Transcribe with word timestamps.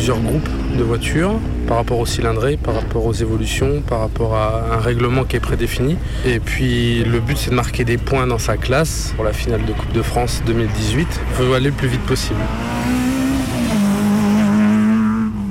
plusieurs 0.00 0.20
groupes 0.20 0.48
de 0.78 0.82
voitures 0.82 1.34
par 1.68 1.76
rapport 1.76 1.98
au 1.98 2.06
cylindré, 2.06 2.56
par 2.56 2.74
rapport 2.74 3.04
aux 3.04 3.12
évolutions, 3.12 3.82
par 3.86 4.00
rapport 4.00 4.34
à 4.34 4.64
un 4.72 4.78
règlement 4.78 5.24
qui 5.24 5.36
est 5.36 5.40
prédéfini. 5.40 5.98
Et 6.24 6.40
puis 6.40 7.04
le 7.04 7.20
but 7.20 7.36
c'est 7.36 7.50
de 7.50 7.54
marquer 7.54 7.84
des 7.84 7.98
points 7.98 8.26
dans 8.26 8.38
sa 8.38 8.56
classe 8.56 9.12
pour 9.14 9.26
la 9.26 9.34
finale 9.34 9.62
de 9.66 9.72
Coupe 9.74 9.92
de 9.92 10.00
France 10.00 10.40
2018. 10.46 11.06
Il 11.06 11.34
faut 11.34 11.52
aller 11.52 11.66
le 11.66 11.72
plus 11.72 11.88
vite 11.88 12.00
possible. 12.00 12.40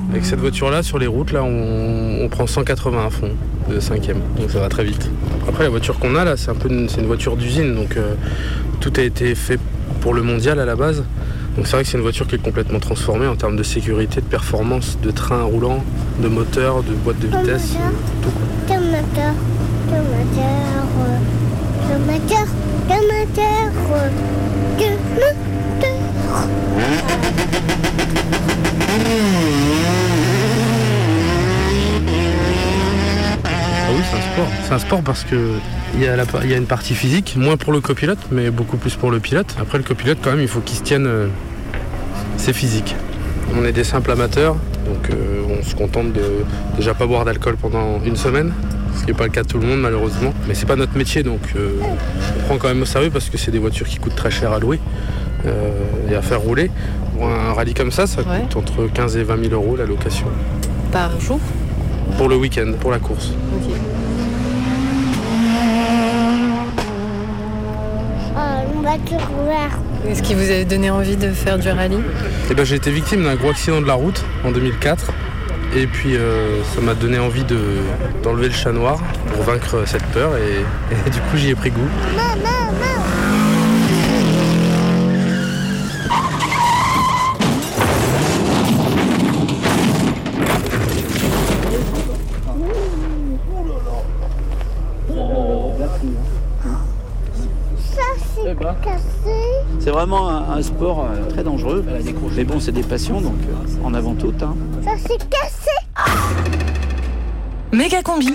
Avec 0.10 0.26
cette 0.26 0.40
voiture-là, 0.40 0.82
sur 0.82 0.98
les 0.98 1.06
routes, 1.06 1.32
là, 1.32 1.44
on, 1.44 2.28
prend 2.32 2.48
180 2.48 3.06
à 3.06 3.10
fond 3.12 3.30
de 3.70 3.80
cinquième, 3.80 4.18
donc 4.40 4.50
ça 4.50 4.60
va 4.60 4.68
très 4.68 4.84
vite. 4.84 5.12
Après, 5.48 5.64
la 5.64 5.70
voiture 5.70 6.00
qu'on 6.00 6.16
a 6.16 6.26
là, 6.26 6.38
c'est 6.38 6.50
un 6.50 6.56
peu 6.56 6.70
une, 6.70 6.88
une 6.98 7.06
voiture 7.06 7.38
d'usine, 7.38 7.76
donc 7.76 7.98
euh, 7.98 8.16
tout 8.80 8.94
a 8.98 9.02
été 9.02 9.36
fait 9.36 9.60
pour 10.02 10.16
le 10.16 10.24
mondial 10.24 10.60
à 10.60 10.66
la 10.66 10.76
base. 10.76 11.04
Donc 11.60 11.68
c'est 11.68 11.74
vrai 11.74 11.84
que 11.84 11.90
c'est 11.90 11.98
une 11.98 12.04
voiture 12.04 12.26
qui 12.26 12.36
est 12.36 12.42
complètement 12.42 12.80
transformée 12.80 13.28
en 13.28 13.36
termes 13.36 13.58
de 13.58 13.64
sécurité, 13.64 14.22
de 14.22 14.26
performance, 14.26 14.98
de 15.04 15.12
train 15.12 15.44
roulant, 15.44 15.84
de 16.24 16.30
moteur, 16.30 16.84
de 16.84 16.94
boîte 16.94 17.20
de 17.20 17.28
vitesse, 17.28 17.74
tout. 18.22 18.30
moteur, 18.70 18.80
moteur, 18.80 19.34
euh, 19.92 20.02
moteur, 22.00 22.46
moteur, 22.88 23.72
euh. 23.92 24.10
Ah 32.62 33.92
oui, 33.96 34.02
c'est 34.10 34.18
un 34.18 34.22
sport. 34.34 34.48
C'est 34.66 34.74
un 34.74 34.80
sport 34.80 35.02
parce 35.02 35.24
que 35.24 35.36
il 35.96 36.04
y, 36.04 36.08
a 36.08 36.16
la 36.16 36.26
pa- 36.26 36.42
il 36.44 36.52
y 36.52 36.54
a 36.54 36.58
une 36.58 36.66
partie 36.68 36.94
physique, 36.94 37.36
moins 37.36 37.58
pour 37.58 37.74
le 37.74 37.82
copilote, 37.82 38.20
mais 38.32 38.52
beaucoup 38.52 38.78
plus 38.78 38.96
pour 38.96 39.12
le 39.12 39.20
pilote. 39.20 39.56
Après, 39.60 39.78
le 39.78 39.84
copilote, 39.84 40.20
quand 40.24 40.32
même, 40.32 40.42
il 40.42 40.48
faut 40.48 40.60
qu'il 40.62 40.78
se 40.78 40.84
tienne. 40.84 41.08
C'est 42.40 42.54
physique. 42.54 42.96
On 43.58 43.66
est 43.66 43.72
des 43.72 43.84
simples 43.84 44.12
amateurs, 44.12 44.56
donc 44.88 45.10
euh, 45.10 45.42
on 45.60 45.64
se 45.64 45.76
contente 45.76 46.14
de 46.14 46.22
déjà 46.78 46.94
pas 46.94 47.06
boire 47.08 47.26
d'alcool 47.26 47.56
pendant 47.60 48.00
une 48.06 48.16
semaine, 48.16 48.52
ce 48.96 49.02
qui 49.02 49.08
n'est 49.08 49.14
pas 49.18 49.26
le 49.26 49.32
cas 49.32 49.44
de 49.44 49.48
tout 49.48 49.60
le 49.60 49.66
monde 49.68 49.80
malheureusement. 49.82 50.34
Mais 50.48 50.54
c'est 50.54 50.66
pas 50.68 50.76
notre 50.76 50.96
métier, 50.98 51.24
donc 51.24 51.42
euh, 51.56 51.72
on 51.82 52.44
prend 52.46 52.58
quand 52.58 52.68
même 52.68 52.82
au 52.82 52.86
sérieux 52.86 53.10
parce 53.12 53.30
que 53.30 53.38
c'est 53.38 53.52
des 53.52 53.60
voitures 53.60 53.88
qui 53.88 53.98
coûtent 53.98 54.16
très 54.16 54.32
cher 54.32 54.52
à 54.52 54.60
louer 54.60 54.80
euh, 55.46 55.72
et 56.10 56.16
à 56.16 56.22
faire 56.22 56.42
rouler. 56.42 56.70
Pour 57.18 57.28
un 57.28 57.54
rallye 57.54 57.74
comme 57.74 57.92
ça, 57.92 58.08
ça 58.08 58.22
Ouais. 58.22 58.42
coûte 58.42 58.56
entre 58.58 58.88
15 58.94 59.18
et 59.18 59.24
20 59.24 59.50
000 59.50 59.54
euros 59.62 59.76
la 59.76 59.86
location 59.86 60.28
Par 60.92 61.20
jour 61.20 61.40
pour 62.18 62.30
le 62.30 62.36
week-end, 62.38 62.72
pour 62.80 62.92
la 62.92 63.00
course. 63.00 63.34
Ok. 63.56 63.74
Oh, 68.36 68.74
une 68.74 68.82
voiture 68.82 69.28
verte. 69.46 69.80
Est-ce 70.08 70.22
qui 70.24 70.34
vous 70.34 70.52
a 70.52 70.64
donné 70.64 70.90
envie 70.90 71.18
de 71.18 71.32
faire 71.32 71.60
du 71.60 71.70
rallye 71.70 72.00
Eh 72.50 72.54
ben, 72.54 72.66
j'ai 72.66 72.76
été 72.76 72.92
victime 72.92 73.24
d'un 73.24 73.36
gros 73.36 73.50
accident 73.50 73.82
de 73.82 73.88
la 73.88 73.94
route 73.94 74.24
en 74.44 74.52
2004. 74.52 75.12
Et 75.76 75.86
puis 75.86 76.16
euh, 76.16 76.64
ça 76.74 76.82
m'a 76.82 76.96
donné 76.96 77.20
envie 77.20 77.44
de, 77.44 77.60
d'enlever 78.24 78.48
le 78.48 78.54
chat 78.54 78.72
noir 78.72 79.00
pour 79.34 79.44
vaincre 79.44 79.84
cette 79.86 80.06
peur 80.08 80.36
et, 80.36 80.62
et 81.08 81.10
du 81.12 81.20
coup 81.20 81.38
j'y 81.38 81.50
ai 81.50 81.56
pris 81.56 81.70
goût. 81.70 81.88
C'est 99.90 99.96
vraiment 99.96 100.30
un, 100.30 100.52
un 100.52 100.62
sport 100.62 101.04
euh, 101.10 101.28
très 101.32 101.44
dangereux. 101.44 101.84
Mais 102.36 102.44
bon, 102.44 102.60
c'est 102.60 102.72
des 102.72 102.84
passions, 102.84 103.22
donc 103.22 103.34
euh, 103.50 103.84
en 103.84 103.96
avant 103.96 104.14
toutes. 104.14 104.44
hein. 104.44 104.56
Ça, 104.84 104.92
c'est 105.02 105.18
cassé. 105.32 105.72
Méga 107.72 108.04
combi. 108.04 108.28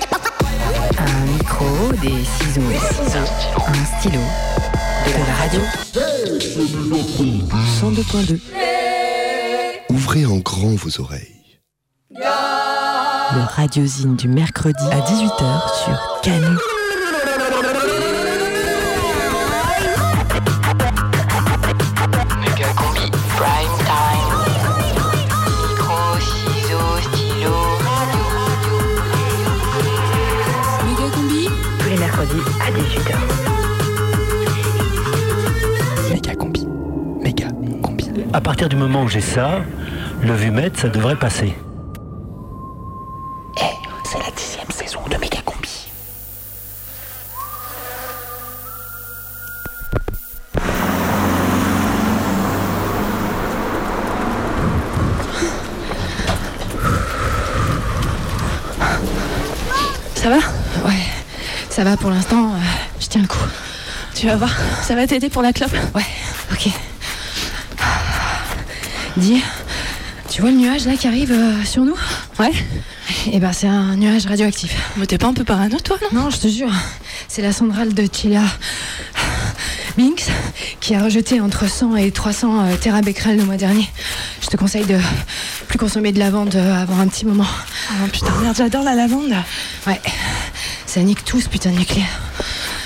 Un 0.99 1.27
micro, 1.33 1.65
des 2.03 2.25
ciseaux, 2.25 2.61
un 3.69 3.99
stylo, 4.01 4.19
de 5.07 5.13
la 5.29 5.35
radio. 5.37 5.61
102.2. 7.81 8.41
Ouvrez 9.91 10.27
en 10.27 10.39
grand 10.39 10.75
vos 10.75 11.01
oreilles. 11.01 11.61
Le 12.11 13.47
radiosine 13.55 14.17
du 14.17 14.27
mercredi 14.27 14.85
à 14.91 14.99
18h 14.99 15.85
sur 15.85 16.21
Canu. 16.25 16.57
À 38.35 38.41
partir 38.41 38.69
du 38.69 38.75
moment 38.75 39.05
où 39.05 39.09
j'ai 39.09 39.21
ça, 39.21 39.61
le 40.21 40.35
vumètre, 40.35 40.81
ça 40.81 40.89
devrait 40.89 41.15
passer. 41.15 41.55
C'est 44.05 44.19
la 44.19 44.31
dixième 44.37 44.69
saison 44.73 44.99
de 45.09 45.17
Méga 45.19 45.39
combi. 45.45 45.89
Ça 60.17 60.29
va? 60.29 60.37
Ouais, 60.85 60.93
ça 61.71 61.85
va 61.85 61.97
pour 61.97 62.11
l'instant. 62.11 62.47
euh, 62.55 62.59
je 62.99 63.07
tiens 63.07 63.23
le 63.23 63.29
coup. 63.29 63.39
Tu 64.17 64.27
vas 64.27 64.35
voir, 64.35 64.51
ça 64.83 64.97
va 64.97 65.07
t'aider 65.07 65.29
pour 65.31 65.43
la 65.43 65.53
clope? 65.53 65.73
Ouais, 65.95 66.03
ok. 66.51 66.69
Dis, 69.17 69.41
tu 70.29 70.41
vois 70.41 70.51
le 70.51 70.57
nuage 70.57 70.87
là 70.87 70.97
qui 70.97 71.07
arrive 71.07 71.31
euh, 71.33 71.65
sur 71.65 71.85
nous? 71.85 71.97
Ouais. 72.39 72.53
Eh 73.31 73.39
ben 73.39 73.53
c'est 73.53 73.69
un 73.69 73.95
nuage 73.97 74.27
radioactif. 74.27 74.75
Mais 74.97 75.07
t'es 75.07 75.19
pas 75.19 75.29
un 75.29 75.35
peu 75.35 75.45
parano 75.45 75.79
toi, 75.79 75.97
non? 76.13 76.23
Non, 76.25 76.31
je 76.31 76.39
te 76.39 76.49
jure. 76.49 76.73
C'est 77.29 77.43
la 77.43 77.53
centrale 77.53 77.95
de 77.95 78.09
Chila 78.13 78.43
Binks 79.97 80.27
qui 80.81 80.95
a 80.95 81.03
rejeté 81.03 81.41
entre 81.41 81.69
100 81.71 81.97
et 81.97 82.11
300 82.11 82.65
euh, 82.67 82.77
terabecquerels 82.77 83.37
le 83.37 83.45
mois 83.45 83.57
dernier. 83.57 83.89
Je 84.43 84.49
te 84.49 84.57
conseille 84.57 84.85
de 84.85 84.99
plus 85.69 85.79
consommer 85.79 86.11
de 86.11 86.19
lavande 86.19 86.55
euh, 86.57 86.83
avant 86.83 86.99
un 86.99 87.07
petit 87.07 87.25
moment. 87.25 87.47
Ah 87.91 88.09
putain, 88.13 88.33
merde, 88.43 88.57
j'adore 88.57 88.83
la 88.83 88.97
lavande. 88.97 89.33
Ouais, 89.87 90.01
ça 90.87 91.01
nique 91.03 91.25
tout 91.25 91.41
ce 91.41 91.49
putain 91.49 91.71
de 91.71 91.79
nucléaire. 91.79 92.21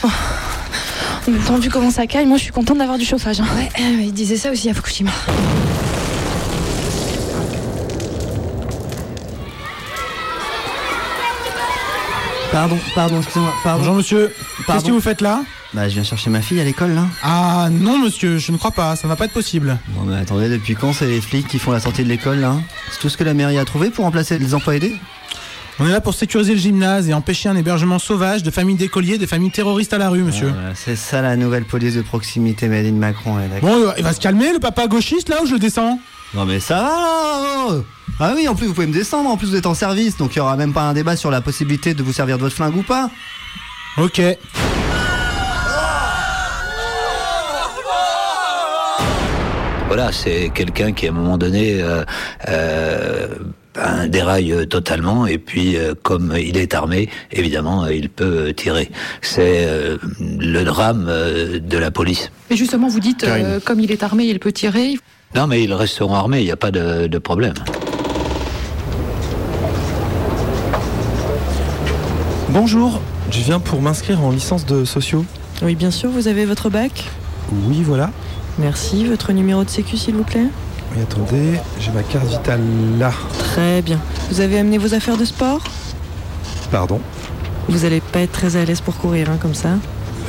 En 0.03 1.31
même 1.31 1.43
temps, 1.43 1.59
vu 1.59 1.69
comment 1.69 1.91
ça 1.91 2.07
caille, 2.07 2.27
moi 2.27 2.37
je 2.39 2.45
suis 2.45 2.53
contente 2.53 2.79
d'avoir 2.79 2.99
du 2.99 3.05
chauffage. 3.05 3.41
Ouais, 3.41 3.69
euh, 3.81 4.01
il 4.03 4.13
disait 4.13 4.37
ça 4.37 4.51
aussi 4.51 4.69
à 4.71 4.75
Fukushima. 4.75 5.11
Pardon, 12.59 12.79
pardon, 12.93 13.19
excusez-moi. 13.19 13.55
Pardon. 13.63 13.79
Bonjour 13.79 13.95
monsieur, 13.95 14.35
qu'est-ce 14.67 14.85
que 14.85 14.91
vous 14.91 15.01
faites 15.01 15.21
là 15.21 15.43
Bah, 15.75 15.89
je 15.89 15.95
viens 15.95 16.03
chercher 16.03 16.29
ma 16.29 16.43
fille 16.43 16.61
à 16.61 16.65
l'école 16.65 16.91
là. 16.91 17.05
Ah 17.23 17.69
non 17.71 17.99
monsieur, 18.01 18.39
je 18.39 18.51
ne 18.51 18.57
crois 18.57 18.73
pas, 18.73 18.97
ça 18.97 19.07
va 19.07 19.15
pas 19.15 19.27
être 19.27 19.33
possible. 19.33 19.79
Bon, 19.91 20.03
mais 20.03 20.17
attendez, 20.17 20.49
depuis 20.49 20.75
quand 20.75 20.93
c'est 20.93 21.07
les 21.07 21.21
flics 21.21 21.47
qui 21.47 21.61
font 21.61 21.71
la 21.71 21.79
sortie 21.79 22.03
de 22.03 22.09
l'école 22.09 22.41
là 22.41 22.57
C'est 22.91 22.99
tout 22.99 23.09
ce 23.09 23.17
que 23.17 23.23
la 23.23 23.33
mairie 23.33 23.59
a 23.59 23.65
trouvé 23.65 23.91
pour 23.91 24.05
remplacer 24.07 24.41
les 24.41 24.55
emplois 24.55 24.75
aidés 24.75 24.97
On 25.79 25.87
est 25.87 25.93
là 25.93 26.01
pour 26.01 26.15
sécuriser 26.15 26.55
le 26.55 26.59
gymnase 26.59 27.09
et 27.09 27.15
empêcher 27.15 27.49
un 27.49 27.55
hébergement 27.55 28.01
sauvage 28.01 28.43
de 28.43 28.51
familles 28.51 28.75
d'écoliers, 28.75 29.19
des 29.19 29.29
familles 29.29 29.53
terroristes 29.53 29.93
à 29.93 29.99
la 29.99 30.09
rue 30.09 30.25
monsieur. 30.25 30.49
Voilà, 30.49 30.75
C'est 30.75 30.97
ça 30.97 31.23
la 31.23 31.37
nouvelle 31.37 31.65
police 31.65 31.95
de 31.95 32.03
proximité 32.03 32.67
Made 32.67 32.87
in 32.87 32.93
Macron, 32.95 33.37
d'accord. 33.37 33.71
Bon, 33.71 33.93
il 33.97 34.03
va 34.03 34.13
se 34.13 34.19
calmer 34.21 34.53
le 34.53 34.59
papa 34.59 34.89
gauchiste 34.89 35.29
là 35.29 35.45
ou 35.45 35.47
je 35.47 35.53
le 35.53 35.61
descends 35.61 36.01
Non 36.35 36.45
mais 36.45 36.61
ça 36.61 36.77
va 36.77 37.83
Ah 38.21 38.33
oui, 38.37 38.47
en 38.49 38.55
plus 38.55 38.67
vous 38.67 38.75
pouvez 38.75 38.87
me 38.87 38.93
descendre, 38.93 39.31
en 39.31 39.37
plus 39.37 39.49
vous 39.49 39.57
êtes 39.57 39.67
en 39.67 39.75
service, 39.75 40.17
donc 40.17 40.35
il 40.35 40.39
y 40.39 40.41
aura 40.41 40.57
même 40.57 40.73
pas 40.73 40.83
un 40.83 40.93
débat 40.93 41.17
sur 41.17 41.31
la 41.31 41.41
possibilité 41.41 41.95
de 41.95 42.03
vous 42.03 42.13
servir 42.13 42.37
de 42.37 42.43
votre 42.43 42.55
flingue 42.55 42.77
ou 42.77 42.83
pas. 42.83 43.11
Ok. 43.97 44.21
Voilà, 49.87 50.13
c'est 50.13 50.51
quelqu'un 50.55 50.93
qui 50.93 51.07
à 51.07 51.11
un 51.11 51.15
moment 51.15 51.39
donné 51.39 51.81
euh, 51.83 52.05
euh, 52.49 53.29
ben, 53.75 54.07
déraille 54.07 54.67
totalement 54.69 55.27
et 55.27 55.39
puis 55.39 55.77
euh, 55.77 55.95
comme 56.03 56.35
il 56.39 56.59
est 56.59 56.75
armé, 56.75 57.09
évidemment, 57.33 57.85
euh, 57.85 57.95
il 57.95 58.11
peut 58.11 58.53
tirer. 58.53 58.91
C'est 59.23 59.65
euh, 59.65 59.97
le 60.21 60.63
drame 60.65 61.07
euh, 61.09 61.59
de 61.59 61.79
la 61.79 61.91
police. 61.91 62.31
Mais 62.51 62.57
justement, 62.57 62.89
vous 62.89 63.01
dites, 63.01 63.25
euh, 63.25 63.61
comme 63.65 63.81
il 63.81 63.91
est 63.91 64.03
armé, 64.03 64.25
il 64.27 64.39
peut 64.41 64.53
tirer. 64.53 64.99
Non, 65.35 65.47
mais 65.47 65.63
ils 65.63 65.73
resteront 65.75 66.15
armés, 66.15 66.41
il 66.41 66.45
n'y 66.45 66.51
a 66.51 66.57
pas 66.57 66.71
de, 66.71 67.07
de 67.07 67.19
problème. 67.19 67.55
Bonjour, 72.51 73.01
je 73.31 73.41
viens 73.41 73.61
pour 73.61 73.83
m'inscrire 73.83 74.23
en 74.23 74.31
licence 74.31 74.65
de 74.67 74.85
sociaux. 74.85 75.25
Oui, 75.63 75.75
bien 75.75 75.91
sûr, 75.91 76.11
vous 76.11 76.29
avez 76.29 76.45
votre 76.47 76.71
bac 76.71 77.05
Oui, 77.53 77.83
voilà. 77.83 78.11
Merci. 78.59 79.05
Votre 79.07 79.33
numéro 79.33 79.65
de 79.65 79.71
sécu, 79.71 79.97
s'il 79.97 80.15
vous 80.15 80.25
plaît 80.25 80.47
Oui, 80.97 81.03
attendez, 81.03 81.59
j'ai 81.79 81.91
ma 81.93 82.03
carte 82.03 82.27
vitale 82.27 82.61
là. 82.99 83.13
Très 83.39 83.83
bien. 83.83 84.01
Vous 84.31 84.41
avez 84.41 84.59
amené 84.59 84.79
vos 84.79 84.95
affaires 84.95 85.17
de 85.17 85.25
sport? 85.25 85.61
Pardon, 86.71 87.01
Vous 87.69 87.85
allez 87.85 88.01
pas 88.01 88.21
être 88.21 88.33
très 88.33 88.57
à 88.57 88.65
l'aise 88.65 88.81
pour 88.81 88.97
courir, 88.97 89.31
hein, 89.31 89.39
comme 89.41 89.55
ça. 89.55 89.71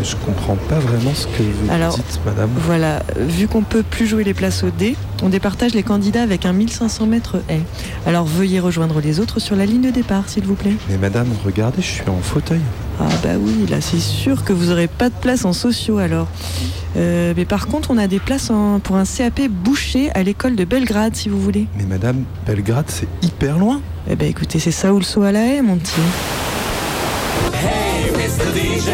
Je 0.04 0.16
comprends 0.26 0.56
pas 0.56 0.80
vraiment 0.80 1.14
ce 1.14 1.26
que 1.28 1.44
vous 1.44 1.72
Alors, 1.72 1.96
dites, 1.96 2.20
madame. 2.26 2.50
Voilà, 2.66 3.02
vu 3.18 3.48
qu'on 3.48 3.62
peut 3.64 3.84
plus 3.84 4.08
jouer 4.08 4.24
les 4.24 4.34
places 4.34 4.64
au 4.64 4.70
dé, 4.70 4.96
on 5.24 5.30
départage 5.30 5.74
les 5.74 5.84
candidats 5.84 6.22
avec 6.24 6.46
un 6.46 6.54
1500 6.54 7.06
mètres 7.08 7.38
haie. 7.50 7.62
Alors 8.06 8.26
veuillez 8.26 8.60
rejoindre 8.60 9.02
les 9.02 9.20
autres 9.20 9.40
sur 9.40 9.56
la 9.56 9.66
ligne 9.66 9.82
de 9.82 9.90
départ, 9.92 10.24
s'il 10.28 10.46
vous 10.46 10.56
plaît. 10.56 10.74
Mais 10.90 10.98
madame, 10.98 11.28
regardez, 11.46 11.82
je 11.82 11.88
suis 11.88 12.10
en 12.10 12.22
fauteuil. 12.22 12.62
Ah 13.00 13.06
bah 13.24 13.30
oui, 13.40 13.66
là 13.70 13.78
c'est 13.82 14.00
sûr 14.00 14.44
que 14.44 14.52
vous 14.54 14.72
aurez 14.72 14.88
pas 14.88 15.10
de 15.10 15.16
place 15.16 15.46
en 15.46 15.54
sociaux 15.54 15.98
alors. 16.00 16.28
Euh, 16.98 17.34
mais 17.38 17.46
par 17.46 17.68
contre, 17.68 17.92
on 17.92 17.98
a 17.98 18.08
des 18.08 18.20
places 18.20 18.50
en- 18.50 18.80
pour 18.80 18.96
un 18.98 19.06
CAP 19.06 19.42
bouché 19.50 20.10
à 20.16 20.24
l'école 20.24 20.56
de 20.56 20.66
Belgrade, 20.66 21.16
si 21.16 21.30
vous 21.30 21.40
voulez. 21.40 21.68
Mais 21.78 21.86
madame, 21.86 22.24
Belgrade, 22.48 22.86
c'est 22.88 23.08
hyper 23.22 23.58
loin. 23.58 23.80
Eh 24.10 24.16
ben 24.16 24.28
écoutez, 24.28 24.60
c'est 24.60 24.72
ça 24.72 24.94
ou 24.94 24.98
le 24.98 25.04
saut 25.06 25.22
à 25.24 25.32
la 25.32 25.46
haie, 25.46 25.62
mon 25.62 25.78
petit. 25.78 25.92
Hey, 27.54 28.12
Mr. 28.12 28.54
DJ, 28.56 28.90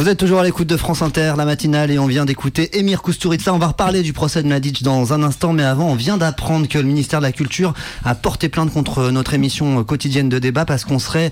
Vous 0.00 0.08
êtes 0.08 0.16
toujours 0.16 0.40
à 0.40 0.44
l'écoute 0.44 0.66
de 0.66 0.78
France 0.78 1.02
Inter, 1.02 1.34
la 1.36 1.44
matinale, 1.44 1.90
et 1.90 1.98
on 1.98 2.06
vient 2.06 2.24
d'écouter 2.24 2.78
Emir 2.78 3.02
Kusturica. 3.02 3.52
On 3.52 3.58
va 3.58 3.66
reparler 3.66 4.00
du 4.00 4.14
procès 4.14 4.42
de 4.42 4.48
Mladic 4.48 4.82
dans 4.82 5.12
un 5.12 5.22
instant, 5.22 5.52
mais 5.52 5.62
avant, 5.62 5.90
on 5.90 5.94
vient 5.94 6.16
d'apprendre 6.16 6.66
que 6.68 6.78
le 6.78 6.84
ministère 6.84 7.20
de 7.20 7.26
la 7.26 7.32
Culture 7.32 7.74
a 8.02 8.14
porté 8.14 8.48
plainte 8.48 8.72
contre 8.72 9.10
notre 9.10 9.34
émission 9.34 9.84
quotidienne 9.84 10.30
de 10.30 10.38
débat 10.38 10.64
parce 10.64 10.86
qu'on 10.86 10.98
serait 10.98 11.30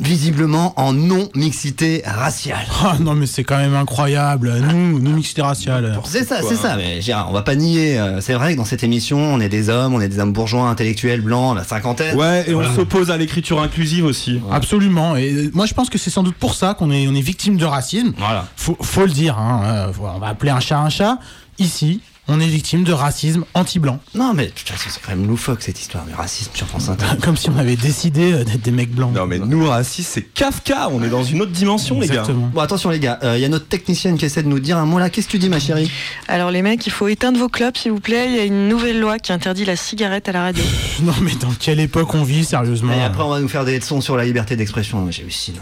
visiblement 0.00 0.72
en 0.78 0.92
non-mixité 0.92 2.02
raciale. 2.04 2.66
Ah 2.84 2.96
non, 3.00 3.14
mais 3.14 3.26
c'est 3.26 3.44
quand 3.44 3.56
même 3.56 3.74
incroyable. 3.74 4.52
Nous, 4.70 4.98
nous, 4.98 5.10
mixité 5.12 5.42
raciale. 5.42 5.98
C'est 6.04 6.24
ça, 6.24 6.36
c'est 6.46 6.56
ça, 6.56 6.76
mais 6.76 7.00
Gérard, 7.00 7.30
on 7.30 7.32
va 7.32 7.42
pas 7.42 7.54
nier. 7.54 7.98
euh, 7.98 8.20
C'est 8.20 8.34
vrai 8.34 8.52
que 8.52 8.58
dans 8.58 8.64
cette 8.64 8.82
émission, 8.82 9.18
on 9.18 9.40
est 9.40 9.48
des 9.48 9.68
hommes, 9.70 9.94
on 9.94 10.00
est 10.00 10.08
des 10.08 10.18
hommes 10.18 10.32
bourgeois, 10.32 10.68
intellectuels, 10.68 11.20
blancs, 11.20 11.56
la 11.56 11.64
cinquantaine. 11.64 12.16
Ouais, 12.16 12.44
et 12.48 12.52
Voilà. 12.52 12.70
on 12.70 12.74
s'oppose 12.74 13.10
à 13.10 13.16
l'écriture 13.16 13.60
inclusive 13.62 14.04
aussi. 14.04 14.40
Absolument. 14.50 15.16
Et 15.16 15.32
euh, 15.32 15.50
moi, 15.54 15.66
je 15.66 15.74
pense 15.74 15.88
que 15.90 15.98
c'est 15.98 16.10
sans 16.10 16.22
doute 16.22 16.36
pour 16.36 16.54
ça 16.54 16.74
qu'on 16.74 16.90
est, 16.90 17.06
on 17.08 17.14
est 17.14 17.20
victime 17.20 17.56
de 17.56 17.64
racisme. 17.64 18.12
Voilà. 18.18 18.46
Faut, 18.56 18.76
faut 18.82 19.06
le 19.06 19.12
dire. 19.12 19.38
Hein. 19.38 19.62
euh, 19.64 19.92
On 20.00 20.18
va 20.18 20.26
appeler 20.28 20.50
un 20.50 20.60
chat 20.60 20.78
un 20.78 20.90
chat. 20.90 21.18
Ici, 21.58 22.00
on 22.26 22.40
est 22.40 22.46
victime 22.46 22.84
de 22.84 22.92
racisme 22.92 23.44
anti-blanc. 23.54 24.00
Non, 24.14 24.32
mais 24.34 24.50
façon, 24.64 24.88
c'est 24.90 25.00
quand 25.02 25.14
même 25.14 25.26
loufoque 25.26 25.62
cette 25.62 25.78
histoire 25.80 26.04
du 26.06 26.14
racisme 26.14 26.50
sur 26.54 26.66
France 26.66 26.88
Inter. 26.88 27.04
Comme 27.22 27.36
si 27.36 27.50
on 27.50 27.58
avait 27.58 27.76
décidé 27.76 28.32
euh, 28.32 28.44
d'être 28.44 28.62
des 28.62 28.70
mecs 28.70 28.92
blancs. 28.94 29.12
Non, 29.14 29.26
mais 29.26 29.38
nous, 29.38 29.68
racistes, 29.68 30.10
c'est 30.14 30.22
Kafka. 30.22 30.88
On 30.90 31.02
est 31.02 31.08
dans 31.08 31.22
une 31.22 31.42
autre 31.42 31.52
dimension, 31.52 32.00
les 32.00 32.06
gars. 32.08 32.14
Exactement. 32.20 32.50
Bon, 32.52 32.60
attention 32.60 32.90
les 32.90 32.98
gars, 32.98 33.18
il 33.22 33.40
y 33.40 33.44
a 33.44 33.48
notre 33.48 33.66
technicienne 33.66 34.16
qui 34.16 34.24
essaie 34.24 34.42
de 34.42 34.48
nous 34.48 34.58
dire 34.60 34.78
un 34.78 34.86
mot 34.86 34.98
là. 34.98 35.10
Qu'est-ce 35.10 35.26
que 35.26 35.32
tu 35.32 35.38
dis, 35.38 35.48
ma 35.48 35.60
chérie? 35.60 35.90
Alors 36.28 36.50
les 36.50 36.62
mecs, 36.62 36.86
il 36.86 36.92
faut 36.92 37.08
éteindre 37.08 37.38
vos 37.38 37.48
clubs, 37.48 37.76
s'il 37.76 37.92
vous 37.92 38.00
plaît. 38.00 38.26
Il 38.30 38.36
y 38.36 38.40
a 38.40 38.44
une 38.44 38.68
nouvelle 38.68 39.00
loi 39.00 39.18
qui 39.18 39.32
interdit 39.32 39.64
la 39.64 39.76
cigarette 39.76 40.28
à 40.28 40.32
la 40.32 40.42
radio. 40.42 40.64
Non, 41.02 41.12
mais 41.20 41.34
dans 41.34 41.52
quelle 41.58 41.80
époque 41.80 42.14
on 42.14 42.22
vit, 42.22 42.44
sérieusement? 42.44 42.92
Et 42.94 43.02
après, 43.02 43.22
on 43.22 43.28
va 43.28 43.40
nous 43.40 43.48
faire 43.48 43.64
des 43.64 43.78
leçons 43.78 44.00
sur 44.00 44.16
la 44.16 44.24
liberté 44.24 44.56
d'expression. 44.56 45.06
J'ai 45.10 45.24
aussi. 45.24 45.52
là. 45.52 45.60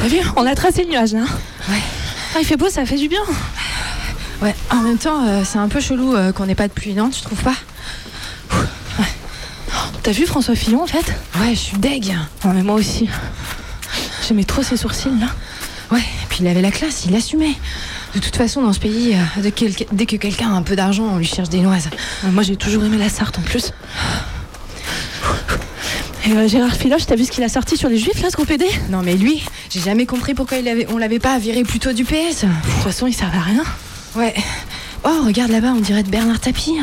T'as 0.00 0.08
vu 0.08 0.18
On 0.36 0.46
a 0.46 0.54
tracé 0.54 0.84
le 0.84 0.90
nuage, 0.90 1.12
là. 1.12 1.24
Ouais. 1.68 1.82
Ah, 2.36 2.40
il 2.40 2.44
fait 2.44 2.58
beau, 2.58 2.68
ça 2.68 2.84
fait 2.84 2.98
du 2.98 3.08
bien. 3.08 3.22
Ouais, 4.42 4.54
en 4.70 4.82
même 4.82 4.98
temps, 4.98 5.26
euh, 5.26 5.42
c'est 5.42 5.56
un 5.56 5.68
peu 5.68 5.80
chelou 5.80 6.14
euh, 6.14 6.32
qu'on 6.32 6.44
n'ait 6.44 6.54
pas 6.54 6.68
de 6.68 6.72
pluie, 6.74 6.92
non 6.92 7.08
Tu 7.08 7.22
trouves 7.22 7.42
pas? 7.42 7.54
T'as 10.02 10.12
vu 10.12 10.26
François 10.26 10.54
Fillon, 10.54 10.82
en 10.82 10.86
fait? 10.86 11.14
Ouais, 11.40 11.54
je 11.54 11.60
suis 11.60 11.78
deg. 11.78 12.14
Non, 12.44 12.52
mais 12.52 12.62
moi 12.62 12.74
aussi. 12.74 13.08
J'aimais 14.28 14.44
trop 14.44 14.62
ses 14.62 14.76
sourcils, 14.76 15.18
là. 15.18 15.28
Ouais, 15.90 16.00
et 16.00 16.26
puis 16.28 16.40
il 16.42 16.46
avait 16.46 16.60
la 16.60 16.70
classe, 16.70 17.06
il 17.06 17.16
assumait. 17.16 17.54
De 18.14 18.20
toute 18.20 18.36
façon, 18.36 18.60
dans 18.60 18.74
ce 18.74 18.80
pays, 18.80 19.14
euh, 19.14 19.50
dès 19.92 20.04
que 20.04 20.16
quelqu'un 20.16 20.52
a 20.52 20.56
un 20.56 20.62
peu 20.62 20.76
d'argent, 20.76 21.04
on 21.04 21.16
lui 21.16 21.24
cherche 21.24 21.48
des 21.48 21.60
noises. 21.60 21.88
Moi, 22.22 22.42
j'ai 22.42 22.56
toujours 22.56 22.84
aimé 22.84 22.98
la 22.98 23.08
Sarthe, 23.08 23.38
en 23.38 23.42
plus. 23.42 23.72
Et 26.26 26.32
euh, 26.32 26.48
Gérard 26.48 26.74
Filoche, 26.74 27.06
t'as 27.06 27.14
vu 27.14 27.24
ce 27.24 27.30
qu'il 27.30 27.44
a 27.44 27.48
sorti 27.48 27.76
sur 27.76 27.88
les 27.88 27.98
juifs, 27.98 28.20
là, 28.20 28.30
ce 28.30 28.34
groupe 28.34 28.48
PD 28.48 28.66
Non, 28.90 29.00
mais 29.04 29.14
lui, 29.14 29.44
j'ai 29.70 29.78
jamais 29.78 30.06
compris 30.06 30.34
pourquoi 30.34 30.58
il 30.58 30.66
avait, 30.66 30.86
on 30.90 30.98
l'avait 30.98 31.20
pas 31.20 31.38
viré 31.38 31.62
plutôt 31.62 31.92
du 31.92 32.04
PS. 32.04 32.42
De 32.42 32.48
toute 32.48 32.82
façon, 32.82 33.06
il 33.06 33.12
servait 33.12 33.38
à 33.38 33.42
rien. 33.42 33.62
Ouais. 34.16 34.34
Oh, 35.04 35.22
regarde 35.24 35.52
là-bas, 35.52 35.72
on 35.76 35.80
dirait 35.80 36.02
de 36.02 36.10
Bernard 36.10 36.40
Tapie. 36.40 36.78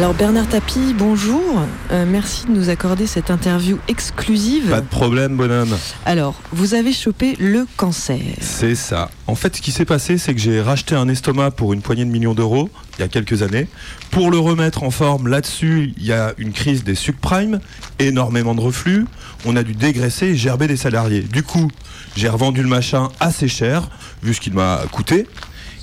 Alors 0.00 0.14
Bernard 0.14 0.48
Tapie, 0.48 0.94
bonjour. 0.96 1.60
Euh, 1.92 2.06
merci 2.08 2.46
de 2.46 2.52
nous 2.52 2.70
accorder 2.70 3.06
cette 3.06 3.30
interview 3.30 3.78
exclusive. 3.86 4.70
Pas 4.70 4.80
de 4.80 4.86
problème, 4.86 5.36
bonhomme. 5.36 5.76
Alors, 6.06 6.40
vous 6.52 6.72
avez 6.72 6.94
chopé 6.94 7.36
le 7.38 7.66
cancer. 7.76 8.18
C'est 8.40 8.76
ça. 8.76 9.10
En 9.26 9.34
fait, 9.34 9.56
ce 9.56 9.60
qui 9.60 9.72
s'est 9.72 9.84
passé, 9.84 10.16
c'est 10.16 10.32
que 10.32 10.40
j'ai 10.40 10.62
racheté 10.62 10.94
un 10.94 11.06
estomac 11.06 11.50
pour 11.50 11.74
une 11.74 11.82
poignée 11.82 12.06
de 12.06 12.10
millions 12.10 12.32
d'euros 12.32 12.70
il 12.96 13.02
y 13.02 13.04
a 13.04 13.08
quelques 13.08 13.42
années. 13.42 13.68
Pour 14.10 14.30
le 14.30 14.38
remettre 14.38 14.84
en 14.84 14.90
forme, 14.90 15.28
là-dessus, 15.28 15.92
il 15.98 16.06
y 16.06 16.14
a 16.14 16.32
une 16.38 16.54
crise 16.54 16.82
des 16.82 16.94
subprimes, 16.94 17.60
énormément 17.98 18.54
de 18.54 18.62
reflux. 18.62 19.04
On 19.44 19.54
a 19.54 19.62
dû 19.62 19.74
dégraisser 19.74 20.28
et 20.28 20.34
gerber 20.34 20.66
des 20.66 20.78
salariés. 20.78 21.20
Du 21.20 21.42
coup, 21.42 21.70
j'ai 22.16 22.30
revendu 22.30 22.62
le 22.62 22.70
machin 22.70 23.10
assez 23.20 23.48
cher, 23.48 23.90
vu 24.22 24.32
ce 24.32 24.40
qu'il 24.40 24.54
m'a 24.54 24.80
coûté. 24.90 25.26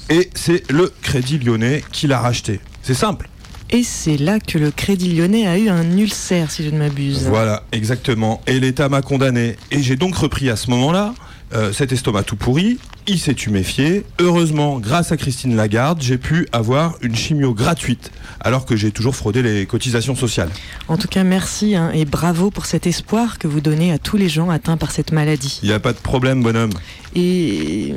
Et 0.10 0.32
c'est 0.34 0.68
le 0.72 0.92
Crédit 1.04 1.38
Lyonnais 1.38 1.84
qui 1.92 2.08
l'a 2.08 2.20
racheté. 2.20 2.60
C'est 2.82 2.96
simple. 2.96 3.30
Et 3.70 3.84
c'est 3.84 4.16
là 4.18 4.40
que 4.40 4.58
le 4.58 4.72
Crédit 4.72 5.14
Lyonnais 5.14 5.46
a 5.46 5.58
eu 5.58 5.68
un 5.68 5.98
ulcère, 5.98 6.52
si 6.52 6.64
je 6.64 6.70
ne 6.70 6.78
m'abuse. 6.78 7.28
Voilà, 7.28 7.64
exactement. 7.74 8.42
Et 8.48 8.62
l'État 8.62 8.88
m'a 8.88 9.02
condamné. 9.02 9.58
Et 9.72 9.82
j'ai 9.84 9.98
donc 9.98 10.16
repris 10.16 10.50
à 10.50 10.56
ce 10.56 10.70
moment-là 10.70 11.14
euh, 11.54 11.72
cet 11.72 11.92
estomac 11.92 12.24
tout 12.24 12.36
pourri. 12.36 12.78
Il 13.08 13.20
s'est 13.20 13.34
tuméfié. 13.34 14.04
Heureusement, 14.20 14.80
grâce 14.80 15.12
à 15.12 15.18
Christine 15.18 15.56
Lagarde, 15.56 16.02
j'ai 16.02 16.18
pu 16.18 16.48
avoir 16.52 16.96
une 17.02 17.16
chimio 17.16 17.54
gratuite, 17.54 18.12
alors 18.42 18.66
que 18.66 18.76
j'ai 18.76 18.92
toujours 18.92 19.16
fraudé 19.16 19.42
les 19.42 19.66
cotisations 19.66 20.16
sociales. 20.16 20.50
En 20.90 20.98
tout 20.98 21.08
cas, 21.08 21.24
merci 21.24 21.76
hein, 21.76 21.92
et 21.94 22.04
bravo 22.04 22.52
pour 22.52 22.66
cet 22.66 22.86
espoir 22.86 23.40
que 23.40 23.48
vous 23.48 23.62
donnez 23.62 23.94
à 23.94 23.98
tous 23.98 24.18
les 24.18 24.28
gens 24.28 24.50
atteints 24.50 24.78
par 24.78 24.92
cette 24.92 25.14
maladie. 25.14 25.60
Il 25.64 25.70
n'y 25.70 25.76
a 25.76 25.80
pas 25.80 25.94
de 25.94 26.00
problème, 26.00 26.44
bonhomme. 26.44 26.74
Et 27.16 27.94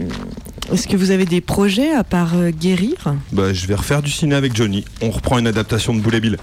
est-ce 0.72 0.86
que 0.86 0.96
vous 0.96 1.10
avez 1.10 1.24
des 1.24 1.40
projets 1.40 1.92
à 1.92 2.04
part 2.04 2.36
euh, 2.36 2.50
guérir? 2.50 3.16
Bah, 3.32 3.52
je 3.52 3.66
vais 3.66 3.74
refaire 3.74 4.02
du 4.02 4.10
ciné 4.10 4.36
avec 4.36 4.54
Johnny. 4.54 4.84
On 5.02 5.10
reprend 5.10 5.38
une 5.38 5.48
adaptation 5.48 5.92
de 5.92 6.00
Boulet 6.00 6.20
Bill. 6.20 6.36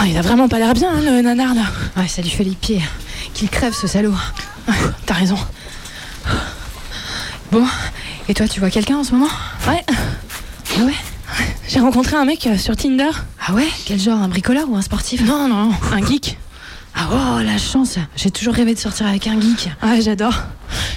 Ah, 0.00 0.06
il 0.06 0.16
a 0.16 0.22
vraiment 0.22 0.48
pas 0.48 0.58
l'air 0.58 0.74
bien, 0.74 0.90
hein, 0.90 1.00
le 1.00 1.20
nanar, 1.22 1.54
là. 1.54 1.62
Ouais, 1.96 2.06
ça 2.08 2.22
lui 2.22 2.30
fait 2.30 2.44
les 2.44 2.52
pieds. 2.54 2.82
Qu'il 3.34 3.48
crève, 3.48 3.74
ce 3.74 3.86
salaud. 3.86 4.14
Ouais, 4.68 4.74
T'as 5.06 5.14
raison. 5.14 5.38
Bon, 7.50 7.64
et 8.28 8.34
toi, 8.34 8.46
tu 8.46 8.60
vois 8.60 8.70
quelqu'un 8.70 8.98
en 8.98 9.04
ce 9.04 9.12
moment? 9.12 9.30
Ouais. 9.66 9.82
Ah 9.88 10.84
ouais? 10.84 10.94
J'ai 11.68 11.80
rencontré 11.80 12.16
un 12.16 12.24
mec 12.24 12.46
euh, 12.46 12.56
sur 12.58 12.76
Tinder. 12.76 13.10
Ah 13.46 13.52
ouais? 13.54 13.66
Quel 13.86 13.98
genre 13.98 14.20
Un 14.20 14.28
bricoleur 14.28 14.68
ou 14.70 14.76
un 14.76 14.82
sportif? 14.82 15.22
Non, 15.22 15.48
non, 15.48 15.70
un 15.92 16.06
geek. 16.06 16.38
Ah 16.94 17.08
oh, 17.12 17.42
la 17.42 17.58
chance 17.58 17.96
J'ai 18.16 18.30
toujours 18.30 18.54
rêvé 18.54 18.74
de 18.74 18.78
sortir 18.78 19.06
avec 19.06 19.26
un 19.26 19.40
geek. 19.40 19.70
Ouais, 19.82 20.00
j'adore. 20.00 20.34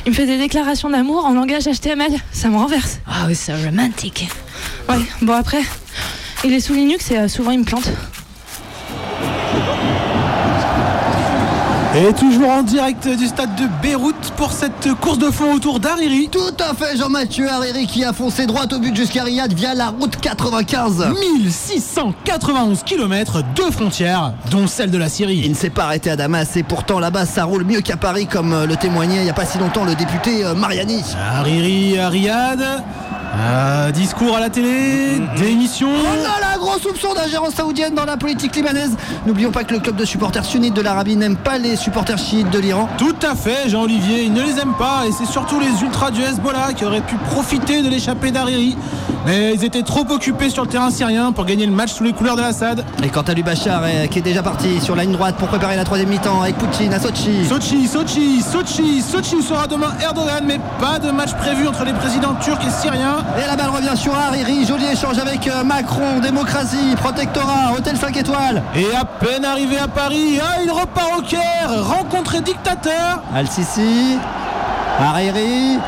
Il 0.05 0.11
me 0.11 0.15
fait 0.15 0.25
des 0.25 0.37
déclarations 0.37 0.89
d'amour 0.89 1.25
en 1.25 1.33
langage 1.33 1.63
HTML. 1.65 2.11
Ça 2.31 2.49
me 2.49 2.57
renverse. 2.57 2.99
Oh, 3.07 3.31
c'est 3.33 3.53
romantique. 3.65 4.27
Ouais, 4.89 4.95
bon 5.21 5.33
après, 5.33 5.61
il 6.43 6.53
est 6.53 6.59
sous 6.59 6.73
Linux 6.73 7.11
et 7.11 7.17
euh, 7.17 7.27
souvent 7.27 7.51
il 7.51 7.59
me 7.59 7.65
plante. 7.65 7.89
Et 11.93 12.13
toujours 12.13 12.49
en 12.49 12.63
direct 12.63 13.05
du 13.05 13.27
stade 13.27 13.53
de 13.55 13.67
Beyrouth 13.81 14.31
pour 14.37 14.53
cette 14.53 14.93
course 15.01 15.17
de 15.17 15.29
fond 15.29 15.53
autour 15.55 15.81
d'Hariri. 15.81 16.29
Tout 16.31 16.55
à 16.57 16.73
fait, 16.73 16.95
Jean-Mathieu 16.95 17.49
Hariri 17.49 17.85
qui 17.85 18.05
a 18.05 18.13
foncé 18.13 18.45
droit 18.45 18.63
au 18.71 18.79
but 18.79 18.95
jusqu'à 18.95 19.23
Riyad 19.23 19.51
via 19.51 19.73
la 19.73 19.89
route 19.89 20.15
95. 20.15 21.09
1691 21.19 22.83
km 22.83 23.43
de 23.55 23.63
frontières, 23.63 24.31
dont 24.51 24.67
celle 24.67 24.89
de 24.89 24.97
la 24.97 25.09
Syrie. 25.09 25.41
Il 25.43 25.49
ne 25.49 25.55
s'est 25.55 25.69
pas 25.69 25.83
arrêté 25.83 26.09
à 26.09 26.15
Damas 26.15 26.55
et 26.55 26.63
pourtant 26.63 26.97
là-bas 26.97 27.25
ça 27.25 27.43
roule 27.43 27.65
mieux 27.65 27.81
qu'à 27.81 27.97
Paris 27.97 28.25
comme 28.25 28.63
le 28.63 28.75
témoignait 28.77 29.17
il 29.17 29.23
n'y 29.23 29.29
a 29.29 29.33
pas 29.33 29.45
si 29.45 29.57
longtemps 29.57 29.83
le 29.83 29.95
député 29.95 30.45
euh, 30.45 30.55
Mariani. 30.55 31.03
Hariri 31.35 31.99
à 31.99 32.07
Riyad. 32.07 32.83
Euh, 33.33 33.91
discours 33.91 34.35
à 34.35 34.39
la 34.39 34.49
télé, 34.49 35.21
démission. 35.37 35.89
Oh 35.91 36.15
là 36.17 36.39
là, 36.41 36.57
gros 36.57 36.77
soupçon 36.79 37.13
d'ingérence 37.13 37.55
saoudienne 37.55 37.95
dans 37.95 38.05
la 38.05 38.17
politique 38.17 38.55
libanaise. 38.55 38.95
N'oublions 39.25 39.51
pas 39.51 39.63
que 39.63 39.73
le 39.73 39.79
club 39.79 39.95
de 39.95 40.05
supporters 40.05 40.43
sunnites 40.43 40.73
de 40.73 40.81
l'Arabie 40.81 41.15
n'aime 41.15 41.37
pas 41.37 41.57
les 41.57 41.75
supporters 41.75 42.17
chiites 42.17 42.49
de 42.49 42.59
l'Iran. 42.59 42.89
Tout 42.97 43.15
à 43.21 43.35
fait, 43.35 43.69
Jean-Olivier, 43.69 44.23
il 44.23 44.33
ne 44.33 44.41
les 44.41 44.59
aime 44.59 44.73
pas 44.77 45.05
et 45.07 45.11
c'est 45.11 45.25
surtout 45.25 45.59
les 45.59 45.81
ultras 45.81 46.11
du 46.11 46.21
Hezbollah 46.21 46.73
qui 46.73 46.83
auraient 46.83 47.01
pu 47.01 47.15
profiter 47.15 47.81
de 47.81 47.89
l'échappée 47.89 48.31
d'Hariri. 48.31 48.75
Mais 49.25 49.53
ils 49.53 49.63
étaient 49.63 49.83
trop 49.83 50.05
occupés 50.09 50.49
sur 50.49 50.63
le 50.63 50.69
terrain 50.69 50.89
syrien 50.89 51.31
pour 51.31 51.45
gagner 51.45 51.65
le 51.65 51.71
match 51.71 51.93
sous 51.93 52.03
les 52.03 52.13
couleurs 52.13 52.35
de 52.35 52.41
l'Assad. 52.41 52.83
Et 53.03 53.09
quant 53.09 53.21
à 53.21 53.33
Lubachar, 53.33 53.83
qui 54.09 54.19
est 54.19 54.23
déjà 54.23 54.41
parti 54.41 54.81
sur 54.81 54.95
la 54.95 55.03
ligne 55.03 55.13
droite 55.13 55.35
pour 55.35 55.47
préparer 55.47 55.75
la 55.75 55.83
troisième 55.83 56.09
mi-temps 56.09 56.41
avec 56.41 56.57
Poutine 56.57 56.93
à 56.93 56.99
Sochi. 56.99 57.45
Sochi, 57.45 57.87
Sochi, 57.87 58.41
Sochi, 58.41 59.01
Sochi 59.01 59.35
où 59.35 59.41
sera 59.41 59.67
demain 59.67 59.91
Erdogan, 60.01 60.43
mais 60.45 60.59
pas 60.79 60.99
de 60.99 61.11
match 61.11 61.33
prévu 61.35 61.67
entre 61.67 61.85
les 61.85 61.93
présidents 61.93 62.35
turcs 62.41 62.61
et 62.65 62.71
syriens. 62.71 63.23
Et 63.37 63.47
la 63.47 63.55
balle 63.55 63.69
revient 63.69 63.95
sur 63.95 64.15
Hariri, 64.15 64.65
joli 64.65 64.85
échange 64.85 65.19
avec 65.19 65.47
euh, 65.47 65.63
Macron, 65.63 66.19
démocratie, 66.21 66.95
protectorat, 66.97 67.73
hôtel 67.77 67.97
5 67.97 68.17
étoiles. 68.17 68.63
Et 68.75 68.87
à 68.95 69.05
peine 69.05 69.45
arrivé 69.45 69.77
à 69.77 69.87
Paris, 69.87 70.39
ah, 70.41 70.61
il 70.63 70.71
repart 70.71 71.19
au 71.19 71.21
Caire, 71.21 71.85
rencontrer 71.87 72.41
dictateur. 72.41 73.21
Al-Sisi, 73.35 74.17
Hariri, 74.99 75.79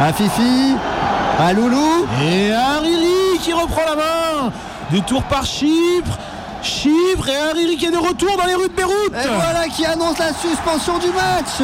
Afifi, 0.00 0.74
Aloulou. 1.40 2.06
Et 2.22 2.52
Hariri 2.52 3.38
qui 3.40 3.52
reprend 3.52 3.82
la 3.86 3.96
main. 3.96 4.52
Détour 4.90 5.22
par 5.24 5.44
Chypre. 5.44 6.18
Chypre 6.62 7.28
et 7.28 7.36
Hariri 7.36 7.76
qui 7.76 7.86
est 7.86 7.90
de 7.90 7.98
retour 7.98 8.36
dans 8.36 8.46
les 8.46 8.54
rues 8.54 8.68
de 8.68 8.74
Beyrouth. 8.74 9.12
Et 9.12 9.28
voilà 9.28 9.68
qui 9.68 9.84
annonce 9.84 10.18
la 10.18 10.32
suspension 10.32 10.98
du 10.98 11.08
match. 11.08 11.60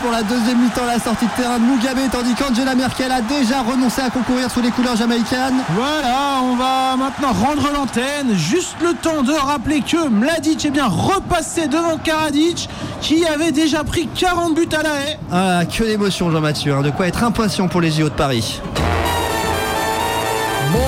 Pour 0.00 0.10
la 0.10 0.22
deuxième 0.22 0.62
mi-temps 0.62 0.86
la 0.86 0.98
sortie 0.98 1.26
de 1.26 1.30
terrain 1.32 1.58
de 1.58 1.64
Mugabe, 1.64 1.98
tandis 2.10 2.34
qu'Angela 2.34 2.74
Merkel 2.74 3.12
a 3.12 3.20
déjà 3.20 3.60
renoncé 3.60 4.00
à 4.00 4.08
concourir 4.08 4.50
sous 4.50 4.62
les 4.62 4.70
couleurs 4.70 4.96
jamaïcaines. 4.96 5.60
Voilà, 5.74 6.40
on 6.42 6.56
va 6.56 6.96
maintenant 6.96 7.32
rendre 7.32 7.70
l'antenne. 7.70 8.34
Juste 8.34 8.76
le 8.82 8.94
temps 8.94 9.22
de 9.22 9.32
rappeler 9.32 9.82
que 9.82 10.08
Mladic 10.08 10.64
est 10.64 10.70
bien 10.70 10.86
repassé 10.86 11.68
devant 11.68 11.98
Karadzic, 11.98 12.68
qui 13.02 13.26
avait 13.26 13.52
déjà 13.52 13.84
pris 13.84 14.08
40 14.14 14.54
buts 14.54 14.68
à 14.72 14.82
la 14.82 14.94
haie. 15.00 15.18
Ah, 15.30 15.66
que 15.66 15.84
d'émotion 15.84 16.30
Jean-Mathieu, 16.30 16.72
hein. 16.74 16.80
de 16.80 16.90
quoi 16.90 17.06
être 17.06 17.22
impatient 17.22 17.68
pour 17.68 17.82
les 17.82 17.90
JO 17.90 18.04
de 18.04 18.14
Paris. 18.14 18.62
Boy, 20.72 20.80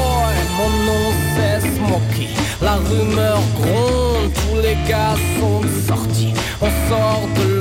mon 0.56 0.70
nom 0.86 1.12
c'est 1.36 1.60
Smokey. 1.76 2.30
La 2.62 2.76
rumeur 2.76 3.40
gronde, 3.60 4.32
tous 4.32 4.56
les 4.62 4.76
gars 4.88 5.16
sont 5.38 5.60
sortis. 5.86 6.32
On 6.62 6.68
sort 6.88 7.28
de 7.36 7.55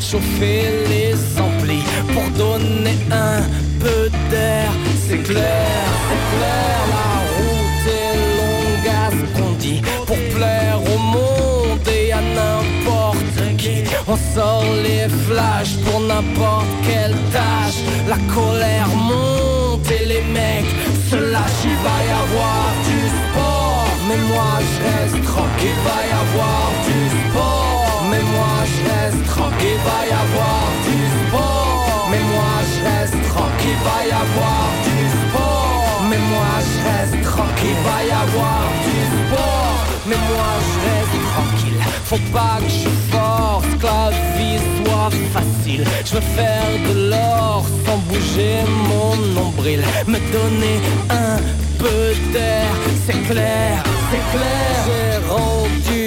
chauffer 0.00 0.62
les 0.88 1.14
amplis 1.40 1.84
pour 2.12 2.28
donner 2.36 2.96
un 3.10 3.42
peu 3.80 4.10
d'air. 4.30 4.70
C'est 5.08 5.22
clair, 5.22 5.86
c'est 6.08 6.24
clair, 6.36 6.76
la 6.96 7.10
route 7.34 7.86
est 8.04 8.16
longue 8.40 8.88
à 9.04 9.10
ce 9.10 9.40
qu'on 9.40 9.52
dit. 9.52 9.82
Pour 10.06 10.18
plaire 10.36 10.78
au 10.94 10.98
monde 10.98 11.88
et 11.88 12.12
à 12.12 12.20
n'importe 12.20 13.56
qui. 13.58 13.84
On 14.08 14.16
sort 14.34 14.64
les 14.82 15.08
flashs 15.26 15.76
pour 15.84 16.00
n'importe 16.00 16.66
quelle 16.86 17.16
tâche. 17.32 17.80
La 18.08 18.18
colère 18.32 18.88
monte 18.88 19.90
et 19.90 20.04
les 20.04 20.22
mecs 20.32 20.74
se 21.10 21.16
lâchent. 21.16 21.64
Il 21.64 21.78
va 21.86 21.98
y 22.08 22.12
avoir 22.24 22.64
du 22.88 23.00
sport. 23.18 23.86
Mais 24.08 24.20
moi 24.32 24.52
je 24.68 24.76
reste 24.86 25.24
tranquille, 25.24 25.80
va 25.84 25.98
y 26.10 26.14
avoir 26.24 26.64
du 26.86 27.00
sport. 27.28 28.02
Mais 28.10 28.22
moi 28.34 28.56
je 28.70 28.85
tranquille, 29.56 29.78
va 29.84 30.06
y 30.06 30.10
avoir 30.10 30.64
du 30.84 31.28
sport. 31.28 32.08
Mais 32.10 32.18
moi 32.18 32.54
je 32.70 32.78
reste 32.84 33.28
tranquille, 33.28 33.78
va 33.84 34.06
y 34.06 34.10
avoir 34.10 34.66
du 34.84 34.98
sport. 35.08 36.02
Mais 36.10 36.18
moi 36.18 36.52
je 36.68 36.76
reste 36.88 37.24
tranquille, 37.24 37.80
va 37.84 38.04
y 38.04 38.10
avoir 38.10 38.62
du 38.84 38.98
sport. 39.16 39.78
Mais 40.06 40.16
moi 40.30 40.50
je 40.68 40.76
reste 40.86 41.18
tranquille, 41.32 41.80
faut 42.04 42.32
pas 42.32 42.58
que 42.60 42.70
je 42.70 42.88
force, 43.10 43.66
que 43.80 43.86
la 43.86 44.10
vie 44.36 44.60
soit 44.84 45.10
facile. 45.32 45.84
Je 46.04 46.14
veux 46.14 46.20
faire 46.20 46.70
de 46.88 47.10
l'or 47.10 47.64
sans 47.84 47.98
bouger 48.08 48.58
mon 48.88 49.16
nombril, 49.34 49.82
me 50.06 50.18
donner 50.32 50.80
un 51.10 51.38
peu 51.78 52.14
d'air, 52.32 52.70
c'est 53.06 53.20
clair, 53.32 53.82
c'est 54.10 54.38
clair. 54.38 54.76
J'ai 54.86 55.28
rendu 55.28 56.05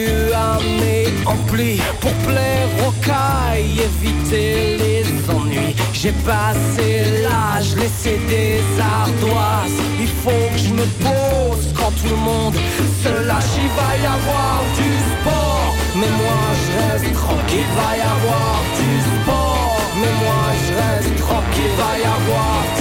amplis 1.26 1.82
pour 2.00 2.14
plaire 2.28 2.70
aux 2.86 2.92
cailles, 3.06 3.82
éviter 3.90 4.78
les 4.78 5.06
ennuis. 5.30 5.76
J'ai 5.94 6.12
passé 6.12 6.88
l'âge, 7.24 7.76
laissé 7.76 8.20
des 8.28 8.62
ardoises. 8.80 9.80
Il 10.00 10.08
faut 10.08 10.48
que 10.54 10.58
je 10.58 10.74
me 10.74 10.86
pose 11.06 11.66
quand 11.78 11.92
tout 12.00 12.10
le 12.10 12.22
monde 12.30 12.56
se 13.04 13.10
lâche. 13.28 13.54
Il 13.66 13.72
va 13.80 13.92
y 14.04 14.08
avoir 14.18 14.58
du 14.80 14.90
sport, 15.12 15.76
mais 15.96 16.12
moi 16.22 16.42
je 16.62 16.70
reste 16.80 17.14
tranquille. 17.14 17.72
Va 17.80 17.98
y 17.98 18.04
avoir 18.16 18.56
du 18.80 18.92
sport, 19.12 19.78
mais 20.00 20.14
moi 20.24 20.44
je 20.64 20.72
reste 20.82 21.16
tranquille. 21.26 21.74
Va 21.78 21.92
y 22.00 22.08
avoir 22.20 22.79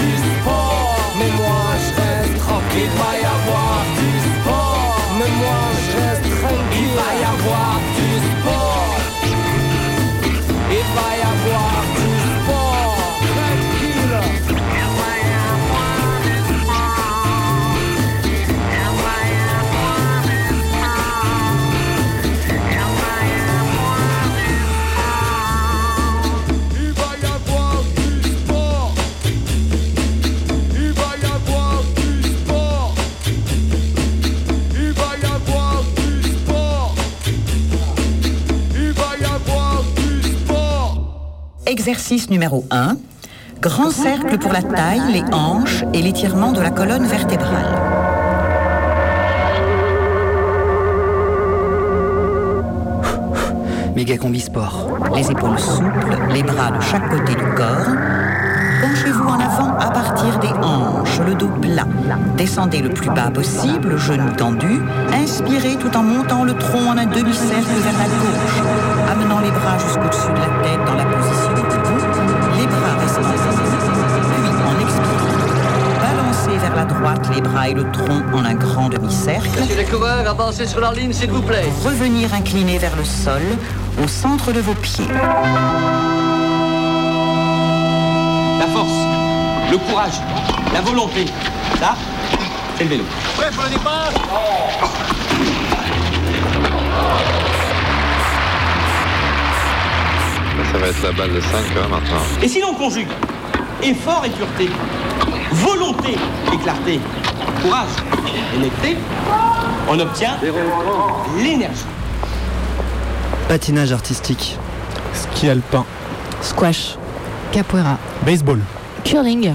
Exercice 41.89 42.29
numéro 42.29 42.67
1. 42.71 42.97
Grand 43.63 43.91
cercle 43.91 44.37
pour 44.37 44.53
la 44.53 44.61
taille, 44.61 45.11
les 45.11 45.23
hanches 45.33 45.85
et 45.95 46.03
l'étirement 46.03 46.53
de 46.53 46.61
la 46.61 46.69
colonne 46.69 47.07
vertébrale. 47.07 47.81
Méga 53.97 54.19
combi 54.19 54.39
sport. 54.39 54.99
Les 55.17 55.31
épaules 55.31 55.59
souples, 55.59 56.19
les 56.31 56.43
bras 56.43 56.73
de 56.73 56.81
chaque 56.83 57.09
côté 57.09 57.35
du 57.35 57.55
corps. 57.57 57.97
Penchez-vous 58.83 59.27
en 59.27 59.41
avant 59.41 59.73
à 59.79 59.91
partir 59.91 60.39
des 60.41 60.53
hanches, 60.63 61.21
le 61.27 61.35
dos 61.37 61.49
plat. 61.63 61.87
Descendez 62.37 62.83
le 62.83 62.91
plus 62.91 63.09
bas 63.09 63.31
possible, 63.31 63.97
genoux 63.97 64.35
tendus. 64.37 64.83
Inspirez 65.15 65.77
tout 65.77 65.97
en 65.97 66.03
montant 66.03 66.45
le 66.45 66.53
tronc 66.53 66.87
en 66.87 66.99
un 66.99 67.07
demi-cercle 67.07 67.81
vers 67.83 67.99
la 67.99 68.05
gauche, 68.05 69.11
amenant 69.11 69.41
les 69.41 69.51
bras 69.51 69.79
jusqu'au-dessus 69.79 70.33
de 70.33 70.39
la 70.39 70.63
tête 70.63 70.85
dans 70.87 70.95
la 70.95 71.05
position 71.07 71.68
la 76.79 76.85
droite 76.85 77.29
les 77.35 77.41
bras 77.41 77.69
et 77.69 77.75
le 77.75 77.91
tronc 77.91 78.23
en 78.33 78.45
un 78.45 78.55
grand 78.55 78.89
demi-cercle. 78.89 79.49
Messieurs 79.59 79.75
les 79.77 79.85
coureurs, 79.85 80.29
avancez 80.29 80.65
sur 80.65 80.79
leur 80.79 80.93
ligne, 80.93 81.13
s'il 81.13 81.29
vous 81.29 81.43
plaît. 81.43 81.65
Revenir 81.85 82.33
incliné 82.33 82.79
vers 82.79 82.95
le 82.95 83.05
sol, 83.05 83.43
au 84.01 84.07
centre 84.07 84.53
de 84.53 84.61
vos 84.61 84.75
pieds. 84.75 85.09
La 88.61 88.67
force, 88.69 88.93
le 89.73 89.79
courage, 89.79 90.21
la 90.73 90.81
volonté. 90.81 91.25
Ça, 91.81 91.97
c'est 92.77 92.85
le 92.85 92.91
vélo. 92.91 93.05
Prêt 93.37 93.51
pour 93.53 93.65
le 93.65 93.71
départ 93.71 94.13
Ça 100.73 100.79
va 100.79 100.87
être 100.87 101.03
la 101.03 101.13
balle 101.13 101.33
de 101.35 101.41
5 101.41 101.49
hein, 101.51 101.89
maintenant. 101.91 102.23
Et 102.41 102.47
si 102.47 102.61
l'on 102.61 102.75
conjugue 102.75 103.09
effort 103.83 104.25
et 104.25 104.31
pureté, 104.31 104.71
volonté 105.53 106.17
et 106.53 106.57
clarté, 106.59 107.01
courage, 107.63 107.89
connecté, 108.55 108.97
on 109.89 109.99
obtient 109.99 110.37
l'énergie. 111.43 111.85
Patinage 113.49 113.93
artistique. 113.93 114.59
Ski 115.15 115.49
alpin. 115.49 115.85
Squash. 116.43 116.97
Capoeira. 117.51 117.99
Baseball. 118.25 118.59
Curling. 119.05 119.55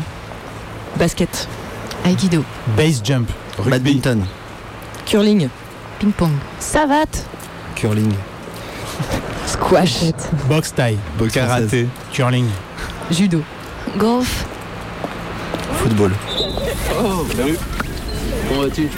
Basket. 0.98 1.48
Aikido. 2.04 2.44
Base 2.76 3.02
jump. 3.04 3.30
Badminton. 3.66 4.26
Curling. 5.06 5.50
Ping-pong. 6.00 6.32
Savate. 6.60 7.24
Curling. 7.76 8.12
Squash. 9.46 10.12
Boxe 10.50 10.74
taille. 10.74 10.98
Boxe 11.20 11.34
Karaté. 11.34 11.88
Curling. 12.12 12.48
Judo. 13.12 13.44
Golf. 13.98 14.46
Football. 15.84 16.12
Oh, 17.04 17.26
salut. 17.36 17.58
Comment 18.48 18.62
vas-tu 18.62 18.90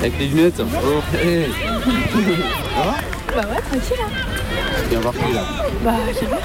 Avec 0.00 0.18
les 0.18 0.26
lunettes 0.26 0.60
Oh, 0.60 1.16
hey. 1.16 1.46
Ça 2.74 2.82
va 2.82 2.94
Bah 3.42 3.48
ouais, 3.48 3.60
tranquille 3.62 3.96
là. 3.98 4.08
Tu 4.84 4.90
viens 4.90 5.00
voir 5.00 5.14
qui 5.14 5.32
là 5.32 5.44
Bah, 5.84 5.92
c'est 6.12 6.26
bien. 6.26 6.38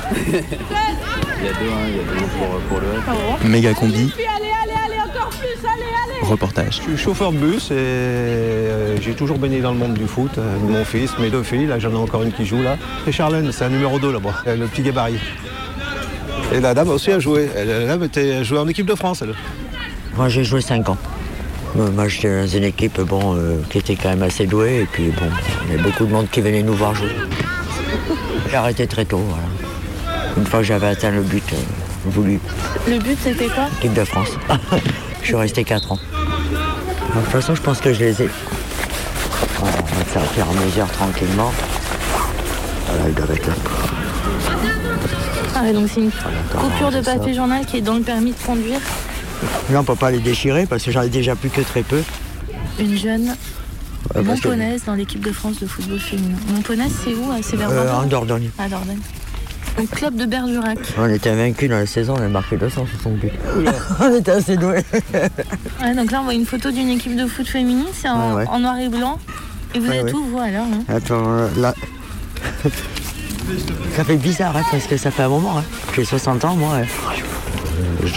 Il 1.40 1.46
y 1.46 1.50
a 1.50 1.52
deux, 1.52 1.66
hein, 1.66 1.88
il 1.88 1.96
y 1.96 2.00
a 2.00 2.04
deux 2.04 2.25
pour, 2.38 2.60
pour 2.70 2.80
le 2.80 2.88
reste. 2.92 3.44
Méga 3.46 3.74
combi, 3.74 4.13
Allez, 4.16 4.25
allez, 4.63 4.80
allez, 4.86 5.00
encore 5.02 5.30
plus, 5.30 5.68
allez, 5.68 5.84
allez. 6.22 6.28
reportage. 6.30 6.75
Je 6.78 6.82
suis 6.82 6.98
chauffeur 6.98 7.32
de 7.32 7.38
bus 7.38 7.72
et 7.72 7.74
euh, 7.75 9.02
j'ai 9.02 9.13
toujours 9.13 9.38
baigné 9.40 9.60
dans 9.62 9.72
le 9.72 9.78
monde 9.78 9.94
du 9.96 10.08
foot. 10.08 10.32
Euh, 10.38 10.58
Mon 10.60 10.86
fils, 10.86 11.18
mes 11.20 11.30
deux 11.30 11.44
filles, 11.44 11.66
là 11.68 11.80
j'en 11.80 11.92
ai 11.92 11.96
encore 11.98 12.24
une 12.24 12.32
qui 12.32 12.46
joue 12.46 12.62
là. 12.62 12.78
Et 13.08 13.12
Charlène, 13.12 13.52
c'est 13.52 13.66
un 13.66 13.70
numéro 13.70 14.00
2 14.00 14.12
là-bas, 14.13 14.36
Elle 14.46 14.52
a 14.54 14.56
le 14.58 14.68
petit 14.68 14.84
gabarit. 14.84 15.20
Et 16.53 16.60
la 16.60 16.75
dame 16.75 16.89
aussi 16.89 17.12
a 17.12 17.19
joué. 17.19 17.50
Elle, 17.55 17.67
la 17.67 17.86
dame 17.88 18.03
était 18.03 18.43
jouée 18.43 18.60
en 18.60 18.67
équipe 18.67 18.86
de 18.86 18.93
France. 18.93 19.24
Elle. 19.24 19.33
Moi, 20.15 20.29
j'ai 20.29 20.43
joué 20.43 20.62
5 20.62 20.88
ans. 20.89 20.98
Euh, 21.77 21.89
Moi, 21.91 22.07
j'étais 22.07 22.41
dans 22.41 22.48
une 22.48 22.63
équipe 22.63 23.01
bon, 23.01 23.36
euh, 23.36 23.57
qui 23.72 23.79
était 23.79 23.95
quand 23.95 24.10
même 24.10 24.22
assez 24.22 24.45
douée. 24.45 24.81
Et 24.81 24.86
puis, 24.86 25.05
bon, 25.05 25.25
il 25.65 25.72
y 25.72 25.74
avait 25.74 25.83
beaucoup 25.83 26.05
de 26.05 26.12
monde 26.12 26.27
qui 26.29 26.41
venait 26.41 26.62
nous 26.62 26.75
voir 26.75 26.93
jouer. 26.93 27.10
J'ai 28.50 28.55
arrêté 28.55 28.86
très 28.86 29.05
tôt, 29.05 29.17
voilà. 29.17 29.43
Une 30.38 30.45
fois 30.45 30.60
que 30.60 30.65
j'avais 30.65 30.88
atteint 30.88 31.10
le 31.10 31.22
but 31.22 31.43
euh, 31.53 31.55
voulu, 32.05 32.39
Le 32.88 33.00
but 33.00 33.17
c'était 33.22 33.48
quoi? 33.48 33.65
Équipe 33.79 33.93
de 33.93 34.03
France. 34.03 34.29
je 35.22 35.25
suis 35.25 35.36
resté 35.36 35.63
4 35.63 35.91
ans. 35.93 36.00
De 37.15 37.19
toute 37.19 37.29
façon, 37.31 37.55
je 37.55 37.62
pense 37.62 37.79
que 37.79 37.93
je 37.93 38.00
les 38.00 38.22
ai. 38.22 38.29
On 39.62 39.65
va 39.65 40.25
faire 40.27 40.48
à 40.48 40.65
mesure, 40.65 40.88
tranquillement. 40.91 41.51
Voilà, 42.88 43.10
ils 43.10 43.15
doivent 43.15 43.31
être 43.31 43.48
là. 43.48 43.53
Ah 45.65 45.72
donc 45.74 45.88
c'est 45.93 46.01
une 46.01 46.12
coupure 46.12 46.91
de 46.91 47.00
papier 47.01 47.34
journal 47.34 47.65
qui 47.65 47.77
est 47.77 47.82
dans 47.82 47.96
le 47.96 48.01
permis 48.01 48.32
de 48.32 48.46
conduire. 48.46 48.79
Là, 49.72 49.79
on 49.79 49.84
peut 49.84 49.96
pas 49.96 50.12
les 50.12 50.20
déchirer 50.20 50.65
parce 50.65 50.84
que 50.84 50.91
j'en 50.91 51.01
ai 51.03 51.10
déjà 51.10 51.36
plus 51.36 51.50
que 51.50 51.62
très 51.62 51.84
peu. 51.84 52.01
Une 52.79 52.98
jeune 52.98 53.34
que- 54.13 54.20
Montponaise 54.20 54.84
dans 54.86 54.93
l'équipe 54.96 55.24
de 55.24 55.32
France 55.32 55.60
de 55.60 55.65
football 55.67 56.00
féminin. 56.00 56.36
Montponaise, 56.53 56.91
c'est 57.03 57.13
où 57.13 57.24
C'est 57.41 57.55
vers 57.58 57.70
Euh, 57.70 57.91
en 57.93 58.03
Dordogne. 58.03 58.50
À 58.60 58.67
Dordogne. 58.67 59.00
Un 59.79 59.86
club 59.88 60.15
de 60.15 60.25
Bergerac. 60.25 60.77
On 61.00 61.10
était 61.10 61.34
vaincus 61.34 61.67
dans 61.70 61.77
la 61.77 61.88
saison, 61.88 62.13
on 62.17 62.22
a 62.22 62.27
marqué 62.27 62.58
260 62.58 63.13
buts. 63.15 63.32
on 64.01 64.13
était 64.15 64.32
assez 64.32 64.55
doués. 64.55 64.84
Ouais, 65.82 65.96
donc 65.96 66.12
là, 66.12 66.20
on 66.22 66.25
voit 66.25 66.34
une 66.36 66.46
photo 66.46 66.70
d'une 66.72 66.89
équipe 66.89 67.15
de 67.15 67.25
foot 67.25 67.48
féminine, 67.48 67.88
c'est 67.93 68.08
en, 68.10 68.29
Ouais, 68.36 68.43
ouais. 68.43 68.48
en 68.50 68.60
noir 68.60 68.77
et 68.77 68.89
blanc. 68.89 69.17
Et 69.74 69.79
vous 69.79 69.89
êtes 69.91 70.13
où, 70.13 70.24
vous, 70.25 70.38
alors 70.39 70.65
hein? 70.65 70.84
Attends, 70.88 71.24
euh, 71.27 71.48
là. 71.58 71.74
Ça 73.95 74.03
fait 74.03 74.15
bizarre, 74.17 74.55
hein, 74.57 74.63
parce 74.71 74.85
que 74.85 74.97
ça 74.97 75.12
fait 75.12 75.23
un 75.23 75.29
moment. 75.29 75.57
Hein. 75.59 75.63
J'ai 75.95 76.05
60 76.05 76.43
ans, 76.45 76.55
moi. 76.55 76.77
hein. 76.81 76.85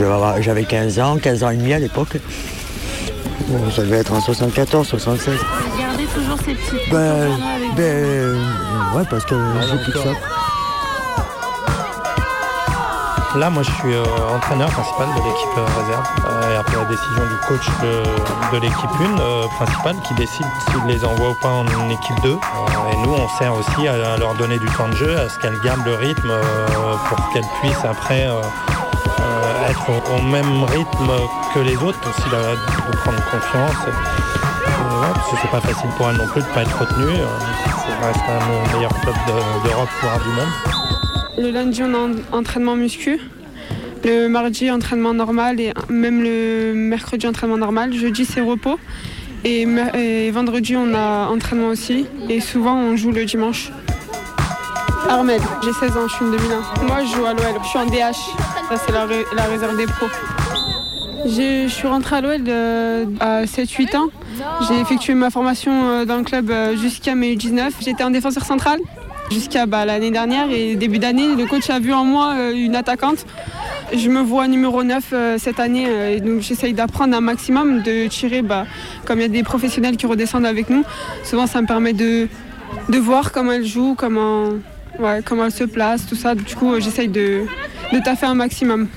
Avoir- 0.01 0.41
J'avais 0.43 0.65
15 0.65 0.99
ans, 0.99 1.17
15 1.19 1.43
ans 1.43 1.51
et 1.51 1.57
demi 1.57 1.73
à 1.73 1.79
l'époque. 1.79 2.17
Bon, 3.49 3.71
ça 3.71 3.83
devait 3.83 3.99
être 3.99 4.13
en 4.13 4.21
74, 4.21 4.87
76. 4.89 5.35
Vous 5.39 5.79
gardez 5.81 6.05
toujours 6.05 6.39
ces 6.39 6.55
petits 6.55 6.91
Ben, 6.91 7.29
ben, 7.77 7.83
euh, 7.83 8.35
ouais, 8.97 9.05
parce 9.09 9.25
que 9.25 9.35
j'ai 9.71 9.79
plus 9.85 9.93
que 9.93 9.99
ça. 9.99 10.11
Là, 13.37 13.51
moi, 13.51 13.63
je 13.63 13.71
suis 13.71 13.93
euh, 13.93 14.03
entraîneur 14.35 14.71
principal 14.71 15.09
de 15.09 15.15
l'équipe 15.23 15.59
euh, 15.59 15.67
réserve. 15.79 16.05
Euh, 16.27 16.55
et 16.55 16.57
après 16.57 16.77
la 16.77 16.85
décision 16.87 17.23
du 17.27 17.37
coach 17.47 17.67
de, 17.83 18.57
l'équipe 18.59 18.91
1 18.99 19.21
euh, 19.21 19.47
principale 19.49 19.97
qui 20.09 20.15
décide 20.15 20.47
s'il 20.71 20.85
les 20.87 21.05
envoie 21.05 21.31
ou 21.31 21.35
pas 21.35 21.51
en 21.51 21.67
équipe 21.91 22.21
2. 22.23 22.31
Euh, 22.31 22.93
et 22.93 22.97
nous, 22.97 23.13
on 23.13 23.29
sert 23.39 23.53
aussi 23.55 23.87
à, 23.89 24.17
leur 24.17 24.35
donner 24.37 24.59
du 24.59 24.67
temps 24.71 24.89
de 24.89 24.97
jeu, 24.97 25.19
à 25.19 25.29
ce 25.29 25.39
qu'elles 25.39 25.61
gardent 25.61 25.85
le 25.85 25.97
rythme 25.97 26.33
pour 27.11 27.29
qu'elles 27.33 27.45
puissent 27.61 27.85
après 27.85 28.27
être 29.69 29.85
au, 29.91 30.23
même 30.23 30.65
rythme 30.65 31.11
que 31.53 31.59
les 31.61 31.77
autres, 31.77 31.99
aussi 32.09 32.29
de, 32.31 32.91
de 32.93 32.97
prendre 32.97 33.23
confiance. 33.31 33.95
Parce 35.15 35.31
que 35.31 35.37
c'est 35.43 35.51
pas 35.51 35.61
facile 35.61 35.91
pour 35.99 36.09
elles 36.09 36.17
non 36.17 36.27
plus 36.29 36.41
de 36.43 36.47
pas 36.49 36.63
être 36.63 36.79
retenues. 36.79 37.21
Euh, 37.21 37.27
Ça 38.01 38.07
reste 38.07 38.21
un 38.29 38.69
des 38.71 38.77
meilleurs 38.77 38.95
clubs 39.01 39.15
de- 39.27 39.69
d'Europe, 39.69 39.89
voire 40.03 40.19
du 40.21 40.29
monde. 40.31 40.86
Le 41.39 41.51
lundi, 41.51 41.83
on 41.83 41.93
a 41.95 41.99
en- 41.99 42.39
entraînement 42.39 42.77
muscu. 42.77 43.19
Le 44.05 44.29
mardi, 44.29 44.71
entraînement 44.71 45.15
normal. 45.15 45.61
Et 45.61 45.73
même 45.89 46.23
le 46.23 46.73
mercredi, 46.75 47.27
entraînement 47.27 47.57
normal. 47.59 47.93
Jeudi, 47.93 48.25
c'est 48.25 48.41
repos. 48.41 48.79
Et, 49.45 49.65
vendredi, 50.31 50.75
on 50.77 50.93
a 50.95 51.29
entraînement 51.29 51.69
aussi. 51.69 52.07
Et 52.29 52.41
souvent, 52.41 52.75
on 52.75 52.97
joue 52.97 53.13
le 53.13 53.25
dimanche. 53.25 53.71
Armel, 55.09 55.41
j'ai 55.63 55.73
16 55.73 55.97
ans, 55.97 56.09
je 56.09 56.15
suis 56.15 56.25
une 56.25 56.33
2001. 56.33 56.85
Moi, 56.87 56.97
je 57.05 57.15
joue 57.17 57.25
à 57.27 57.33
l'OL. 57.33 57.45
Je 57.63 57.69
suis 57.69 57.79
en 57.79 57.87
DH. 57.87 58.17
Ça, 58.69 58.77
c'est 58.85 58.93
la, 58.93 59.05
ré- 59.07 59.25
la 59.37 59.45
réserve 59.45 59.77
des 59.77 59.87
pros. 59.87 60.07
Je 61.27 61.69
suis 61.69 61.87
rentrée 61.87 62.17
à 62.17 62.21
l'OL 62.23 62.41
euh, 62.49 63.05
à 63.21 63.45
7-8 63.45 63.97
ans. 63.97 64.07
J'ai 64.69 64.81
effectué 64.81 65.15
ma 65.15 65.31
formation 65.31 65.73
euh, 65.91 66.05
dans 66.05 66.17
le 66.17 66.25
club 66.25 66.51
euh, 66.51 66.77
jusqu'à 66.77 67.15
mes 67.15 67.37
19. 67.37 67.75
J'étais 67.81 68.03
en 68.03 68.11
défenseur 68.11 68.45
central 68.45 68.81
jusqu'à 69.31 69.67
bah, 69.67 69.85
l'année 69.85 70.11
dernière 70.11 70.51
et 70.51 70.77
début 70.77 70.99
d'année, 70.99 71.35
le 71.35 71.47
coach 71.47 71.69
a 71.71 71.79
vu 71.79 71.93
en 71.93 72.05
moi 72.05 72.35
euh, 72.35 72.53
une 72.53 72.77
attaquante. 72.77 73.27
Je 73.95 74.09
me 74.09 74.21
vois 74.21 74.49
numéro 74.49 74.83
9 74.83 75.05
euh, 75.13 75.39
cette 75.39 75.61
année, 75.61 75.87
euh, 75.89 76.17
et 76.17 76.21
donc 76.21 76.41
j'essaye 76.41 76.73
d'apprendre 76.73 77.17
un 77.17 77.21
maximum, 77.21 77.83
de 77.83 78.09
tirer, 78.09 78.43
bah, 78.43 78.67
comme 79.05 79.19
il 79.19 79.23
y 79.23 79.27
a 79.27 79.29
des 79.29 79.43
professionnels 79.43 79.97
qui 79.97 80.07
redescendent 80.07 80.47
avec 80.47 80.71
nous, 80.71 80.85
souvent 81.25 81.47
ça 81.47 81.61
me 81.63 81.67
permet 81.67 81.93
de, 81.93 82.29
voir 82.99 83.33
comment 83.33 83.53
elle 83.53 83.67
joue, 83.67 83.95
comment, 83.97 84.49
elle 85.01 85.53
se 85.53 85.65
place, 85.65 86.07
tout 86.07 86.17
ça. 86.17 86.35
Du 86.35 86.57
coup, 86.57 86.81
j'essaye 86.81 87.09
de, 87.09 87.43
de 87.93 87.99
taffer 88.03 88.27
un 88.27 88.35
maximum. 88.35 88.89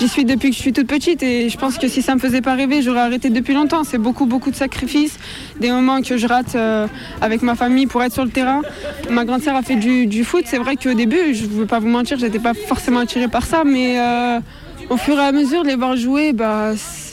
J'y 0.00 0.08
suis 0.08 0.24
depuis 0.24 0.48
que 0.48 0.56
je 0.56 0.60
suis 0.62 0.72
toute 0.72 0.86
petite 0.86 1.22
et 1.22 1.50
je 1.50 1.58
pense 1.58 1.76
que 1.76 1.86
si 1.86 2.00
ça 2.00 2.14
me 2.14 2.20
faisait 2.20 2.40
pas 2.40 2.54
rêver, 2.54 2.80
j'aurais 2.80 3.00
arrêté 3.00 3.28
depuis 3.28 3.52
longtemps. 3.52 3.84
C'est 3.84 3.98
beaucoup, 3.98 4.24
beaucoup 4.24 4.50
de 4.50 4.56
sacrifices, 4.56 5.18
des 5.60 5.70
moments 5.70 6.00
que 6.00 6.16
je 6.16 6.26
rate 6.26 6.54
euh, 6.54 6.86
avec 7.20 7.42
ma 7.42 7.54
famille 7.54 7.86
pour 7.86 8.02
être 8.02 8.14
sur 8.14 8.24
le 8.24 8.30
terrain. 8.30 8.62
Ma 9.10 9.26
grande 9.26 9.42
sœur 9.42 9.56
a 9.56 9.62
fait 9.62 9.76
du, 9.76 10.24
foot. 10.24 10.44
C'est 10.46 10.56
vrai 10.56 10.76
qu'au 10.76 10.94
début, 10.94 11.34
je 11.34 11.44
ne 11.44 11.50
veux 11.50 11.66
pas 11.66 11.80
vous 11.80 11.88
mentir, 11.88 12.18
j'étais 12.18 12.38
pas 12.38 12.54
forcément 12.54 13.00
attirée 13.00 13.28
par 13.28 13.44
ça, 13.44 13.62
mais 13.62 14.00
euh, 14.00 14.40
au 14.88 14.96
fur 14.96 15.18
et 15.18 15.22
à 15.22 15.32
mesure 15.32 15.64
de 15.64 15.68
les 15.68 15.76
voir 15.76 15.94
jouer, 15.96 16.32
bah, 16.32 16.72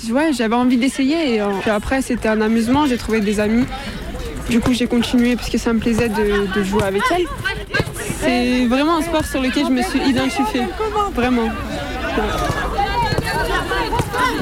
ouais, 0.09 0.31
j'avais 0.31 0.55
envie 0.55 0.77
d'essayer. 0.77 1.33
Et, 1.33 1.41
euh, 1.41 1.47
après, 1.65 2.01
c'était 2.01 2.29
un 2.29 2.39
amusement, 2.39 2.85
j'ai 2.85 2.97
trouvé 2.97 3.19
des 3.19 3.41
amis. 3.41 3.65
Du 4.49 4.61
coup, 4.61 4.71
j'ai 4.71 4.87
continué 4.87 5.35
parce 5.35 5.49
que 5.49 5.57
ça 5.57 5.73
me 5.73 5.79
plaisait 5.79 6.07
de, 6.07 6.57
de 6.57 6.63
jouer 6.63 6.83
avec 6.83 7.01
elles. 7.13 7.25
C'est 8.21 8.65
vraiment 8.65 8.95
un 8.95 9.01
sport 9.01 9.25
sur 9.25 9.41
lequel 9.41 9.65
je 9.65 9.71
me 9.71 9.81
suis 9.81 9.99
identifiée. 9.99 10.63
Vraiment. 11.13 11.49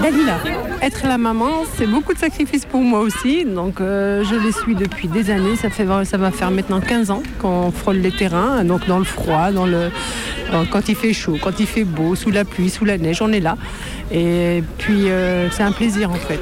Dalila, 0.02 0.38
être 0.82 1.08
la 1.08 1.18
maman, 1.18 1.64
c'est 1.78 1.88
beaucoup 1.88 2.14
de 2.14 2.20
sacrifices 2.20 2.66
pour 2.66 2.82
moi 2.82 3.00
aussi. 3.00 3.46
Donc 3.46 3.80
euh, 3.82 4.24
je 4.24 4.36
les 4.36 4.52
suis 4.52 4.76
depuis 4.76 5.08
des 5.08 5.30
années. 5.32 5.56
Ça, 5.56 5.70
fait, 5.70 5.86
ça 6.06 6.18
va 6.18 6.32
faire 6.32 6.52
maintenant 6.52 6.80
15 6.82 7.12
ans 7.12 7.24
qu'on 7.42 7.72
frôle 7.72 7.98
les 7.98 8.12
terrains. 8.12 8.64
Donc 8.64 8.86
dans 8.88 9.00
le 9.00 9.06
froid, 9.06 9.52
dans 9.52 9.66
le, 9.66 9.90
dans- 10.52 10.66
quand 10.66 10.88
il 10.90 10.96
fait 10.96 11.14
chaud, 11.14 11.38
quand 11.42 11.60
il 11.60 11.66
fait 11.68 11.86
beau, 11.86 12.16
sous 12.16 12.30
la 12.32 12.44
pluie, 12.46 12.70
sous 12.70 12.86
la 12.86 12.98
neige, 12.98 13.22
on 13.22 13.32
est 13.32 13.40
là. 13.40 13.58
Et 14.12 14.64
puis 14.78 15.10
euh, 15.10 15.50
c'est 15.52 15.64
un 15.64 15.72
plaisir 15.72 16.12
en 16.12 16.16
fait. 16.16 16.42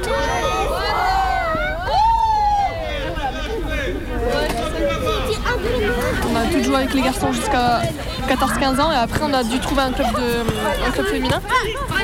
On 6.32 6.36
a 6.36 6.46
tout 6.52 6.64
joué 6.64 6.76
avec 6.76 6.94
les 6.94 7.02
garçons 7.02 7.32
jusqu'à 7.32 7.82
14-15 8.24 8.82
ans 8.82 8.92
et 8.92 8.96
après 8.96 9.20
on 9.24 9.34
a 9.34 9.44
dû 9.44 9.60
trouver 9.60 9.82
un 9.82 9.92
club, 9.92 10.08
de, 10.08 10.88
un 10.88 10.92
club 10.92 11.06
féminin. 11.08 11.42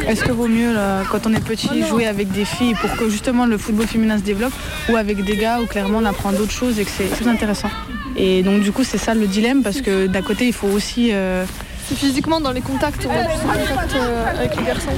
Est-ce 0.08 0.24
que 0.24 0.32
vaut 0.32 0.48
mieux, 0.48 0.74
là, 0.74 1.04
quand 1.12 1.26
on 1.28 1.34
est 1.34 1.44
petit, 1.44 1.84
jouer 1.84 2.08
avec 2.08 2.32
des 2.32 2.46
filles 2.46 2.76
pour 2.76 2.96
que 2.96 3.10
justement 3.10 3.46
le 3.46 3.58
football 3.58 3.88
féminin 3.88 4.18
se 4.18 4.24
développe 4.24 4.54
ou 4.90 4.96
avec 4.96 5.24
des 5.24 5.38
gars 5.38 5.60
où 5.62 5.66
clairement 5.66 6.00
on 6.00 6.06
apprend 6.06 6.32
d'autres 6.32 6.52
choses 6.52 6.80
et 6.80 6.86
que 6.86 6.92
c'est 6.92 7.06
plus 7.06 7.28
intéressant? 7.28 7.70
Et 8.16 8.44
donc 8.44 8.62
du 8.62 8.72
coup 8.72 8.84
c'est 8.84 8.98
ça 8.98 9.14
le 9.14 9.28
dilemme 9.28 9.64
parce 9.64 9.82
que 9.82 10.08
d'un 10.08 10.22
côté 10.22 10.48
il 10.48 10.54
faut 10.54 10.68
aussi... 10.68 11.10
euh, 11.14 11.46
C'est 11.88 11.96
physiquement 11.98 12.40
dans 12.42 12.52
les 12.52 12.62
contacts, 12.62 13.08
on 13.10 13.12
a 13.12 13.26
plus 13.26 13.40
contact 13.40 13.96
euh, 13.96 14.38
avec 14.38 14.56
les 14.56 14.64
garçons. 14.64 14.92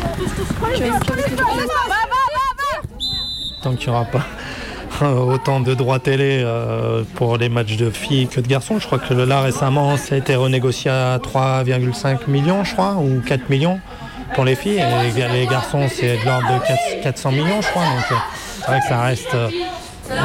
Tant 3.62 3.76
qu'il 3.76 3.90
n'y 3.90 3.96
aura 3.96 4.06
pas 4.06 4.26
autant 5.10 5.60
de 5.60 5.74
droits 5.74 6.00
télé 6.00 6.42
euh, 6.44 7.04
pour 7.16 7.38
les 7.38 7.50
matchs 7.50 7.78
de 7.78 7.90
filles 7.90 8.28
que 8.28 8.40
de 8.40 8.48
garçons. 8.48 8.80
Je 8.80 8.86
crois 8.86 9.00
que 9.00 9.14
là 9.14 9.42
récemment 9.42 9.98
ça 9.98 10.16
a 10.16 10.18
été 10.18 10.36
renégocié 10.36 10.92
à 10.92 11.18
3,5 11.18 12.30
millions, 12.30 12.64
je 12.64 12.74
crois, 12.74 12.96
ou 12.96 13.22
4 13.22 13.50
millions 13.50 13.80
pour 14.36 14.46
les 14.46 14.56
filles. 14.56 14.80
Et 14.80 15.30
les, 15.34 15.46
garçons 15.48 15.88
c'est 15.90 16.18
de 16.18 16.26
l'ordre 16.26 16.48
de 16.48 16.68
4 16.68 17.02
400 17.04 17.32
millions, 17.32 17.62
je 17.62 17.68
crois. 17.70 17.84
Donc 17.84 18.12
euh, 18.12 18.68
vrai 18.68 18.80
que 18.80 18.88
ça 18.88 19.02
reste 19.02 19.36
euh, 19.36 19.50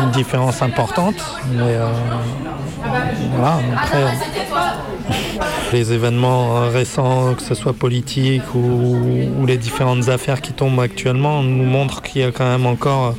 une 0.03 0.11
différence 0.11 0.63
importante. 0.63 1.17
Mais 1.53 1.77
voilà, 3.33 3.61
après, 3.77 4.05
les 5.73 5.93
événements 5.93 6.69
récents, 6.71 7.35
que 7.35 7.43
ce 7.43 7.55
soit 7.55 7.73
politiques 7.73 8.55
ou, 8.55 8.97
ou 9.39 9.47
les 9.47 9.59
différentes 9.59 10.09
affaires 10.09 10.41
qui 10.41 10.53
tombent 10.53 10.81
actuellement, 10.81 11.43
nous 11.43 11.65
montrent 11.65 12.03
qu'il 12.03 12.23
y 12.23 12.25
a 12.25 12.33
quand 12.33 12.49
même 12.49 12.67
encore 12.67 13.15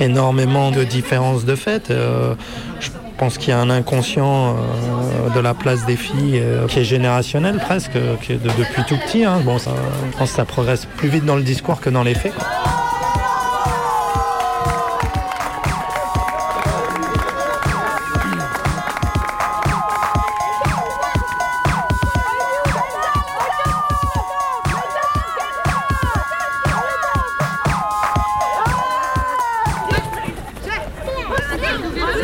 énormément 0.00 0.70
de 0.70 0.84
différences 0.84 1.44
de 1.44 1.54
fait. 1.54 1.90
Euh, 1.90 2.34
je 2.80 2.88
pense 3.18 3.38
qu'il 3.38 3.50
y 3.50 3.52
a 3.52 3.58
un 3.60 3.70
inconscient 3.70 4.56
euh, 4.56 5.34
de 5.34 5.40
la 5.40 5.54
place 5.54 5.86
des 5.86 5.96
filles 5.96 6.40
euh, 6.42 6.66
qui 6.66 6.80
est 6.80 6.84
générationnel 6.84 7.58
presque, 7.58 7.92
qui 8.22 8.32
est 8.32 8.42
de- 8.42 8.48
depuis 8.58 8.82
tout 8.88 8.96
petit. 8.96 9.24
hein. 9.24 9.40
Bon, 9.44 9.58
je 9.58 10.18
pense 10.18 10.30
que 10.30 10.36
ça 10.36 10.44
progresse 10.44 10.86
plus 10.96 11.08
vite 11.08 11.24
dans 11.24 11.36
le 11.36 11.42
discours 11.42 11.80
que 11.80 11.90
dans 11.90 12.02
les 12.02 12.14
faits. 12.14 12.32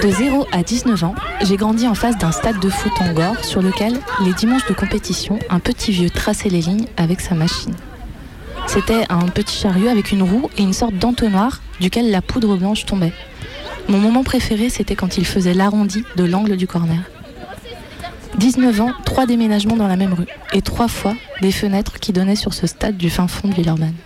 De 0.03 0.11
0 0.11 0.47
à 0.51 0.63
19 0.63 1.05
ans, 1.05 1.15
j'ai 1.43 1.57
grandi 1.57 1.87
en 1.87 1.95
face 1.95 2.17
d'un 2.17 2.33
stade 2.33 2.59
de 2.59 2.71
foot 2.71 2.93
en 3.01 3.13
gore 3.13 3.45
sur 3.45 3.61
lequel, 3.61 3.99
les 4.25 4.33
dimanches 4.33 4.67
de 4.67 4.73
compétition, 4.73 5.39
un 5.51 5.61
petit 5.61 5.93
vieux 5.93 6.09
traçait 6.09 6.49
les 6.49 6.63
lignes 6.63 6.87
avec 6.97 7.21
sa 7.21 7.35
machine. 7.35 7.75
C'était 8.67 9.05
un 9.11 9.27
petit 9.29 9.55
chariot 9.55 9.89
avec 9.89 10.11
une 10.11 10.23
roue 10.23 10.49
et 10.57 10.63
une 10.63 10.73
sorte 10.73 10.95
d'entonnoir 10.95 11.61
duquel 11.81 12.11
la 12.11 12.23
poudre 12.23 12.57
blanche 12.57 12.87
tombait. 12.87 13.13
Mon 13.89 13.99
moment 13.99 14.25
préféré, 14.25 14.71
c'était 14.71 14.95
quand 14.95 15.19
il 15.19 15.27
faisait 15.27 15.53
l'arrondi 15.53 16.03
de 16.17 16.25
l'angle 16.25 16.57
du 16.57 16.67
corner. 16.67 17.03
19 18.39 18.81
ans, 18.81 18.93
trois 19.05 19.27
déménagements 19.27 19.77
dans 19.77 19.89
la 19.89 19.97
même 19.97 20.15
rue 20.15 20.29
et 20.55 20.63
trois 20.63 20.89
fois 20.89 21.15
des 21.43 21.53
fenêtres 21.53 22.01
qui 22.01 22.13
donnaient 22.15 22.37
sur 22.37 22.55
ce 22.55 22.67
stade 22.67 22.97
du 22.97 23.11
fin 23.11 23.29
fond 23.29 23.49
de 23.49 23.55
Villeurbanne. 23.55 23.97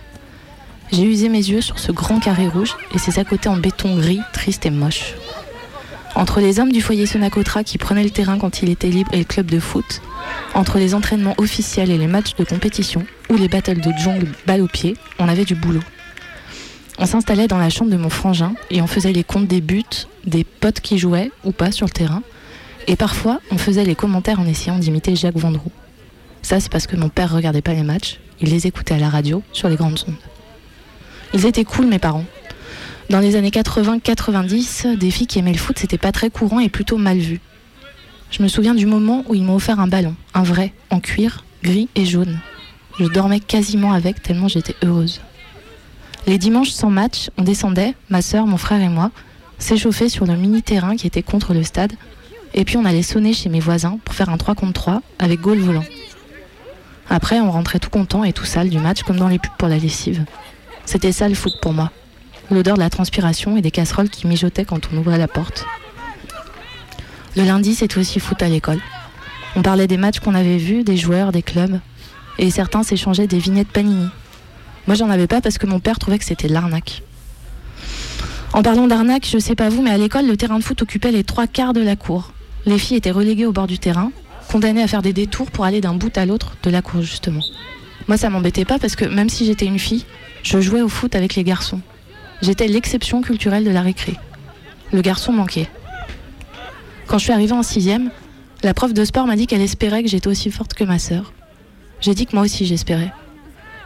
J'ai 0.91 1.03
usé 1.03 1.29
mes 1.29 1.37
yeux 1.37 1.61
sur 1.61 1.79
ce 1.79 1.93
grand 1.93 2.19
carré 2.19 2.47
rouge 2.49 2.75
et 2.93 2.99
ses 2.99 3.17
à 3.17 3.23
côté 3.23 3.47
en 3.47 3.55
béton 3.55 3.95
gris, 3.95 4.19
triste 4.33 4.65
et 4.65 4.71
moche. 4.71 5.13
Entre 6.15 6.39
les 6.39 6.59
hommes 6.59 6.71
du 6.71 6.81
foyer 6.81 7.05
Sonacotra 7.05 7.65
qui 7.65 7.77
prenaient 7.77 8.03
le 8.03 8.09
terrain 8.09 8.37
quand 8.37 8.61
il 8.61 8.69
était 8.69 8.89
libre 8.89 9.13
et 9.13 9.19
le 9.19 9.25
club 9.25 9.47
de 9.47 9.59
foot, 9.59 10.01
entre 10.53 10.79
les 10.79 10.95
entraînements 10.95 11.35
officiels 11.37 11.91
et 11.91 11.97
les 11.97 12.07
matchs 12.07 12.35
de 12.35 12.45
compétition, 12.45 13.05
ou 13.29 13.35
les 13.35 13.49
battles 13.49 13.81
de 13.81 13.91
jungle 13.97 14.31
balle 14.47 14.61
au 14.61 14.67
pied, 14.67 14.95
on 15.19 15.27
avait 15.27 15.43
du 15.43 15.55
boulot. 15.55 15.83
On 16.97 17.05
s'installait 17.05 17.49
dans 17.49 17.57
la 17.57 17.69
chambre 17.69 17.91
de 17.91 17.97
mon 17.97 18.09
frangin 18.09 18.53
et 18.71 18.81
on 18.81 18.87
faisait 18.87 19.11
les 19.11 19.25
comptes 19.25 19.47
des 19.47 19.59
buts, 19.59 19.83
des 20.25 20.45
potes 20.45 20.79
qui 20.79 20.97
jouaient 20.97 21.31
ou 21.43 21.51
pas 21.51 21.73
sur 21.73 21.85
le 21.85 21.91
terrain. 21.91 22.23
Et 22.87 22.95
parfois, 22.95 23.41
on 23.51 23.57
faisait 23.57 23.83
les 23.83 23.95
commentaires 23.95 24.39
en 24.39 24.45
essayant 24.45 24.79
d'imiter 24.79 25.17
Jacques 25.17 25.35
Vendroux. 25.35 25.71
Ça, 26.41 26.61
c'est 26.61 26.71
parce 26.71 26.87
que 26.87 26.95
mon 26.95 27.09
père 27.09 27.33
regardait 27.33 27.61
pas 27.61 27.73
les 27.73 27.83
matchs, 27.83 28.19
il 28.39 28.49
les 28.51 28.67
écoutait 28.67 28.93
à 28.93 28.99
la 28.99 29.09
radio 29.09 29.43
sur 29.51 29.67
les 29.67 29.75
grandes 29.75 29.99
ondes. 30.07 30.15
Ils 31.33 31.45
étaient 31.45 31.65
cool, 31.65 31.87
mes 31.87 31.99
parents. 31.99 32.23
Dans 33.09 33.19
les 33.19 33.35
années 33.35 33.51
80-90, 33.51 34.97
des 34.97 35.11
filles 35.11 35.27
qui 35.27 35.37
aimaient 35.37 35.51
le 35.51 35.59
foot, 35.59 35.77
c'était 35.77 35.99
pas 35.99 36.11
très 36.11 36.31
courant 36.31 36.59
et 36.59 36.69
plutôt 36.69 36.97
mal 36.97 37.19
vu. 37.19 37.39
Je 38.31 38.41
me 38.41 38.47
souviens 38.47 38.73
du 38.73 38.87
moment 38.87 39.23
où 39.27 39.35
ils 39.35 39.43
m'ont 39.43 39.55
offert 39.55 39.79
un 39.79 39.87
ballon, 39.87 40.15
un 40.33 40.41
vrai, 40.41 40.73
en 40.89 40.99
cuir, 40.99 41.45
gris 41.63 41.87
et 41.95 42.05
jaune. 42.05 42.39
Je 42.99 43.05
dormais 43.05 43.39
quasiment 43.39 43.93
avec 43.93 44.23
tellement 44.23 44.47
j'étais 44.47 44.75
heureuse. 44.83 45.21
Les 46.25 46.39
dimanches 46.39 46.71
sans 46.71 46.89
match, 46.89 47.29
on 47.37 47.43
descendait, 47.43 47.93
ma 48.09 48.23
sœur, 48.23 48.47
mon 48.47 48.57
frère 48.57 48.81
et 48.81 48.89
moi, 48.89 49.11
s'échauffer 49.59 50.09
sur 50.09 50.25
le 50.25 50.35
mini-terrain 50.35 50.95
qui 50.95 51.05
était 51.05 51.21
contre 51.21 51.53
le 51.53 51.61
stade, 51.61 51.93
et 52.55 52.65
puis 52.65 52.77
on 52.77 52.85
allait 52.85 53.03
sonner 53.03 53.33
chez 53.33 53.49
mes 53.49 53.59
voisins 53.59 53.99
pour 54.03 54.15
faire 54.15 54.29
un 54.29 54.37
3 54.37 54.55
contre 54.55 54.73
3 54.73 55.01
avec 55.19 55.41
goal 55.41 55.59
volant. 55.59 55.85
Après, 57.07 57.39
on 57.39 57.51
rentrait 57.51 57.79
tout 57.79 57.91
content 57.91 58.23
et 58.23 58.33
tout 58.33 58.45
sale 58.45 58.69
du 58.69 58.79
match 58.79 59.03
comme 59.03 59.17
dans 59.17 59.27
les 59.27 59.37
pubs 59.37 59.51
pour 59.59 59.67
la 59.67 59.77
lessive. 59.77 60.25
C'était 60.85 61.11
ça 61.11 61.29
le 61.29 61.35
foot 61.35 61.53
pour 61.61 61.73
moi. 61.73 61.91
L'odeur 62.51 62.75
de 62.75 62.81
la 62.81 62.89
transpiration 62.89 63.57
et 63.57 63.61
des 63.61 63.71
casseroles 63.71 64.09
qui 64.09 64.27
mijotaient 64.27 64.65
quand 64.65 64.89
on 64.91 64.97
ouvrait 64.97 65.17
la 65.17 65.27
porte. 65.27 65.65
Le 67.35 67.43
lundi, 67.43 67.75
c'était 67.75 67.97
aussi 67.97 68.19
foot 68.19 68.41
à 68.41 68.47
l'école. 68.47 68.79
On 69.55 69.61
parlait 69.61 69.87
des 69.87 69.97
matchs 69.97 70.19
qu'on 70.19 70.35
avait 70.35 70.57
vus, 70.57 70.83
des 70.83 70.97
joueurs, 70.97 71.31
des 71.31 71.41
clubs. 71.41 71.79
Et 72.37 72.51
certains 72.51 72.83
s'échangeaient 72.83 73.27
des 73.27 73.39
vignettes 73.39 73.69
Panini. 73.69 74.07
Moi, 74.87 74.95
j'en 74.95 75.09
avais 75.09 75.27
pas 75.27 75.41
parce 75.41 75.57
que 75.57 75.65
mon 75.65 75.79
père 75.79 75.97
trouvait 75.97 76.19
que 76.19 76.25
c'était 76.25 76.47
l'arnaque. 76.47 77.01
En 78.53 78.61
parlant 78.61 78.87
d'arnaque, 78.87 79.27
je 79.29 79.39
sais 79.39 79.55
pas 79.55 79.69
vous, 79.69 79.81
mais 79.81 79.91
à 79.91 79.97
l'école, 79.97 80.27
le 80.27 80.37
terrain 80.37 80.59
de 80.59 80.63
foot 80.63 80.81
occupait 80.81 81.11
les 81.11 81.23
trois 81.23 81.47
quarts 81.47 81.73
de 81.73 81.81
la 81.81 81.95
cour. 81.95 82.31
Les 82.65 82.77
filles 82.77 82.97
étaient 82.97 83.11
reléguées 83.11 83.45
au 83.45 83.51
bord 83.51 83.67
du 83.67 83.79
terrain, 83.79 84.11
condamnées 84.49 84.83
à 84.83 84.87
faire 84.87 85.01
des 85.01 85.13
détours 85.13 85.51
pour 85.51 85.65
aller 85.65 85.81
d'un 85.81 85.93
bout 85.93 86.15
à 86.17 86.25
l'autre 86.25 86.55
de 86.63 86.69
la 86.69 86.81
cour, 86.81 87.01
justement. 87.01 87.43
Moi, 88.07 88.17
ça 88.17 88.29
m'embêtait 88.29 88.65
pas 88.65 88.79
parce 88.79 88.95
que 88.95 89.05
même 89.05 89.29
si 89.29 89.45
j'étais 89.45 89.65
une 89.65 89.79
fille, 89.79 90.05
je 90.43 90.61
jouais 90.61 90.81
au 90.81 90.89
foot 90.89 91.15
avec 91.15 91.35
les 91.35 91.43
garçons. 91.43 91.81
J'étais 92.41 92.67
l'exception 92.67 93.21
culturelle 93.21 93.63
de 93.63 93.69
la 93.69 93.81
récré. 93.81 94.15
Le 94.91 95.01
garçon 95.01 95.31
manquait. 95.31 95.69
Quand 97.07 97.17
je 97.17 97.23
suis 97.23 97.33
arrivée 97.33 97.53
en 97.53 97.63
sixième, 97.63 98.11
la 98.63 98.73
prof 98.73 98.93
de 98.93 99.05
sport 99.05 99.27
m'a 99.27 99.35
dit 99.35 99.47
qu'elle 99.47 99.61
espérait 99.61 100.03
que 100.03 100.09
j'étais 100.09 100.27
aussi 100.27 100.51
forte 100.51 100.73
que 100.73 100.83
ma 100.83 100.99
sœur. 100.99 101.33
J'ai 102.01 102.13
dit 102.13 102.25
que 102.25 102.35
moi 102.35 102.43
aussi 102.43 102.65
j'espérais. 102.65 103.13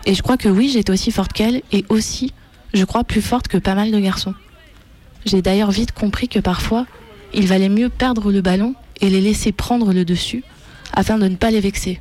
Et 0.05 0.13
je 0.13 0.21
crois 0.21 0.37
que 0.37 0.49
oui, 0.49 0.69
j'étais 0.69 0.91
aussi 0.91 1.11
forte 1.11 1.33
qu'elle, 1.33 1.61
et 1.71 1.85
aussi, 1.89 2.33
je 2.73 2.85
crois, 2.85 3.03
plus 3.03 3.21
forte 3.21 3.47
que 3.47 3.57
pas 3.57 3.75
mal 3.75 3.91
de 3.91 3.99
garçons. 3.99 4.33
J'ai 5.25 5.41
d'ailleurs 5.41 5.71
vite 5.71 5.91
compris 5.91 6.27
que 6.27 6.39
parfois, 6.39 6.85
il 7.33 7.45
valait 7.45 7.69
mieux 7.69 7.89
perdre 7.89 8.31
le 8.31 8.41
ballon 8.41 8.73
et 9.01 9.09
les 9.09 9.21
laisser 9.21 9.51
prendre 9.51 9.93
le 9.93 10.05
dessus, 10.05 10.43
afin 10.93 11.17
de 11.17 11.27
ne 11.27 11.35
pas 11.35 11.51
les 11.51 11.59
vexer. 11.59 11.99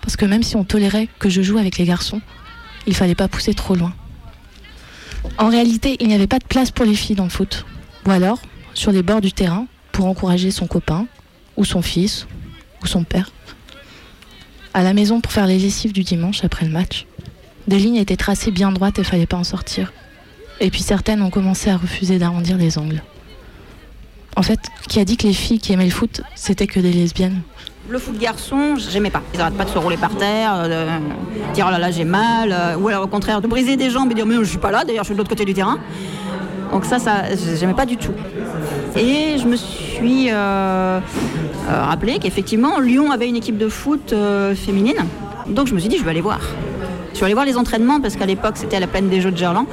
Parce 0.00 0.16
que 0.16 0.26
même 0.26 0.42
si 0.42 0.56
on 0.56 0.64
tolérait 0.64 1.08
que 1.18 1.30
je 1.30 1.40
joue 1.42 1.58
avec 1.58 1.78
les 1.78 1.84
garçons, 1.84 2.20
il 2.86 2.94
fallait 2.94 3.14
pas 3.14 3.28
pousser 3.28 3.54
trop 3.54 3.74
loin. 3.74 3.94
En 5.38 5.48
réalité, 5.48 5.96
il 6.00 6.08
n'y 6.08 6.14
avait 6.14 6.26
pas 6.26 6.38
de 6.38 6.44
place 6.44 6.70
pour 6.70 6.84
les 6.84 6.94
filles 6.94 7.16
dans 7.16 7.24
le 7.24 7.30
foot. 7.30 7.64
Ou 8.06 8.10
alors, 8.10 8.40
sur 8.74 8.92
les 8.92 9.02
bords 9.02 9.20
du 9.20 9.32
terrain, 9.32 9.66
pour 9.92 10.06
encourager 10.06 10.50
son 10.50 10.66
copain, 10.66 11.06
ou 11.56 11.64
son 11.64 11.82
fils, 11.82 12.26
ou 12.82 12.86
son 12.86 13.04
père. 13.04 13.30
À 14.74 14.82
la 14.82 14.92
maison 14.92 15.20
pour 15.20 15.32
faire 15.32 15.46
les 15.46 15.58
lessives 15.58 15.92
du 15.92 16.02
dimanche 16.02 16.44
après 16.44 16.66
le 16.66 16.72
match. 16.72 17.06
Des 17.68 17.78
lignes 17.78 17.96
étaient 17.96 18.16
tracées 18.16 18.50
bien 18.50 18.72
droites 18.72 18.98
et 18.98 19.04
fallait 19.04 19.26
pas 19.26 19.36
en 19.36 19.44
sortir. 19.44 19.92
Et 20.60 20.70
puis 20.70 20.82
certaines 20.82 21.22
ont 21.22 21.30
commencé 21.30 21.70
à 21.70 21.76
refuser 21.76 22.18
d'arrondir 22.18 22.56
les 22.56 22.78
angles. 22.78 23.02
En 24.36 24.42
fait, 24.42 24.58
qui 24.88 24.98
a 24.98 25.04
dit 25.04 25.16
que 25.16 25.26
les 25.26 25.32
filles 25.32 25.60
qui 25.60 25.72
aimaient 25.72 25.84
le 25.84 25.90
foot, 25.90 26.22
c'était 26.34 26.66
que 26.66 26.80
des 26.80 26.92
lesbiennes? 26.92 27.42
Le 27.88 27.98
foot 27.98 28.18
garçon, 28.18 28.76
j'aimais 28.76 29.10
pas. 29.10 29.20
Ils 29.34 29.40
arrêtent 29.40 29.58
pas 29.58 29.64
de 29.64 29.70
se 29.70 29.76
rouler 29.76 29.98
par 29.98 30.14
terre, 30.16 30.68
de 30.68 31.52
dire 31.52 31.66
oh 31.68 31.70
là 31.70 31.78
là 31.78 31.90
j'ai 31.90 32.04
mal, 32.04 32.50
euh, 32.50 32.76
ou 32.76 32.88
alors 32.88 33.04
au 33.04 33.06
contraire 33.06 33.42
de 33.42 33.46
briser 33.46 33.76
des 33.76 33.90
jambes 33.90 34.10
et 34.10 34.14
dire 34.14 34.24
mais 34.24 34.36
je 34.36 34.44
suis 34.44 34.58
pas 34.58 34.70
là, 34.70 34.84
d'ailleurs 34.84 35.04
je 35.04 35.08
suis 35.08 35.14
de 35.14 35.18
l'autre 35.18 35.28
côté 35.28 35.44
du 35.44 35.52
terrain. 35.52 35.78
Donc 36.72 36.86
ça, 36.86 36.98
ça 36.98 37.24
j'aimais 37.58 37.74
pas 37.74 37.84
du 37.84 37.98
tout. 37.98 38.12
Et 38.96 39.36
je 39.38 39.46
me 39.46 39.54
suis 39.56 40.30
euh, 40.30 40.34
euh, 40.34 41.00
rappelé 41.68 42.18
qu'effectivement 42.18 42.80
Lyon 42.80 43.10
avait 43.10 43.28
une 43.28 43.36
équipe 43.36 43.58
de 43.58 43.68
foot 43.68 44.12
euh, 44.12 44.54
féminine. 44.54 45.04
Donc 45.46 45.66
je 45.66 45.74
me 45.74 45.78
suis 45.78 45.90
dit 45.90 45.98
je 45.98 46.04
vais 46.04 46.10
aller 46.10 46.22
voir. 46.22 46.40
Je 47.10 47.16
suis 47.16 47.24
allée 47.24 47.34
voir 47.34 47.46
les 47.46 47.58
entraînements 47.58 48.00
parce 48.00 48.16
qu'à 48.16 48.26
l'époque 48.26 48.54
c'était 48.56 48.76
à 48.76 48.80
la 48.80 48.86
plaine 48.86 49.10
des 49.10 49.20
Jeux 49.20 49.30
de 49.30 49.36
Gerland. 49.36 49.66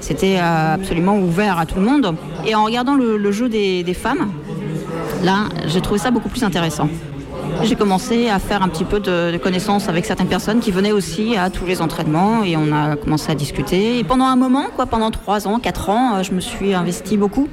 C'était 0.00 0.36
euh, 0.38 0.74
absolument 0.74 1.18
ouvert 1.18 1.58
à 1.58 1.66
tout 1.66 1.80
le 1.80 1.84
monde. 1.84 2.14
Et 2.46 2.54
en 2.54 2.64
regardant 2.64 2.94
le, 2.94 3.16
le 3.16 3.32
jeu 3.32 3.48
des, 3.48 3.82
des 3.82 3.94
femmes, 3.94 4.30
là 5.24 5.46
j'ai 5.66 5.80
trouvé 5.80 5.98
ça 5.98 6.12
beaucoup 6.12 6.28
plus 6.28 6.44
intéressant. 6.44 6.88
J'ai 7.62 7.74
commencé 7.74 8.28
à 8.28 8.38
faire 8.38 8.62
un 8.62 8.68
petit 8.68 8.84
peu 8.84 9.00
de, 9.00 9.36
connaissances 9.38 9.88
avec 9.88 10.04
certaines 10.04 10.28
personnes 10.28 10.60
qui 10.60 10.70
venaient 10.70 10.92
aussi 10.92 11.36
à 11.36 11.50
tous 11.50 11.66
les 11.66 11.82
entraînements 11.82 12.44
et 12.44 12.56
on 12.56 12.72
a 12.72 12.96
commencé 12.96 13.30
à 13.30 13.34
discuter. 13.34 13.98
Et 13.98 14.04
pendant 14.04 14.26
un 14.26 14.36
moment, 14.36 14.66
quoi, 14.74 14.86
pendant 14.86 15.10
3 15.10 15.48
ans, 15.48 15.58
4 15.58 15.90
ans, 15.90 16.16
euh, 16.16 16.22
je 16.22 16.32
me 16.32 16.40
suis 16.40 16.74
investi 16.74 17.16
beaucoup. 17.16 17.48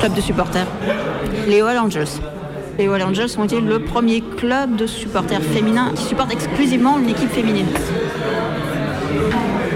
Club 0.00 0.14
de 0.14 0.20
supporters. 0.20 0.66
Les 1.48 1.60
All 1.60 1.78
Angels. 1.78 2.20
Les 2.78 2.88
All 2.88 3.02
Angels 3.02 3.30
ont 3.38 3.44
été 3.44 3.60
le 3.60 3.80
premier 3.80 4.20
club 4.20 4.76
de 4.76 4.86
supporters 4.86 5.42
féminins 5.42 5.92
qui 5.94 6.04
supporte 6.04 6.32
exclusivement 6.32 6.98
une 6.98 7.08
équipe 7.08 7.30
féminine. 7.30 7.68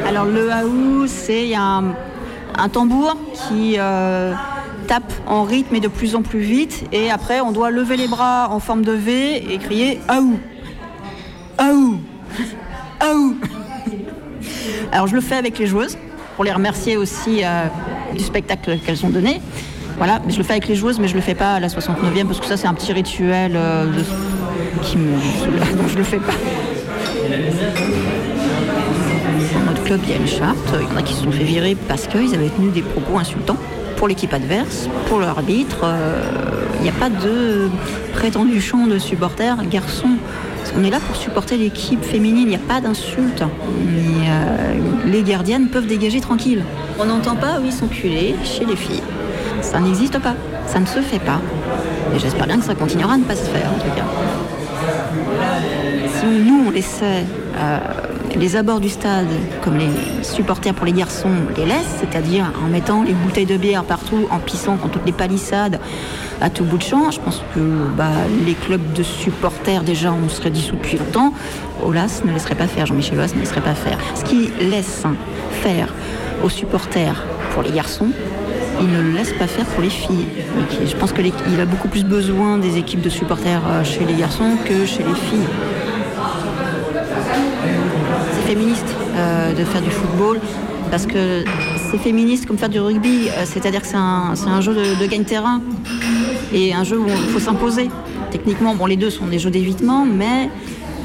Alors 0.06 0.24
le 0.24 0.50
haou, 0.50 1.06
c'est 1.06 1.54
un, 1.54 1.94
un 2.58 2.68
tambour 2.68 3.16
qui 3.34 3.76
euh, 3.78 4.32
tape 4.86 5.12
en 5.26 5.42
rythme 5.44 5.74
et 5.74 5.80
de 5.80 5.88
plus 5.88 6.14
en 6.14 6.22
plus 6.22 6.40
vite. 6.40 6.84
Et 6.92 7.10
après, 7.10 7.40
on 7.40 7.52
doit 7.52 7.70
lever 7.70 7.96
les 7.96 8.08
bras 8.08 8.48
en 8.50 8.60
forme 8.60 8.82
de 8.82 8.92
V 8.92 9.52
et 9.52 9.58
crier 9.58 10.00
Aou 10.08 10.38
Aou 11.58 11.96
Aou 13.00 13.36
Alors 14.92 15.06
je 15.06 15.14
le 15.14 15.20
fais 15.20 15.36
avec 15.36 15.58
les 15.58 15.66
joueuses 15.66 15.96
pour 16.36 16.44
les 16.44 16.52
remercier 16.52 16.96
aussi 16.96 17.40
euh, 17.44 17.64
du 18.16 18.22
spectacle 18.22 18.78
qu'elles 18.84 19.04
ont 19.04 19.10
donné. 19.10 19.40
Voilà, 19.96 20.20
mais 20.26 20.32
je 20.32 20.38
le 20.38 20.44
fais 20.44 20.52
avec 20.52 20.68
les 20.68 20.74
joueuses, 20.74 20.98
mais 20.98 21.08
je 21.08 21.14
le 21.14 21.22
fais 21.22 21.34
pas 21.34 21.54
à 21.54 21.60
la 21.60 21.68
69e 21.68 22.26
parce 22.26 22.40
que 22.40 22.46
ça 22.46 22.56
c'est 22.58 22.66
un 22.66 22.74
petit 22.74 22.92
rituel 22.92 23.52
euh, 23.56 23.86
de- 23.86 24.04
qui 24.82 24.98
me. 24.98 25.16
Je 25.88 25.96
le 25.96 26.04
fais 26.04 26.18
pas. 26.18 26.32
Dans 29.54 29.70
notre 29.70 29.82
club, 29.84 30.00
il 30.04 30.10
y 30.10 30.12
a 30.12 30.16
une 30.16 30.26
charte. 30.26 30.58
Il 30.80 30.88
y 30.88 30.92
en 30.92 30.96
a 30.98 31.02
qui 31.02 31.14
se 31.14 31.22
sont 31.24 31.32
fait 31.32 31.44
virer 31.44 31.76
parce 31.88 32.06
qu'ils 32.06 32.34
avaient 32.34 32.50
tenu 32.50 32.68
des 32.70 32.82
propos 32.82 33.18
insultants 33.18 33.56
pour 33.96 34.08
l'équipe 34.08 34.32
adverse, 34.32 34.88
pour 35.08 35.20
l'arbitre. 35.20 35.80
Euh, 35.84 36.22
Il 36.78 36.82
n'y 36.82 36.90
a 36.90 36.92
pas 36.92 37.08
de 37.08 37.68
prétendu 38.12 38.60
champ 38.60 38.86
de 38.86 38.98
supporters 38.98 39.56
garçons. 39.68 40.16
On 40.78 40.84
est 40.84 40.90
là 40.90 40.98
pour 41.00 41.16
supporter 41.16 41.56
l'équipe 41.56 42.04
féminine, 42.04 42.42
il 42.42 42.48
n'y 42.48 42.54
a 42.54 42.58
pas 42.58 42.80
d'insulte. 42.80 43.42
Euh, 43.42 44.74
les 45.06 45.22
gardiennes 45.22 45.68
peuvent 45.68 45.86
dégager 45.86 46.20
tranquille. 46.20 46.62
On 46.98 47.06
n'entend 47.06 47.36
pas, 47.36 47.58
oui, 47.62 47.72
s'enculer 47.72 48.34
chez 48.44 48.64
les 48.64 48.76
filles. 48.76 49.02
Ça 49.62 49.80
n'existe 49.80 50.18
pas, 50.18 50.34
ça 50.66 50.78
ne 50.78 50.86
se 50.86 51.00
fait 51.00 51.18
pas. 51.18 51.40
Et 52.14 52.18
j'espère 52.18 52.46
bien 52.46 52.58
que 52.58 52.64
ça 52.64 52.74
continuera 52.74 53.14
à 53.14 53.16
ne 53.16 53.24
pas 53.24 53.36
se 53.36 53.48
faire 53.48 53.70
en 53.74 53.78
tout 53.78 53.94
cas. 53.96 54.04
Si 56.18 56.26
nous, 56.26 56.64
on 56.68 56.70
laissait 56.70 57.24
euh, 57.58 57.78
les 58.38 58.56
abords 58.56 58.80
du 58.80 58.88
stade, 58.88 59.28
comme 59.62 59.76
les 59.76 59.88
supporters 60.22 60.74
pour 60.74 60.86
les 60.86 60.92
garçons 60.92 61.30
les 61.56 61.64
laissent, 61.64 61.96
c'est-à-dire 62.00 62.52
en 62.64 62.68
mettant 62.68 63.02
les 63.02 63.12
bouteilles 63.12 63.46
de 63.46 63.56
bière 63.56 63.84
partout, 63.84 64.26
en 64.30 64.38
pissant 64.38 64.76
contre 64.76 64.94
toutes 64.94 65.06
les 65.06 65.12
palissades, 65.12 65.80
à 66.40 66.50
tout 66.50 66.64
bout 66.64 66.78
de 66.78 66.82
champ, 66.82 67.10
je 67.10 67.20
pense 67.20 67.42
que 67.54 67.60
bah, 67.96 68.10
les 68.44 68.54
clubs 68.54 68.92
de 68.92 69.02
supporters, 69.02 69.82
déjà, 69.82 70.12
on 70.12 70.28
serait 70.28 70.50
dissous 70.50 70.76
depuis 70.76 70.98
longtemps. 70.98 71.32
Olas 71.82 72.22
ne 72.24 72.32
laisserait 72.32 72.54
pas 72.54 72.66
faire, 72.66 72.86
Jean-Michel 72.86 73.18
Olas 73.18 73.32
ne 73.34 73.40
laisserait 73.40 73.62
pas 73.62 73.74
faire. 73.74 73.98
Ce 74.14 74.24
qui 74.24 74.50
laisse 74.60 75.04
faire 75.62 75.92
aux 76.44 76.50
supporters 76.50 77.24
pour 77.52 77.62
les 77.62 77.70
garçons, 77.70 78.08
il 78.80 78.88
ne 78.90 79.00
le 79.00 79.12
laisse 79.12 79.32
pas 79.32 79.46
faire 79.46 79.64
pour 79.64 79.82
les 79.82 79.90
filles. 79.90 80.26
Je 80.84 80.94
pense 80.96 81.12
qu'il 81.12 81.60
a 81.60 81.64
beaucoup 81.64 81.88
plus 81.88 82.04
besoin 82.04 82.58
des 82.58 82.76
équipes 82.76 83.00
de 83.00 83.08
supporters 83.08 83.62
euh, 83.66 83.84
chez 83.84 84.04
les 84.04 84.14
garçons 84.14 84.56
que 84.66 84.84
chez 84.84 85.02
les 85.02 85.14
filles. 85.14 85.48
Féministe 88.46 88.86
euh, 89.16 89.52
de 89.54 89.64
faire 89.64 89.82
du 89.82 89.90
football 89.90 90.38
parce 90.90 91.04
que 91.04 91.42
c'est 91.90 91.98
féministe 91.98 92.46
comme 92.46 92.56
faire 92.56 92.68
du 92.68 92.78
rugby, 92.78 93.28
euh, 93.28 93.42
c'est-à-dire 93.44 93.80
que 93.82 93.88
c'est 93.88 93.96
un, 93.96 94.60
jeu 94.60 94.72
de, 94.72 95.02
de 95.02 95.06
gagne-terrain 95.06 95.60
et 96.52 96.72
un 96.72 96.84
jeu 96.84 96.96
où 96.96 97.08
il 97.08 97.30
faut 97.32 97.40
s'imposer. 97.40 97.90
Techniquement, 98.30 98.76
bon, 98.76 98.86
les 98.86 98.96
deux 98.96 99.10
sont 99.10 99.26
des 99.26 99.40
jeux 99.40 99.50
d'évitement, 99.50 100.04
mais 100.06 100.48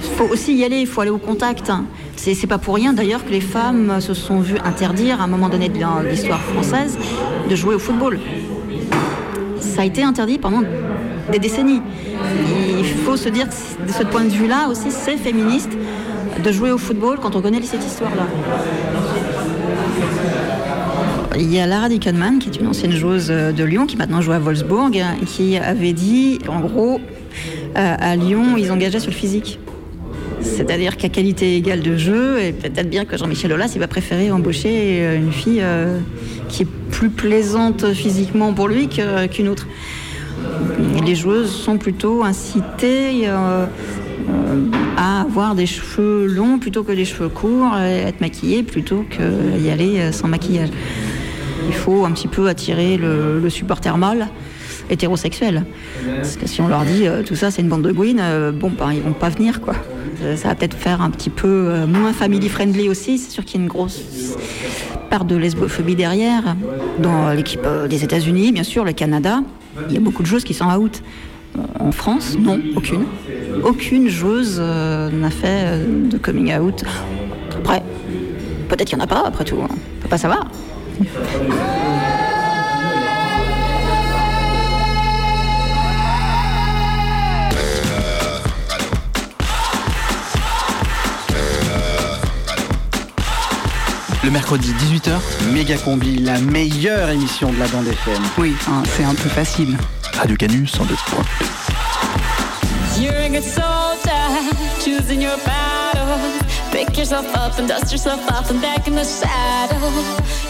il 0.04 0.10
faut 0.18 0.32
aussi 0.32 0.54
y 0.54 0.64
aller, 0.64 0.82
il 0.82 0.86
faut 0.86 1.02
aller 1.02 1.10
au 1.10 1.18
contact. 1.18 1.72
C'est, 2.16 2.36
c'est 2.36 2.46
pas 2.46 2.60
pour 2.60 2.76
rien 2.76 2.94
d'ailleurs 2.94 3.26
que 3.26 3.32
les 3.32 3.42
femmes 3.42 4.00
se 4.02 4.14
sont 4.14 4.40
vues 4.40 4.60
interdire 4.64 5.20
à 5.20 5.24
un 5.24 5.28
moment 5.28 5.50
donné 5.50 5.68
de 5.68 5.80
l'histoire 6.08 6.42
française 6.42 7.00
de 7.50 7.56
jouer 7.56 7.74
au 7.74 7.80
football. 7.80 8.20
Ça 9.60 9.82
a 9.82 9.86
été 9.86 10.04
interdit 10.04 10.38
pendant 10.38 10.62
des 11.32 11.40
décennies. 11.40 11.82
Il 12.78 12.86
faut 13.04 13.18
se 13.18 13.30
dire 13.30 13.48
de 13.48 13.92
ce 13.92 14.04
point 14.04 14.26
de 14.26 14.30
vue-là 14.30 14.68
aussi, 14.70 14.92
c'est 14.92 15.18
féministe 15.18 15.72
de 16.42 16.52
jouer 16.52 16.72
au 16.72 16.78
football 16.78 17.20
quand 17.22 17.36
on 17.36 17.42
connaît 17.42 17.62
cette 17.62 17.86
histoire-là. 17.86 18.28
Il 21.38 21.54
y 21.54 21.60
a 21.60 21.66
Lara 21.66 21.88
Dickenman, 21.88 22.40
qui 22.40 22.50
est 22.50 22.60
une 22.60 22.68
ancienne 22.68 22.92
joueuse 22.92 23.28
euh, 23.30 23.52
de 23.52 23.64
Lyon, 23.64 23.86
qui 23.86 23.96
maintenant 23.96 24.22
joue 24.22 24.34
à 24.34 24.40
Wolfsburg, 24.40 24.92
qui 25.26 25.58
avait 25.58 25.94
dit, 25.94 26.40
en 26.48 26.60
gros, 26.60 27.00
euh, 27.78 27.96
à 28.00 28.16
Lyon, 28.16 28.58
ils 28.58 28.72
engageaient 28.72 29.00
sur 29.00 29.12
le 29.12 29.16
physique. 29.16 29.60
C'est-à-dire 30.42 30.98
qu'à 30.98 31.10
qualité 31.10 31.56
égale 31.56 31.82
de 31.82 31.96
jeu, 31.96 32.42
et 32.42 32.52
peut-être 32.52 32.90
bien 32.90 33.06
que 33.06 33.18
Jean-Michel 33.18 33.54
Aulas, 33.54 33.72
il 33.76 33.80
va 33.80 33.88
préférer 33.88 34.32
embaucher 34.32 34.72
euh, 34.74 35.18
une 35.18 35.32
fille 35.32 35.64
qui 36.50 36.64
est 36.64 36.68
plus 36.92 37.10
plaisante 37.10 37.94
physiquement 37.94 38.54
pour 38.54 38.68
lui 38.68 38.90
qu'une 38.90 39.48
autre. 39.48 39.68
Les 41.06 41.16
joueuses 41.16 41.52
sont 41.52 41.78
plutôt 41.78 42.24
incitées 42.24 43.28
à 44.98 45.22
avoir 45.22 45.56
des 45.56 45.66
cheveux 45.66 46.26
longs 46.26 46.60
plutôt 46.60 46.84
que 46.84 46.92
des 46.92 47.06
cheveux 47.06 47.30
courts, 47.30 47.78
et 47.78 48.02
être 48.02 48.22
maquillées 48.22 48.64
plutôt 48.64 49.04
qu'y 49.10 49.70
aller 49.70 50.00
euh, 50.00 50.12
sans 50.12 50.28
maquillage. 50.28 50.70
Il 51.68 51.74
faut 51.74 52.06
un 52.06 52.12
petit 52.12 52.28
peu 52.28 52.48
attirer 52.48 52.98
le, 52.98 53.40
le 53.40 53.50
supporter 53.50 53.98
mâle 53.98 54.28
hétérosexuel. 54.90 55.64
Parce 56.16 56.36
que 56.36 56.48
si 56.48 56.60
on 56.60 56.68
leur 56.68 56.84
dit 56.84 57.08
euh, 57.08 57.24
tout 57.24 57.36
ça 57.36 57.52
c'est 57.52 57.62
une 57.62 57.70
bande 57.70 57.84
de 57.84 57.92
gouines, 57.92 58.20
euh, 58.22 58.52
bon 58.52 58.70
ben 58.70 58.92
ils 58.92 59.02
vont 59.02 59.14
pas 59.14 59.30
venir. 59.30 59.60
Euh, 60.24 60.36
Ça 60.36 60.50
va 60.50 60.56
peut-être 60.56 60.76
faire 60.76 61.02
un 61.02 61.10
petit 61.10 61.30
peu 61.30 61.48
euh, 61.48 61.88
moins 61.88 62.14
family 62.14 62.50
friendly 62.50 62.90
aussi. 62.90 63.18
C'est 63.18 63.32
sûr 63.32 63.46
qu'il 63.46 63.60
y 63.60 63.60
a 63.60 63.64
une 63.64 63.70
grosse 63.70 64.02
part 65.10 65.26
de 65.26 65.36
lesbophobie 65.36 65.96
derrière. 65.96 66.56
Dans 67.00 67.32
l'équipe 67.32 67.62
euh, 67.66 67.88
des 67.88 68.04
États-Unis, 68.04 68.52
bien 68.52 68.64
sûr, 68.64 68.84
le 68.84 68.94
Canada, 68.94 69.42
il 69.88 69.94
y 69.94 69.98
a 69.98 70.02
beaucoup 70.02 70.24
de 70.24 70.28
joueuses 70.28 70.44
qui 70.44 70.54
sont 70.54 70.66
out. 70.66 71.02
En 71.80 71.92
France, 71.92 72.38
non, 72.40 72.60
aucune. 72.76 73.06
Aucune 73.64 74.08
joueuse 74.08 74.58
euh, 74.60 75.10
n'a 75.10 75.30
fait 75.30 75.66
euh, 75.66 76.10
de 76.10 76.18
coming 76.18 76.56
out. 76.58 76.84
Après, 77.58 77.84
peut-être 78.70 78.88
qu'il 78.88 78.98
n'y 78.98 79.02
en 79.02 79.06
a 79.06 79.08
pas, 79.08 79.24
après 79.26 79.44
tout. 79.44 79.58
On 79.58 79.68
peut 80.02 80.10
pas 80.10 80.18
savoir. 80.18 80.48
Le 94.24 94.30
mercredi 94.30 94.72
18h, 94.74 95.52
Méga 95.52 95.78
Combi, 95.78 96.20
la 96.20 96.40
meilleure 96.40 97.10
émission 97.10 97.52
de 97.52 97.58
la 97.58 97.68
bande 97.68 97.88
FM. 97.88 98.22
Oui, 98.38 98.54
hein, 98.70 98.84
c'est 98.86 99.04
un 99.04 99.16
peu 99.16 99.28
facile. 99.30 99.78
Radio 100.18 100.36
Canu 100.36 100.66
102 100.66 100.96
points. 101.10 101.32
You're 103.00 103.14
a 103.16 103.42
soldier, 103.42 104.24
choosing 104.82 105.22
your 105.22 105.38
battles. 105.38 106.44
Pick 106.72 106.98
yourself 106.98 107.26
up 107.36 107.58
and 107.60 107.68
dust 107.68 107.92
yourself 107.92 108.22
off 108.32 108.50
and 108.52 108.62
back 108.62 108.88
in 108.88 108.96
the 108.96 109.04
saddle. 109.04 109.92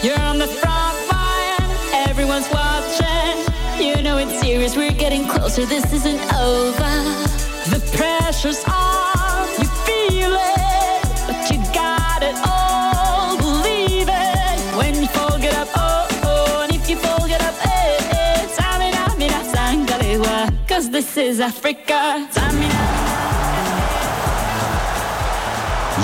You're 0.02 0.20
on 0.20 0.38
the 0.38 0.46
front 0.46 0.96
line, 1.10 1.70
everyone's 2.08 2.48
watching. 2.50 3.44
You 3.80 4.02
know 4.02 4.18
it's 4.18 4.40
serious, 4.40 4.76
we're 4.76 4.92
getting 4.92 5.26
closer, 5.26 5.64
this 5.66 5.92
isn't 5.92 6.20
over. 6.34 6.92
The 7.70 7.80
pressure's 7.96 8.62
on, 8.64 9.01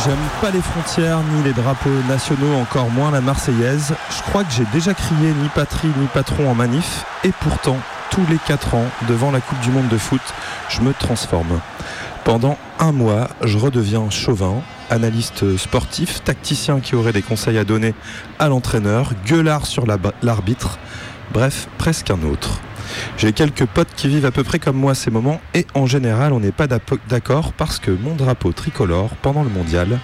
J'aime 0.04 0.16
pas 0.40 0.50
les 0.50 0.60
frontières 0.60 1.18
ni 1.34 1.42
les 1.42 1.52
drapeaux 1.52 1.88
nationaux, 2.08 2.54
encore 2.60 2.88
moins 2.90 3.10
la 3.10 3.20
Marseillaise. 3.20 3.94
Je 4.10 4.22
crois 4.30 4.44
que 4.44 4.52
j'ai 4.52 4.64
déjà 4.72 4.94
crié 4.94 5.32
ni 5.42 5.48
patrie 5.48 5.88
ni 5.98 6.06
patron 6.06 6.48
en 6.50 6.54
manif, 6.54 7.04
et 7.24 7.32
pourtant, 7.40 7.76
tous 8.10 8.24
les 8.30 8.38
4 8.46 8.74
ans, 8.74 8.84
devant 9.08 9.30
la 9.30 9.40
Coupe 9.40 9.58
du 9.60 9.70
Monde 9.70 9.88
de 9.88 9.98
foot, 9.98 10.20
je 10.68 10.80
me 10.82 10.92
transforme. 10.94 11.60
Pendant 12.24 12.56
un 12.78 12.92
mois, 12.92 13.28
je 13.42 13.58
redeviens 13.58 14.08
chauvin, 14.10 14.62
analyste 14.90 15.56
sportif, 15.56 16.22
tacticien 16.22 16.80
qui 16.80 16.94
aurait 16.94 17.12
des 17.12 17.22
conseils 17.22 17.58
à 17.58 17.64
donner 17.64 17.94
à 18.38 18.48
l'entraîneur, 18.48 19.12
gueulard 19.26 19.66
sur 19.66 19.84
la- 19.86 19.96
l'arbitre, 20.22 20.78
bref, 21.32 21.68
presque 21.78 22.10
un 22.10 22.22
autre. 22.22 22.60
J'ai 23.16 23.32
quelques 23.32 23.66
potes 23.66 23.88
qui 23.96 24.08
vivent 24.08 24.26
à 24.26 24.30
peu 24.30 24.44
près 24.44 24.58
comme 24.58 24.76
moi 24.76 24.94
ces 24.94 25.10
moments 25.10 25.40
et 25.54 25.66
en 25.74 25.86
général 25.86 26.32
on 26.32 26.40
n'est 26.40 26.52
pas 26.52 26.66
d'accord 26.66 27.52
parce 27.52 27.78
que 27.78 27.90
mon 27.90 28.14
drapeau 28.14 28.52
tricolore 28.52 29.10
pendant 29.22 29.42
le 29.42 29.50
mondial 29.50 29.98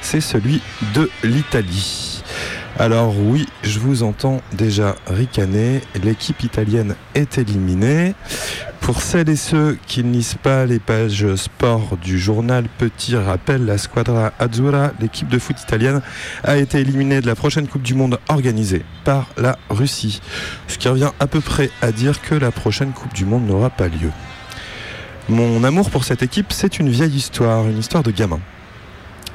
c'est 0.00 0.20
celui 0.20 0.60
de 0.94 1.10
l'Italie. 1.24 2.15
Alors 2.78 3.14
oui, 3.18 3.46
je 3.62 3.78
vous 3.78 4.02
entends 4.02 4.42
déjà 4.52 4.96
ricaner, 5.06 5.80
l'équipe 6.04 6.42
italienne 6.42 6.94
est 7.14 7.38
éliminée. 7.38 8.14
Pour 8.82 9.00
celles 9.00 9.30
et 9.30 9.36
ceux 9.36 9.78
qui 9.86 10.04
ne 10.04 10.12
lisent 10.12 10.36
pas 10.42 10.66
les 10.66 10.78
pages 10.78 11.34
sport 11.36 11.96
du 11.96 12.18
journal, 12.18 12.66
petit 12.76 13.16
rappel, 13.16 13.64
la 13.64 13.78
Squadra 13.78 14.34
Azzurra, 14.38 14.92
l'équipe 15.00 15.28
de 15.28 15.38
foot 15.38 15.58
italienne, 15.58 16.02
a 16.44 16.58
été 16.58 16.78
éliminée 16.78 17.22
de 17.22 17.26
la 17.26 17.34
prochaine 17.34 17.66
Coupe 17.66 17.80
du 17.80 17.94
Monde 17.94 18.18
organisée 18.28 18.84
par 19.04 19.28
la 19.38 19.56
Russie. 19.70 20.20
Ce 20.68 20.76
qui 20.76 20.88
revient 20.88 21.12
à 21.18 21.26
peu 21.26 21.40
près 21.40 21.70
à 21.80 21.92
dire 21.92 22.20
que 22.20 22.34
la 22.34 22.50
prochaine 22.50 22.92
Coupe 22.92 23.14
du 23.14 23.24
Monde 23.24 23.46
n'aura 23.46 23.70
pas 23.70 23.88
lieu. 23.88 24.10
Mon 25.30 25.64
amour 25.64 25.88
pour 25.88 26.04
cette 26.04 26.22
équipe, 26.22 26.52
c'est 26.52 26.78
une 26.78 26.90
vieille 26.90 27.16
histoire, 27.16 27.66
une 27.66 27.78
histoire 27.78 28.02
de 28.02 28.10
gamin. 28.10 28.40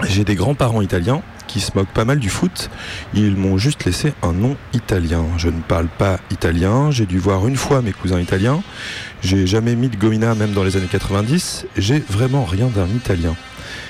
J'ai 0.08 0.24
des 0.24 0.36
grands-parents 0.36 0.82
italiens 0.82 1.24
qui 1.52 1.60
se 1.60 1.72
moquent 1.76 1.94
pas 1.94 2.06
mal 2.06 2.20
du 2.20 2.30
foot. 2.30 2.70
Ils 3.14 3.36
m'ont 3.36 3.58
juste 3.58 3.86
laissé 3.86 4.14
un 4.24 4.32
nom 4.32 4.56
italien. 4.74 5.26
Je 5.38 5.50
ne 5.50 5.62
parle 5.62 5.88
pas 5.88 6.20
italien. 6.32 6.92
J'ai 6.92 7.06
dû 7.06 7.20
voir 7.20 7.48
une 7.48 7.58
fois 7.58 7.82
mes 7.82 7.92
cousins 7.92 8.20
italiens. 8.20 8.64
J'ai 9.22 9.46
jamais 9.46 9.76
mis 9.76 9.90
de 9.90 9.98
gomina 9.98 10.34
même 10.36 10.54
dans 10.54 10.64
les 10.64 10.78
années 10.78 10.88
90. 10.90 11.66
J'ai 11.78 12.00
vraiment 12.00 12.46
rien 12.46 12.68
d'un 12.68 12.88
italien. 12.88 13.36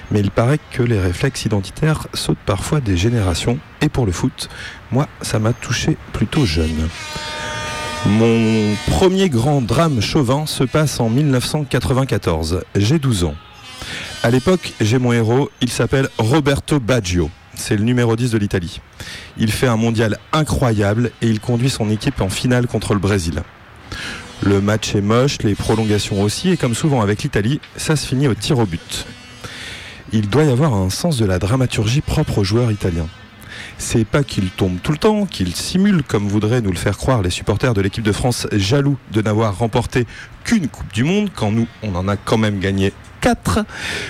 Mais 0.09 0.19
il 0.19 0.31
paraît 0.31 0.59
que 0.71 0.83
les 0.83 0.99
réflexes 0.99 1.45
identitaires 1.45 2.07
sautent 2.13 2.37
parfois 2.45 2.81
des 2.81 2.97
générations. 2.97 3.59
Et 3.81 3.89
pour 3.89 4.05
le 4.05 4.11
foot, 4.11 4.49
moi, 4.91 5.07
ça 5.21 5.39
m'a 5.39 5.53
touché 5.53 5.97
plutôt 6.13 6.45
jeune. 6.45 6.89
Mon 8.07 8.75
premier 8.87 9.29
grand 9.29 9.61
drame 9.61 10.01
chauvin 10.01 10.47
se 10.47 10.63
passe 10.63 10.99
en 10.99 11.09
1994. 11.09 12.63
J'ai 12.75 12.97
12 12.97 13.25
ans. 13.25 13.35
À 14.23 14.29
l'époque, 14.31 14.73
j'ai 14.81 14.97
mon 14.97 15.13
héros, 15.13 15.49
il 15.61 15.69
s'appelle 15.69 16.09
Roberto 16.17 16.79
Baggio. 16.79 17.29
C'est 17.55 17.75
le 17.75 17.83
numéro 17.83 18.15
10 18.15 18.31
de 18.31 18.37
l'Italie. 18.37 18.81
Il 19.37 19.51
fait 19.51 19.67
un 19.67 19.77
mondial 19.77 20.17
incroyable 20.33 21.11
et 21.21 21.27
il 21.27 21.39
conduit 21.39 21.69
son 21.69 21.89
équipe 21.89 22.21
en 22.21 22.29
finale 22.29 22.67
contre 22.67 22.93
le 22.93 22.99
Brésil. 22.99 23.43
Le 24.43 24.61
match 24.61 24.95
est 24.95 25.01
moche, 25.01 25.37
les 25.43 25.53
prolongations 25.53 26.21
aussi, 26.21 26.49
et 26.49 26.57
comme 26.57 26.73
souvent 26.73 27.01
avec 27.01 27.23
l'Italie, 27.23 27.61
ça 27.77 27.95
se 27.95 28.07
finit 28.07 28.27
au 28.27 28.33
tir 28.33 28.57
au 28.57 28.65
but. 28.65 29.05
Il 30.11 30.29
doit 30.29 30.43
y 30.43 30.49
avoir 30.49 30.73
un 30.73 30.89
sens 30.89 31.17
de 31.17 31.25
la 31.25 31.39
dramaturgie 31.39 32.01
propre 32.01 32.39
aux 32.39 32.43
joueurs 32.43 32.71
italiens. 32.71 33.07
C'est 33.77 34.05
pas 34.05 34.23
qu'il 34.23 34.49
tombe 34.49 34.77
tout 34.81 34.91
le 34.91 34.97
temps, 34.97 35.25
qu'il 35.25 35.55
simule 35.55 36.03
comme 36.03 36.27
voudraient 36.27 36.61
nous 36.61 36.71
le 36.71 36.77
faire 36.77 36.97
croire 36.97 37.21
les 37.21 37.29
supporters 37.29 37.73
de 37.73 37.81
l'équipe 37.81 38.03
de 38.03 38.11
France 38.11 38.47
jaloux 38.51 38.97
de 39.11 39.21
n'avoir 39.21 39.57
remporté 39.57 40.05
qu'une 40.43 40.67
Coupe 40.67 40.91
du 40.93 41.03
Monde 41.03 41.29
quand 41.35 41.51
nous 41.51 41.67
on 41.83 41.95
en 41.95 42.07
a 42.07 42.17
quand 42.17 42.37
même 42.37 42.59
gagné 42.59 42.93
4. 43.21 43.65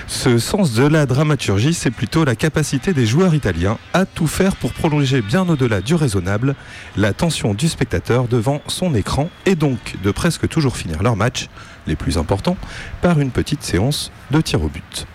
Ce 0.07 0.39
sens 0.39 0.73
de 0.73 0.87
la 0.87 1.05
dramaturgie, 1.05 1.73
c'est 1.73 1.91
plutôt 1.91 2.23
la 2.23 2.35
capacité 2.35 2.93
des 2.93 3.05
joueurs 3.05 3.35
italiens 3.35 3.77
à 3.93 4.05
tout 4.05 4.27
faire 4.27 4.55
pour 4.55 4.73
prolonger 4.73 5.21
bien 5.21 5.47
au-delà 5.47 5.81
du 5.81 5.95
raisonnable 5.95 6.55
la 6.95 7.13
tension 7.13 7.53
du 7.53 7.67
spectateur 7.67 8.27
devant 8.27 8.61
son 8.67 8.95
écran 8.95 9.29
et 9.45 9.55
donc 9.55 9.95
de 10.01 10.11
presque 10.11 10.47
toujours 10.47 10.77
finir 10.77 11.03
leur 11.03 11.17
match, 11.17 11.47
les 11.87 11.97
plus 11.97 12.17
importants, 12.17 12.57
par 13.01 13.19
une 13.19 13.31
petite 13.31 13.63
séance 13.63 14.11
de 14.31 14.39
tir 14.39 14.63
au 14.63 14.69
but. 14.69 15.05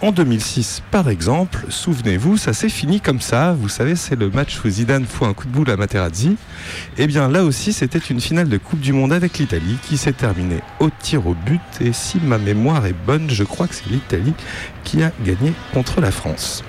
En 0.00 0.12
2006, 0.12 0.82
par 0.92 1.08
exemple, 1.08 1.66
souvenez-vous, 1.70 2.36
ça 2.36 2.52
s'est 2.52 2.68
fini 2.68 3.00
comme 3.00 3.20
ça. 3.20 3.52
Vous 3.52 3.68
savez, 3.68 3.96
c'est 3.96 4.14
le 4.14 4.30
match 4.30 4.64
où 4.64 4.68
Zidane 4.68 5.04
fout 5.04 5.26
un 5.26 5.34
coup 5.34 5.48
de 5.48 5.52
boule 5.52 5.68
à 5.70 5.76
Materazzi. 5.76 6.36
Eh 6.98 7.08
bien, 7.08 7.28
là 7.28 7.42
aussi, 7.42 7.72
c'était 7.72 7.98
une 7.98 8.20
finale 8.20 8.48
de 8.48 8.58
Coupe 8.58 8.78
du 8.78 8.92
Monde 8.92 9.12
avec 9.12 9.38
l'Italie 9.38 9.76
qui 9.82 9.96
s'est 9.96 10.12
terminée 10.12 10.60
au 10.78 10.88
tir 10.90 11.26
au 11.26 11.34
but. 11.34 11.60
Et 11.80 11.92
si 11.92 12.20
ma 12.20 12.38
mémoire 12.38 12.86
est 12.86 12.94
bonne, 13.06 13.28
je 13.28 13.42
crois 13.42 13.66
que 13.66 13.74
c'est 13.74 13.90
l'Italie 13.90 14.34
qui 14.84 15.02
a 15.02 15.10
gagné 15.24 15.52
contre 15.74 16.00
la 16.00 16.12
France. 16.12 16.62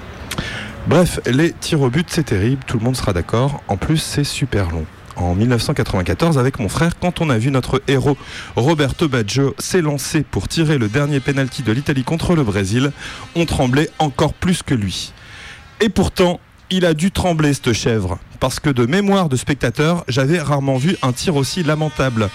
Bref, 0.88 1.20
les 1.28 1.52
tirs 1.52 1.82
au 1.82 1.92
but, 1.92 2.08
c'est 2.10 2.24
terrible, 2.24 2.64
tout 2.66 2.80
le 2.80 2.84
monde 2.84 2.98
sera 2.98 3.14
d'accord. 3.14 3.62
En 3.68 3.78
plus, 3.78 3.98
c'est 3.98 4.24
super 4.24 4.72
long 4.72 4.88
en 5.20 5.36
1994 5.36 6.38
avec 6.38 6.60
mon 6.60 6.70
frère 6.70 6.98
quand 7.00 7.22
on 7.22 7.30
a 7.30 7.38
vu 7.38 7.52
notre 7.52 7.82
héros 7.88 8.18
Roberto 8.56 9.08
Baggio 9.08 9.54
s'élancer 9.60 10.24
pour 10.24 10.48
tirer 10.48 10.78
le 10.78 10.88
dernier 10.88 11.20
penalty 11.20 11.64
de 11.64 11.72
l'Italie 11.72 12.04
contre 12.04 12.36
le 12.36 12.44
Brésil. 12.44 12.92
On 13.36 13.46
tremblait 13.46 13.90
encore 14.00 14.34
plus 14.34 14.64
que 14.64 14.74
lui. 14.74 15.14
Et 15.82 15.90
pourtant, 15.90 16.40
il 16.70 16.86
a 16.86 16.94
dû 16.94 17.12
trembler 17.12 17.54
cette 17.54 17.74
chèvre 17.74 18.20
parce 18.40 18.60
que 18.60 18.70
de 18.70 18.86
mémoire 18.86 19.30
de 19.30 19.36
spectateur, 19.36 20.04
j'avais 20.08 20.40
rarement 20.40 20.78
vu 20.78 20.96
un 21.02 21.12
tir 21.12 21.36
aussi 21.36 21.64
lamentable. 21.64 22.30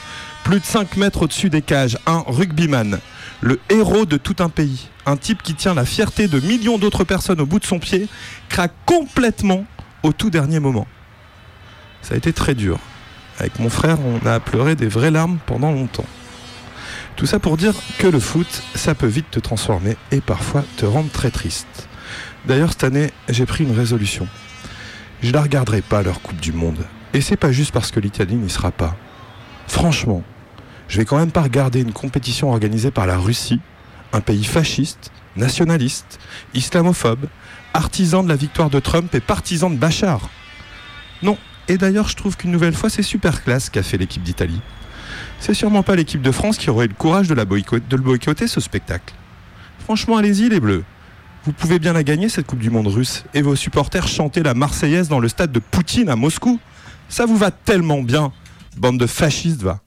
Plus 0.45 0.61
de 0.61 0.65
5 0.65 0.97
mètres 0.99 1.23
au-dessus 1.23 1.49
des 1.49 1.63
cages, 1.63 1.97
un 2.07 2.23
rugbyman, 2.27 2.99
le 3.41 3.59
héros 3.71 4.05
de 4.05 4.19
tout 4.19 4.37
un 4.41 4.51
pays, 4.51 4.89
un 5.07 5.17
type 5.17 5.43
qui 5.43 5.55
tient 5.55 5.73
la 5.73 5.87
fierté 5.87 6.29
de 6.29 6.39
millions 6.41 6.77
d'autres 6.77 7.05
personnes 7.05 7.41
au 7.41 7.47
bout 7.47 7.61
de 7.61 7.65
son 7.65 7.79
pied, 7.79 8.09
craque 8.51 8.75
complètement 8.85 9.65
au 10.03 10.13
tout 10.13 10.29
dernier 10.29 10.61
moment. 10.61 10.87
Ça 12.05 12.15
a 12.15 12.19
été 12.19 12.35
très 12.35 12.55
dur. 12.55 12.79
Avec 13.39 13.59
mon 13.59 13.71
frère, 13.71 13.97
on 14.01 14.25
a 14.27 14.39
pleuré 14.39 14.77
des 14.77 14.89
vraies 14.89 15.11
larmes 15.11 15.39
pendant 15.47 15.73
longtemps. 15.73 16.05
Tout 17.17 17.25
ça 17.25 17.39
pour 17.39 17.57
dire 17.57 17.73
que 17.99 18.07
le 18.07 18.21
foot, 18.21 18.63
ça 18.75 18.95
peut 18.95 19.07
vite 19.07 19.31
te 19.31 19.41
transformer 19.41 19.97
et 20.11 20.21
parfois 20.21 20.65
te 20.77 20.85
rendre 20.85 21.11
très 21.11 21.31
triste. 21.31 21.89
D'ailleurs, 22.45 22.73
cette 22.73 22.85
année, 22.85 23.11
j'ai 23.31 23.47
pris 23.47 23.65
une 23.65 23.75
résolution. 23.75 24.29
Je 25.23 25.33
la 25.33 25.41
regarderai 25.41 25.81
pas 25.81 26.03
leur 26.03 26.21
Coupe 26.21 26.41
du 26.41 26.53
Monde. 26.53 26.85
Et 27.15 27.23
c'est 27.23 27.39
pas 27.39 27.53
juste 27.53 27.73
parce 27.73 27.91
que 27.91 28.01
l'Italie 28.01 28.35
n'y 28.35 28.51
sera 28.51 28.71
pas. 28.71 28.95
Franchement, 29.67 30.23
je 30.89 30.99
vais 30.99 31.07
quand 31.07 31.17
même 31.17 31.33
pas 31.33 31.43
regarder 31.43 31.81
une 31.81 31.95
compétition 31.95 32.51
organisée 32.51 32.91
par 32.91 33.07
la 33.07 33.17
Russie, 33.17 33.61
un 34.13 34.21
pays 34.21 34.45
fasciste, 34.45 35.11
nationaliste, 35.37 36.19
islamophobe, 36.53 37.29
artisan 37.73 38.23
de 38.23 38.29
la 38.29 38.37
victoire 38.37 38.69
de 38.69 38.79
Trump 38.79 39.15
et 39.15 39.21
partisan 39.21 39.71
de 39.71 39.77
Bachar. 39.77 40.29
Non, 41.23 41.39
et 41.69 41.79
d'ailleurs, 41.79 42.09
je 42.09 42.17
trouve 42.17 42.37
qu'une 42.37 42.51
nouvelle 42.51 42.75
fois, 42.75 42.91
c'est 42.91 43.03
super 43.03 43.43
classe 43.43 43.71
qu'a 43.71 43.83
fait 43.83 43.97
l'équipe 43.97 44.23
d'Italie. 44.23 44.61
C'est 45.41 45.55
sûrement 45.55 45.83
pas 45.83 45.97
l'équipe 45.97 46.23
de 46.23 46.31
France 46.31 46.57
qui 46.57 46.71
aurait 46.71 46.87
eu 46.87 46.89
le 46.89 46.95
courage 46.95 47.29
de, 47.29 47.35
de 47.35 47.97
le 47.97 48.03
boycotter, 48.03 48.47
ce 48.47 48.61
spectacle. 48.61 49.15
Franchement, 49.85 50.17
allez-y, 50.17 50.49
les 50.49 50.61
Bleus. 50.61 50.85
Vous 51.45 51.53
pouvez 51.53 51.79
bien 51.79 51.93
la 51.93 52.03
gagner, 52.03 52.31
cette 52.31 52.47
Coupe 52.47 52.61
du 52.61 52.71
Monde 52.71 52.87
russe, 52.87 53.25
et 53.35 53.43
vos 53.43 53.55
supporters 53.55 54.09
chanter 54.09 54.43
la 54.43 54.55
Marseillaise 54.55 55.09
dans 55.09 55.21
le 55.21 55.29
stade 55.29 55.53
de 55.53 55.59
Poutine 55.59 56.09
à 56.09 56.17
Moscou. 56.17 56.59
Ça 57.11 57.27
vous 57.27 57.37
va 57.37 57.51
tellement 57.51 58.03
bien, 58.03 58.33
bande 58.79 58.99
de 58.99 59.07
fascistes, 59.07 59.63
va. 59.63 59.81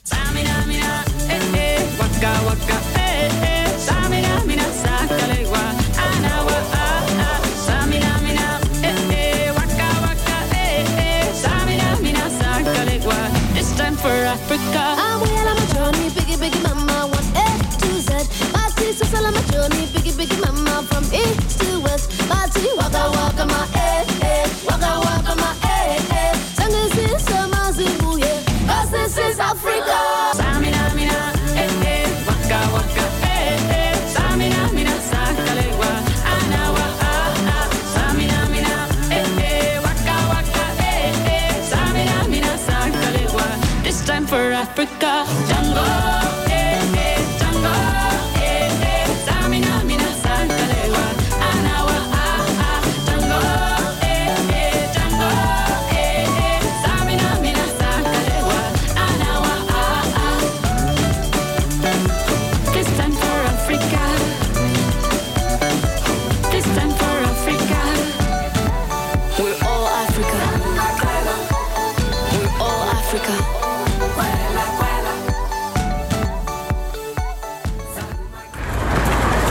Africa. 14.50 14.96
I'm 14.98 15.20
well 15.20 15.50
on 15.50 15.58
my 15.58 15.66
journey, 15.74 16.10
biggie, 16.10 16.38
biggie, 16.38 16.64
mama, 16.64 17.08
one 17.12 17.28
A 17.36 17.48
to 17.80 18.00
Z. 18.00 18.14
My 18.54 18.70
sister's 18.70 19.14
all 19.14 19.26
on 19.26 19.34
my 19.34 19.42
journey, 19.52 19.88
biggie, 19.92 20.14
biggie, 20.14 20.40
mama, 20.40 20.84
from 20.88 21.04
east 21.14 21.60
to 21.60 21.82
west. 21.82 22.08
My 22.30 22.48
tea, 22.54 22.72
waka, 22.78 23.12
waka, 23.12 23.46
my 23.46 23.77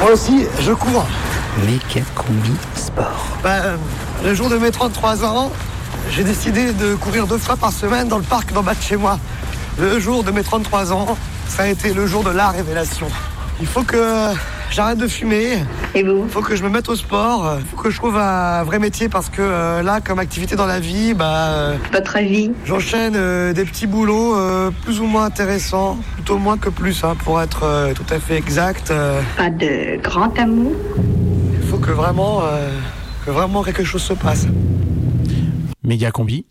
Moi 0.06 0.14
aussi, 0.14 0.46
je 0.60 0.70
cours. 0.70 1.04
Méga 1.66 2.06
combi 2.14 2.52
sport. 2.76 3.26
Ben, 3.42 3.76
le 4.22 4.34
jour 4.34 4.48
de 4.48 4.56
mes 4.56 4.70
33 4.70 5.24
ans, 5.24 5.50
j'ai 6.12 6.22
décidé 6.22 6.72
de 6.72 6.94
courir 6.94 7.26
deux 7.26 7.38
fois 7.38 7.56
par 7.56 7.72
semaine 7.72 8.06
dans 8.06 8.18
le 8.18 8.22
parc 8.22 8.52
d'en 8.52 8.62
bas 8.62 8.74
de 8.74 8.80
chez 8.80 8.94
moi. 8.94 9.18
Le 9.80 9.98
jour 9.98 10.22
de 10.22 10.30
mes 10.30 10.44
33 10.44 10.92
ans, 10.92 11.18
ça 11.48 11.64
a 11.64 11.66
été 11.66 11.92
le 11.92 12.06
jour 12.06 12.22
de 12.22 12.30
la 12.30 12.50
révélation. 12.50 13.08
Il 13.60 13.66
faut 13.66 13.82
que 13.82 14.32
j'arrête 14.70 14.98
de 14.98 15.06
fumer. 15.08 15.58
Et 15.94 16.02
vous? 16.02 16.22
Il 16.24 16.30
faut 16.30 16.42
que 16.42 16.54
je 16.56 16.62
me 16.62 16.68
mette 16.68 16.88
au 16.88 16.96
sport. 16.96 17.56
Il 17.58 17.64
faut 17.66 17.76
que 17.76 17.90
je 17.90 17.96
trouve 17.96 18.16
un 18.16 18.62
vrai 18.64 18.78
métier 18.78 19.08
parce 19.08 19.28
que 19.28 19.40
euh, 19.40 19.82
là, 19.82 20.00
comme 20.00 20.18
activité 20.18 20.56
dans 20.56 20.66
la 20.66 20.80
vie, 20.80 21.14
bah. 21.14 21.48
euh, 21.48 21.76
Votre 21.92 22.18
vie 22.18 22.50
J'enchaîne 22.64 23.14
euh, 23.16 23.52
des 23.52 23.64
petits 23.64 23.86
boulots 23.86 24.36
euh, 24.36 24.70
plus 24.84 25.00
ou 25.00 25.06
moins 25.06 25.24
intéressants, 25.24 25.98
plutôt 26.14 26.38
moins 26.38 26.58
que 26.58 26.68
plus, 26.68 27.04
hein, 27.04 27.14
pour 27.24 27.40
être 27.40 27.62
euh, 27.64 27.94
tout 27.94 28.06
à 28.10 28.18
fait 28.18 28.36
exact. 28.36 28.90
euh. 28.90 29.20
Pas 29.36 29.50
de 29.50 30.00
grand 30.02 30.36
amour? 30.38 30.72
Il 31.62 31.66
faut 31.68 31.78
que 31.78 31.90
vraiment, 31.90 32.42
euh, 32.42 32.68
que 33.24 33.30
vraiment 33.30 33.62
quelque 33.62 33.84
chose 33.84 34.02
se 34.02 34.12
passe. 34.12 34.46
Méga 35.82 36.10
combi, 36.10 36.46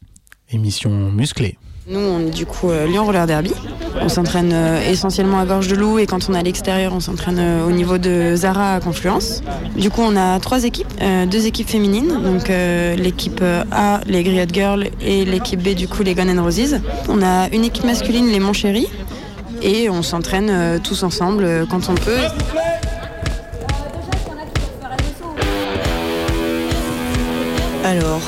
émission 0.52 0.90
musclée. 1.12 1.58
Nous, 1.88 2.00
on 2.00 2.20
est 2.22 2.32
du 2.32 2.48
coup 2.48 2.72
euh, 2.72 2.88
Lyon 2.88 3.06
Roller 3.06 3.28
Derby. 3.28 3.52
On 4.02 4.10
s'entraîne 4.10 4.50
euh, 4.52 4.90
essentiellement 4.90 5.40
à 5.40 5.46
Gorge 5.46 5.68
de 5.68 5.76
Loup 5.76 6.00
et 6.00 6.08
quand 6.08 6.28
on 6.28 6.34
est 6.34 6.40
à 6.40 6.42
l'extérieur, 6.42 6.94
on 6.96 7.00
s'entraîne 7.00 7.38
euh, 7.38 7.68
au 7.68 7.70
niveau 7.70 8.00
de 8.00 8.36
Zara 8.36 8.74
à 8.74 8.80
Confluence. 8.80 9.44
Du 9.78 9.92
coup, 9.92 10.02
on 10.02 10.16
a 10.16 10.40
trois 10.40 10.64
équipes, 10.64 10.88
deux 11.30 11.46
équipes 11.46 11.70
féminines, 11.70 12.20
donc 12.24 12.48
l'équipe 12.48 13.42
A, 13.72 14.02
les 14.08 14.24
Griot 14.24 14.48
Girls, 14.52 14.88
et 15.00 15.26
l'équipe 15.26 15.62
B, 15.62 15.76
du 15.76 15.88
coup, 15.88 16.02
les 16.02 16.16
Gun 16.16 16.36
and 16.36 16.44
Roses. 16.44 16.80
On 17.08 17.22
a 17.22 17.50
une 17.50 17.64
équipe 17.64 17.84
masculine, 17.84 18.32
les 18.32 18.40
Montchéri, 18.40 18.88
et 19.62 19.90
on 19.90 20.02
s'entraîne 20.02 20.80
tous 20.82 21.04
ensemble 21.04 21.68
quand 21.70 21.90
on 21.90 21.96
peut. 21.96 22.18
Alors, 27.84 28.22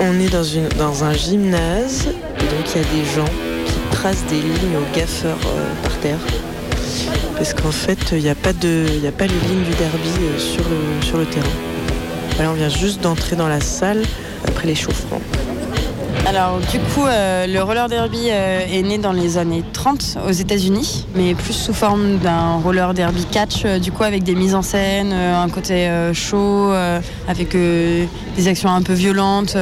on 0.00 0.20
est 0.20 0.28
dans, 0.76 1.04
un 1.04 1.12
gymnase, 1.12 2.06
donc 2.06 2.74
il 2.74 2.82
y 2.82 2.84
a 2.84 2.88
des 2.88 3.04
gens 3.14 3.30
qui 3.66 3.96
tracent 3.96 4.24
des 4.26 4.40
lignes 4.40 4.76
au 4.76 4.96
gaffeur 4.96 5.36
euh, 5.46 5.82
par 5.82 5.98
terre. 6.00 6.18
Parce 7.36 7.54
qu'en 7.54 7.70
fait, 7.70 7.98
il 8.12 8.22
n'y 8.22 8.28
a, 8.28 8.34
pas 8.34 8.52
les 8.52 8.68
lignes 9.48 9.64
du 9.64 9.74
derby 9.74 10.08
euh, 10.20 10.38
sur, 10.38 11.18
le, 11.18 11.24
terrain. 11.26 11.46
Là, 12.38 12.50
on 12.50 12.54
vient 12.54 12.68
juste 12.68 13.02
d'entrer 13.02 13.36
dans 13.36 13.48
la 13.48 13.60
salle 13.60 14.02
après 14.46 14.66
l'échauffement. 14.66 15.20
Alors 16.28 16.58
du 16.58 16.80
coup, 16.80 17.06
euh, 17.06 17.46
le 17.46 17.62
roller 17.62 17.88
derby 17.88 18.30
euh, 18.30 18.66
est 18.68 18.82
né 18.82 18.98
dans 18.98 19.12
les 19.12 19.38
années 19.38 19.62
30 19.72 20.18
aux 20.28 20.32
États-Unis, 20.32 21.06
mais 21.14 21.36
plus 21.36 21.52
sous 21.52 21.72
forme 21.72 22.18
d'un 22.18 22.54
roller 22.56 22.94
derby 22.94 23.24
catch, 23.26 23.62
euh, 23.64 23.78
du 23.78 23.92
coup 23.92 24.02
avec 24.02 24.24
des 24.24 24.34
mises 24.34 24.56
en 24.56 24.62
scène, 24.62 25.12
un 25.12 25.48
côté 25.48 25.88
chaud, 26.14 26.72
avec 27.28 27.56
des 27.56 28.08
actions 28.48 28.70
un 28.70 28.82
peu 28.82 28.92
violentes. 28.92 29.56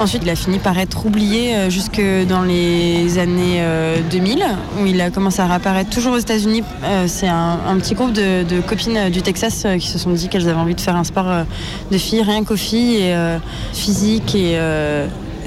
Ensuite, 0.00 0.22
il 0.24 0.30
a 0.30 0.34
fini 0.34 0.58
par 0.58 0.78
être 0.78 1.04
oublié 1.04 1.68
jusque 1.68 2.00
dans 2.26 2.42
les 2.42 3.18
années 3.18 3.58
euh, 3.60 3.98
2000, 4.10 4.44
où 4.80 4.86
il 4.86 5.00
a 5.02 5.10
commencé 5.10 5.42
à 5.42 5.46
réapparaître 5.46 5.90
toujours 5.90 6.14
aux 6.14 6.18
États-Unis. 6.18 6.64
C'est 7.06 7.28
un, 7.28 7.76
petit 7.78 7.94
groupe 7.94 8.12
de, 8.12 8.60
copines 8.66 9.10
du 9.10 9.20
Texas 9.20 9.66
qui 9.78 9.88
se 9.88 9.98
sont 9.98 10.10
dit 10.12 10.28
qu'elles 10.28 10.48
avaient 10.48 10.58
envie 10.58 10.74
de 10.74 10.80
faire 10.80 10.96
un 10.96 11.04
sport 11.04 11.44
de 11.90 11.98
filles, 11.98 12.22
rien 12.22 12.44
qu'aux 12.44 12.56
filles, 12.56 12.96
et 12.96 13.38
physique 13.74 14.34
et 14.34 14.58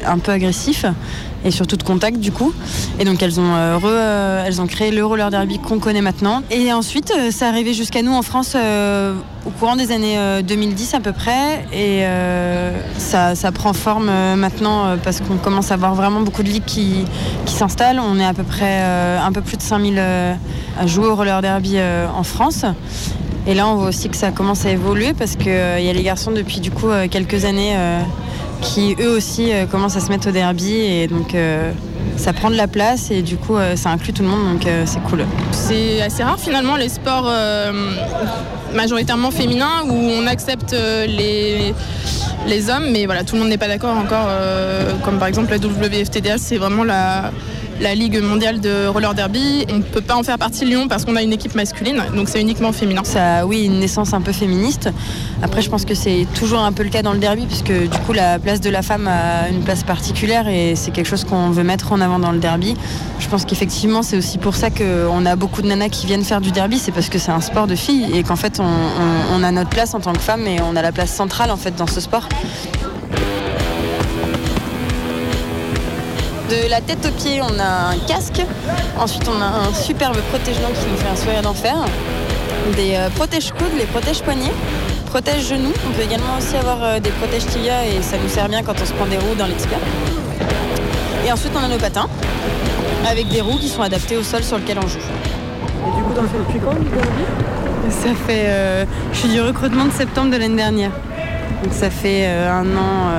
un 0.06 0.20
peu 0.20 0.32
agressif 0.32 0.86
et 1.43 1.52
surtout 1.52 1.78
de 1.78 1.84
contact 1.84 2.20
du 2.20 2.32
coup. 2.32 2.54
Et 2.99 3.06
donc 3.06 3.22
elles 3.22 3.39
ont, 3.39 3.56
euh, 3.56 3.80
euh, 3.84 4.43
elles 4.45 4.62
ont 4.62 4.68
créé 4.68 4.91
le 4.91 5.06
roller 5.06 5.30
derby 5.30 5.60
qu'on 5.60 5.80
connaît 5.80 6.02
maintenant. 6.02 6.41
Et 6.52 6.72
ensuite, 6.74 7.12
euh, 7.18 7.32
ça 7.32 7.47
arrivé 7.47 7.74
jusqu'à 7.74 8.02
nous 8.02 8.14
en 8.14 8.22
France 8.22 8.54
euh, 8.56 9.16
au 9.45 9.49
courant 9.49 9.76
des 9.76 9.91
années 9.91 10.18
euh, 10.18 10.41
2010 10.41 10.93
à 10.93 10.99
peu 10.99 11.12
près. 11.12 11.66
Et 11.74 12.04
ça, 12.97 13.36
ça 13.36 13.52
prend 13.52 13.74
forme 13.74 14.12
maintenant 14.36 14.97
parce 15.04 15.20
qu'on 15.22 15.38
commence 15.38 15.72
à 15.72 15.76
avoir 15.76 15.95
vraiment 15.95 16.22
beaucoup 16.22 16.43
de 16.43 16.49
ligues 16.49 16.66
qui, 16.66 17.06
qui 17.45 17.54
s'installent. 17.54 17.99
On 17.99 18.20
est 18.20 18.26
à 18.26 18.34
peu 18.34 18.43
près 18.43 18.82
un 18.82 19.32
peu 19.32 19.41
plus 19.41 19.58
de 19.58 19.62
5000 19.62 19.95
euh, 19.97 20.34
à 20.80 20.88
jouer 20.88 21.08
au 21.08 21.16
roller 21.16 21.41
derby 21.41 21.78
en 21.80 22.24
France. 22.24 22.66
Et 23.47 23.56
là, 23.56 23.68
on 23.68 23.76
voit 23.76 23.88
aussi 23.88 24.10
que 24.10 24.16
ça 24.16 24.32
commence 24.32 24.66
à 24.66 24.72
évoluer 24.72 25.14
parce 25.14 25.36
qu'il 25.36 25.52
y 25.52 25.89
a 25.89 25.93
les 25.93 26.04
garçons 26.04 26.32
depuis 26.32 26.60
du 26.60 26.72
coup 26.72 26.88
quelques 27.10 27.45
années 27.45 27.76
qui 28.62 28.95
eux 28.99 29.09
aussi 29.09 29.51
euh, 29.51 29.66
commencent 29.66 29.97
à 29.97 29.99
se 29.99 30.09
mettre 30.09 30.30
au 30.30 30.32
derby 30.32 30.74
et 30.74 31.07
donc 31.07 31.36
euh, 31.36 31.72
ça 32.18 32.32
prend 32.32 32.49
de 32.49 32.55
la 32.55 32.68
place 32.68 33.12
et 33.12 33.22
du 33.22 33.36
coup 33.36 33.55
euh, 33.55 33.76
ça 33.76 33.89
inclut 33.89 34.14
tout 34.14 34.22
le 34.22 34.30
monde 34.30 34.53
donc 34.53 34.68
c'est 34.86 35.01
cool. 35.03 35.26
C'est 35.51 36.01
assez 36.01 36.24
rare 36.24 36.39
finalement 36.39 36.76
les 36.76 36.89
sports 36.89 37.30
majoritairement 38.74 39.32
féminins 39.32 39.84
où 39.86 39.93
on 39.93 40.28
accepte 40.28 40.72
les, 40.74 41.74
les 42.47 42.70
hommes, 42.70 42.89
mais 42.91 43.05
voilà, 43.05 43.24
tout 43.24 43.36
le 43.36 43.41
monde 43.41 43.49
n'est 43.49 43.57
pas 43.57 43.68
d'accord 43.68 43.97
encore. 43.97 44.30
comme 45.03 45.18
par 45.18 45.28
exemple 45.28 45.51
la 45.51 45.57
WFTDA, 45.57 46.38
c'est 46.38 46.57
vraiment 46.57 46.84
la, 46.84 47.32
la 47.82 47.95
Ligue 47.95 48.21
mondiale 48.21 48.61
de 48.61 48.88
roller 48.88 49.13
derby. 49.13 49.65
On 49.71 49.77
ne 49.77 49.82
peut 49.82 50.01
pas 50.01 50.15
en 50.15 50.23
faire 50.23 50.38
partie 50.38 50.65
Lyon 50.65 50.88
parce 50.88 51.03
qu'on 51.05 51.15
a 51.15 51.21
une 51.21 51.34
équipe 51.34 51.55
masculine, 51.55 52.01
donc 52.15 52.29
c'est 52.29 52.39
uniquement 52.39 52.71
féminin. 52.71 53.01
Ça, 53.03 53.45
oui, 53.45 53.65
une 53.65 53.79
naissance 53.79 54.13
un 54.13 54.21
peu 54.21 54.32
féministe. 54.32 54.89
Après, 55.41 55.61
je 55.61 55.69
pense 55.69 55.86
que 55.86 55.95
c'est 55.95 56.27
toujours 56.36 56.59
un 56.59 56.71
peu 56.71 56.84
le 56.84 56.89
cas 56.89 57.01
dans 57.01 57.13
le 57.13 57.19
derby, 57.19 57.45
puisque 57.47 57.71
du 57.71 57.97
coup, 58.05 58.13
la 58.13 58.38
place 58.39 58.61
de 58.61 58.69
la 58.69 58.82
femme 58.84 59.07
a 59.07 59.49
une 59.49 59.61
place 59.63 59.84
particulière 59.84 60.47
et 60.47 60.75
c'est 60.75 60.91
quelque 60.91 61.07
chose 61.07 61.23
qu'on 61.23 61.49
veut 61.49 61.63
mettre 61.63 61.91
en 61.91 61.99
avant 62.01 62.19
dans 62.19 62.32
le 62.32 62.39
derby. 62.39 62.75
Je 63.19 63.27
pense 63.27 63.45
qu'effectivement, 63.45 64.03
c'est 64.03 64.17
aussi 64.17 64.38
pour 64.38 64.55
ça 64.55 64.69
qu'on 64.69 65.25
a 65.25 65.36
beaucoup 65.36 65.61
de 65.61 65.67
nanas 65.67 65.89
qui 65.89 66.05
viennent 66.05 66.23
faire 66.23 66.41
du 66.41 66.51
derby, 66.51 66.77
c'est 66.79 66.91
parce 66.91 67.09
que 67.09 67.17
c'est 67.19 67.32
un 67.32 67.41
sport 67.41 67.67
de 67.67 67.75
filles 67.75 68.07
et 68.13 68.23
qu'en 68.23 68.36
fait, 68.36 68.59
on, 68.59 69.36
on- 69.36 69.41
a 69.43 69.51
notre 69.51 69.69
place 69.71 69.95
en 69.95 69.99
tant 69.99 70.13
que 70.13 70.19
femme 70.19 70.45
et 70.45 70.61
on 70.61 70.75
a 70.75 70.84
la 70.84 70.91
place 70.91 71.11
centrale 71.11 71.49
en 71.49 71.57
fait 71.57 71.75
dans 71.75 71.88
ce 71.88 71.99
sport. 71.99 72.29
De 76.52 76.70
la 76.70 76.82
tête 76.82 77.06
aux 77.06 77.12
pieds, 77.12 77.39
on 77.41 77.60
a 77.60 77.91
un 77.93 77.97
casque. 78.10 78.41
Ensuite, 78.99 79.24
on 79.30 79.41
a 79.41 79.45
un 79.45 79.74
superbe 79.74 80.18
protège-langue 80.32 80.74
qui 80.74 80.86
nous 80.91 80.97
fait 80.97 81.08
un 81.08 81.16
sourire 81.16 81.41
d'enfer. 81.41 81.76
Des 82.76 82.95
euh, 82.95 83.10
protège-coudes, 83.16 83.72
les 83.78 83.86
protège-poignets, 83.86 84.52
protège-genoux. 85.06 85.72
On 85.88 85.93
peut 85.93 86.02
également 86.02 86.38
aussi 86.38 86.58
avoir 86.58 86.84
euh, 86.84 86.99
des 86.99 87.12
protège-tibia 87.12 87.86
et 87.86 88.02
ça 88.02 88.18
nous 88.22 88.28
sert 88.28 88.49
bien 88.49 88.64
quand 88.64 88.74
on 88.82 88.86
se 88.86 88.91
prend 88.91 89.06
des 89.06 89.16
roues 89.16 89.36
dans 89.39 89.45
les 89.45 89.54
tibias. 89.54 89.78
Et 91.26 91.32
ensuite, 91.32 91.54
on 91.56 91.64
a 91.64 91.70
nos 91.70 91.78
patins 91.78 92.10
avec 93.10 93.30
des 93.30 93.39
roues 93.39 93.58
qui 93.58 93.70
sont 93.70 93.82
adaptées 93.82 94.18
au 94.18 94.24
sol 94.24 94.43
sur 94.43 94.58
lequel 94.58 94.78
on 94.84 94.88
joue. 94.89 94.99
Et 94.99 95.95
du 95.95 96.04
coup, 96.04 96.14
t'en 96.14 96.24
fais 96.24 96.38
depuis 96.38 96.60
quand 96.60 97.91
Ça 97.91 98.10
fait. 98.28 98.47
euh, 98.47 98.86
je 99.14 99.18
suis 99.20 99.30
du 99.30 99.39
recrutement 99.39 99.86
de 99.86 99.91
septembre 99.91 100.32
de 100.32 100.38
l'année 100.38 100.58
dernière. 100.58 100.91
Donc 101.64 101.72
ça 101.72 101.89
fait 101.89 102.26
euh, 102.26 102.52
un 102.52 102.66
an. 102.76 103.12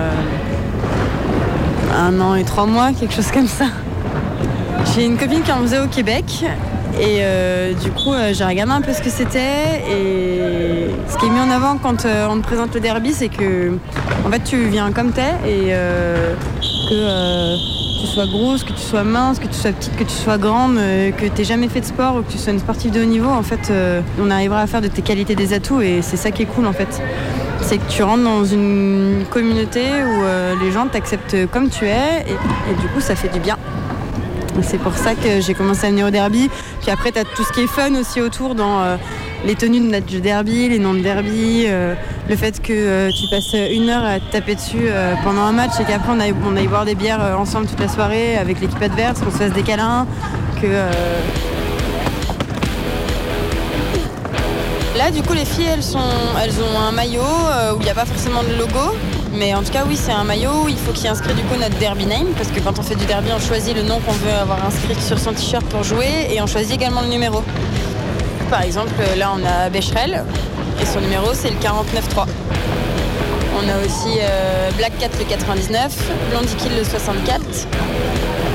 Un 1.92 2.20
an 2.20 2.34
et 2.34 2.44
trois 2.44 2.66
mois, 2.66 2.92
quelque 2.92 3.14
chose 3.14 3.30
comme 3.30 3.48
ça. 3.48 3.66
J'ai 4.94 5.04
une 5.04 5.16
copine 5.16 5.42
qui 5.42 5.52
en 5.52 5.60
faisait 5.62 5.80
au 5.80 5.86
Québec. 5.86 6.44
Et 7.00 7.20
euh, 7.20 7.72
du 7.72 7.90
coup, 7.90 8.12
euh, 8.12 8.32
j'ai 8.34 8.44
regardé 8.44 8.72
un 8.72 8.82
peu 8.82 8.92
ce 8.92 9.00
que 9.00 9.10
c'était. 9.10 9.82
Et 9.90 10.90
ce 11.08 11.16
qui 11.16 11.26
est 11.26 11.30
mis 11.30 11.40
en 11.40 11.50
avant 11.50 11.78
quand 11.78 12.04
euh, 12.04 12.26
on 12.28 12.36
te 12.36 12.42
présente 12.42 12.74
le 12.74 12.80
derby, 12.80 13.12
c'est 13.12 13.28
que 13.28 13.72
en 14.26 14.30
fait, 14.30 14.40
tu 14.44 14.68
viens 14.68 14.92
comme 14.92 15.12
t'es 15.12 15.32
et 15.46 15.72
que 16.90 17.56
tu 18.00 18.06
sois 18.06 18.26
grosse, 18.26 18.64
que 18.64 18.72
tu 18.72 18.80
sois 18.82 19.04
mince, 19.04 19.38
que 19.38 19.46
tu 19.46 19.54
sois 19.54 19.72
petite, 19.72 19.96
que 19.96 20.04
tu 20.04 20.14
sois 20.14 20.36
grande, 20.36 20.76
que 20.76 21.28
tu 21.34 21.44
jamais 21.44 21.68
fait 21.68 21.80
de 21.80 21.86
sport 21.86 22.16
ou 22.16 22.22
que 22.22 22.30
tu 22.30 22.38
sois 22.38 22.52
une 22.52 22.58
sportive 22.58 22.90
de 22.90 23.00
haut 23.00 23.06
niveau, 23.06 23.30
en 23.30 23.42
fait, 23.42 23.72
on 24.20 24.30
arrivera 24.30 24.60
à 24.60 24.66
faire 24.66 24.80
de 24.80 24.88
tes 24.88 25.02
qualités 25.02 25.34
des 25.34 25.54
atouts 25.54 25.80
et 25.80 26.02
c'est 26.02 26.16
ça 26.16 26.30
qui 26.30 26.42
est 26.42 26.46
cool 26.46 26.66
en 26.66 26.72
fait. 26.72 27.00
C'est 27.62 27.78
que 27.78 27.88
tu 27.88 28.02
rentres 28.02 28.24
dans 28.24 28.44
une 28.44 29.24
communauté 29.30 29.80
où 29.80 30.24
euh, 30.24 30.54
les 30.62 30.72
gens 30.72 30.86
t'acceptent 30.86 31.46
comme 31.50 31.70
tu 31.70 31.86
es 31.86 32.24
et, 32.26 32.74
du 32.80 32.88
coup 32.88 33.00
ça 33.00 33.14
fait 33.14 33.28
du 33.28 33.40
bien. 33.40 33.56
C'est 34.62 34.78
pour 34.78 34.94
ça 34.94 35.14
que 35.14 35.40
j'ai 35.40 35.54
commencé 35.54 35.86
à 35.86 35.90
venir 35.90 36.06
au 36.06 36.10
derby. 36.10 36.50
Puis 36.82 36.90
après, 36.90 37.10
tu 37.10 37.18
as 37.18 37.24
tout 37.24 37.42
ce 37.42 37.52
qui 37.52 37.62
est 37.62 37.66
fun 37.66 37.94
aussi 37.94 38.20
autour 38.20 38.54
dans 38.54 38.82
euh, 38.82 38.96
les 39.46 39.54
tenues 39.54 39.80
de 39.80 39.90
match 39.90 40.12
de 40.12 40.18
derby, 40.18 40.68
les 40.68 40.78
noms 40.78 40.92
de 40.92 41.00
derby, 41.00 41.64
euh, 41.66 41.94
le 42.28 42.36
fait 42.36 42.60
que 42.60 43.08
tu 43.08 43.28
passes 43.30 43.54
une 43.72 43.88
heure 43.88 44.04
à 44.04 44.20
te 44.20 44.30
taper 44.30 44.54
dessus 44.54 44.88
pendant 45.24 45.42
un 45.42 45.52
match 45.52 45.72
et 45.80 45.84
qu'après 45.84 46.12
on 46.12 46.20
aille, 46.20 46.34
on 46.46 46.56
aille 46.56 46.68
boire 46.68 46.84
des 46.84 46.94
bières 46.94 47.36
ensemble 47.38 47.66
toute 47.66 47.80
la 47.80 47.88
soirée 47.88 48.36
avec 48.36 48.60
l'équipe 48.60 48.82
adverse, 48.82 49.20
qu'on 49.20 49.30
se 49.30 49.38
fasse 49.38 49.52
des 49.52 49.62
câlins, 49.62 50.06
que... 50.60 50.66
Là, 55.02 55.10
du 55.10 55.20
coup, 55.20 55.32
les 55.32 55.44
filles, 55.44 55.66
elles, 55.66 55.82
sont, 55.82 55.98
elles 56.40 56.54
ont 56.62 56.78
un 56.78 56.92
maillot 56.92 57.22
euh, 57.22 57.74
où 57.74 57.80
il 57.80 57.84
n'y 57.84 57.90
a 57.90 57.94
pas 57.94 58.04
forcément 58.04 58.44
de 58.44 58.56
logo. 58.56 58.96
Mais 59.34 59.52
en 59.52 59.64
tout 59.64 59.72
cas, 59.72 59.82
oui, 59.84 59.98
c'est 60.00 60.12
un 60.12 60.22
maillot 60.22 60.62
où 60.64 60.68
il 60.68 60.76
faut 60.76 60.92
qu'il 60.92 61.08
inscrit 61.08 61.34
du 61.34 61.42
coup 61.42 61.58
notre 61.58 61.76
derby 61.78 62.06
name. 62.06 62.28
Parce 62.36 62.50
que 62.50 62.60
quand 62.60 62.78
on 62.78 62.82
fait 62.82 62.94
du 62.94 63.04
derby, 63.06 63.30
on 63.34 63.40
choisit 63.40 63.74
le 63.74 63.82
nom 63.82 63.98
qu'on 63.98 64.12
veut 64.12 64.30
avoir 64.30 64.64
inscrit 64.64 64.94
sur 65.02 65.18
son 65.18 65.32
t-shirt 65.32 65.66
pour 65.66 65.82
jouer. 65.82 66.28
Et 66.30 66.40
on 66.40 66.46
choisit 66.46 66.74
également 66.74 67.00
le 67.00 67.08
numéro. 67.08 67.42
Par 68.48 68.62
exemple, 68.62 68.92
là, 69.16 69.32
on 69.34 69.44
a 69.44 69.70
Becherel. 69.70 70.24
Et 70.80 70.86
son 70.86 71.00
numéro, 71.00 71.34
c'est 71.34 71.50
le 71.50 71.56
49-3. 71.56 72.26
On 73.56 73.68
a 73.68 73.84
aussi 73.84 74.20
euh, 74.20 74.70
Black 74.76 74.96
Cat 75.00 75.10
le 75.18 75.24
99, 75.24 75.96
Blondie 76.30 76.54
Kill 76.54 76.76
le 76.78 76.84
64. 76.84 77.40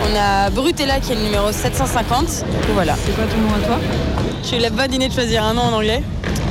On 0.09 0.17
a 0.17 0.49
Brutella 0.51 1.01
qui 1.01 1.11
est 1.11 1.15
le 1.15 1.23
numéro 1.23 1.51
750. 1.51 2.25
Du 2.25 2.29
coup, 2.29 2.73
voilà. 2.73 2.95
C'est 3.05 3.13
quoi 3.17 3.25
ton 3.25 3.35
nom 3.35 3.53
à 3.53 3.67
toi? 3.67 3.79
J'ai 4.49 4.59
eu 4.59 4.61
la 4.61 4.69
bonne 4.69 4.93
idée 4.93 5.09
de 5.09 5.13
choisir 5.13 5.43
un 5.43 5.53
nom 5.53 5.63
en 5.63 5.73
anglais. 5.73 6.01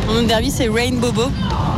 Mon 0.07 0.14
nom 0.14 0.22
de 0.22 0.28
derby, 0.28 0.50
c'est 0.52 0.68
Rain 0.68 0.94
Bobo. 0.94 1.24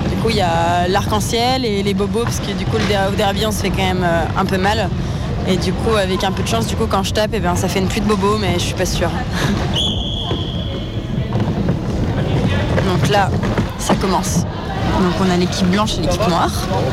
Du 0.09 0.17
coup, 0.17 0.29
il 0.29 0.37
y 0.37 0.43
a 0.43 0.87
l'arc-en-ciel 0.87 1.65
et 1.65 1.83
les 1.83 1.95
bobos, 1.95 2.25
parce 2.25 2.41
que 2.41 2.53
du 2.53 2.67
coup, 2.67 2.77
le 2.77 3.17
derby, 3.17 3.47
on 3.47 3.53
se 3.53 3.63
fait 3.63 3.71
quand 3.71 3.79
même 3.79 4.03
euh, 4.05 4.25
un 4.37 4.45
peu 4.45 4.59
mal. 4.59 4.91
Et 5.47 5.57
du 5.57 5.73
coup, 5.73 5.95
avec 5.95 6.23
un 6.25 6.33
peu 6.33 6.43
de 6.43 6.49
chance, 6.49 6.67
du 6.67 6.77
coup, 6.77 6.87
quand 6.87 7.03
je 7.03 7.15
tape, 7.15 7.31
eh 7.33 7.41
ben, 7.41 7.57
ça 7.57 7.69
fait 7.69 7.79
une 7.79 7.89
pluie 7.89 8.03
de 8.03 8.07
bobos, 8.07 8.37
mais 8.39 8.55
je 8.55 8.65
suis 8.65 8.75
pas 8.75 8.85
sûre. 8.85 9.11
Donc 12.87 13.09
là, 13.09 13.31
ça 13.79 13.95
commence. 13.95 14.45
Donc 15.01 15.15
on 15.21 15.31
a 15.31 15.37
l'équipe 15.37 15.67
blanche 15.69 15.97
et 15.99 16.01
l'équipe 16.03 16.27
noire. 16.29 16.51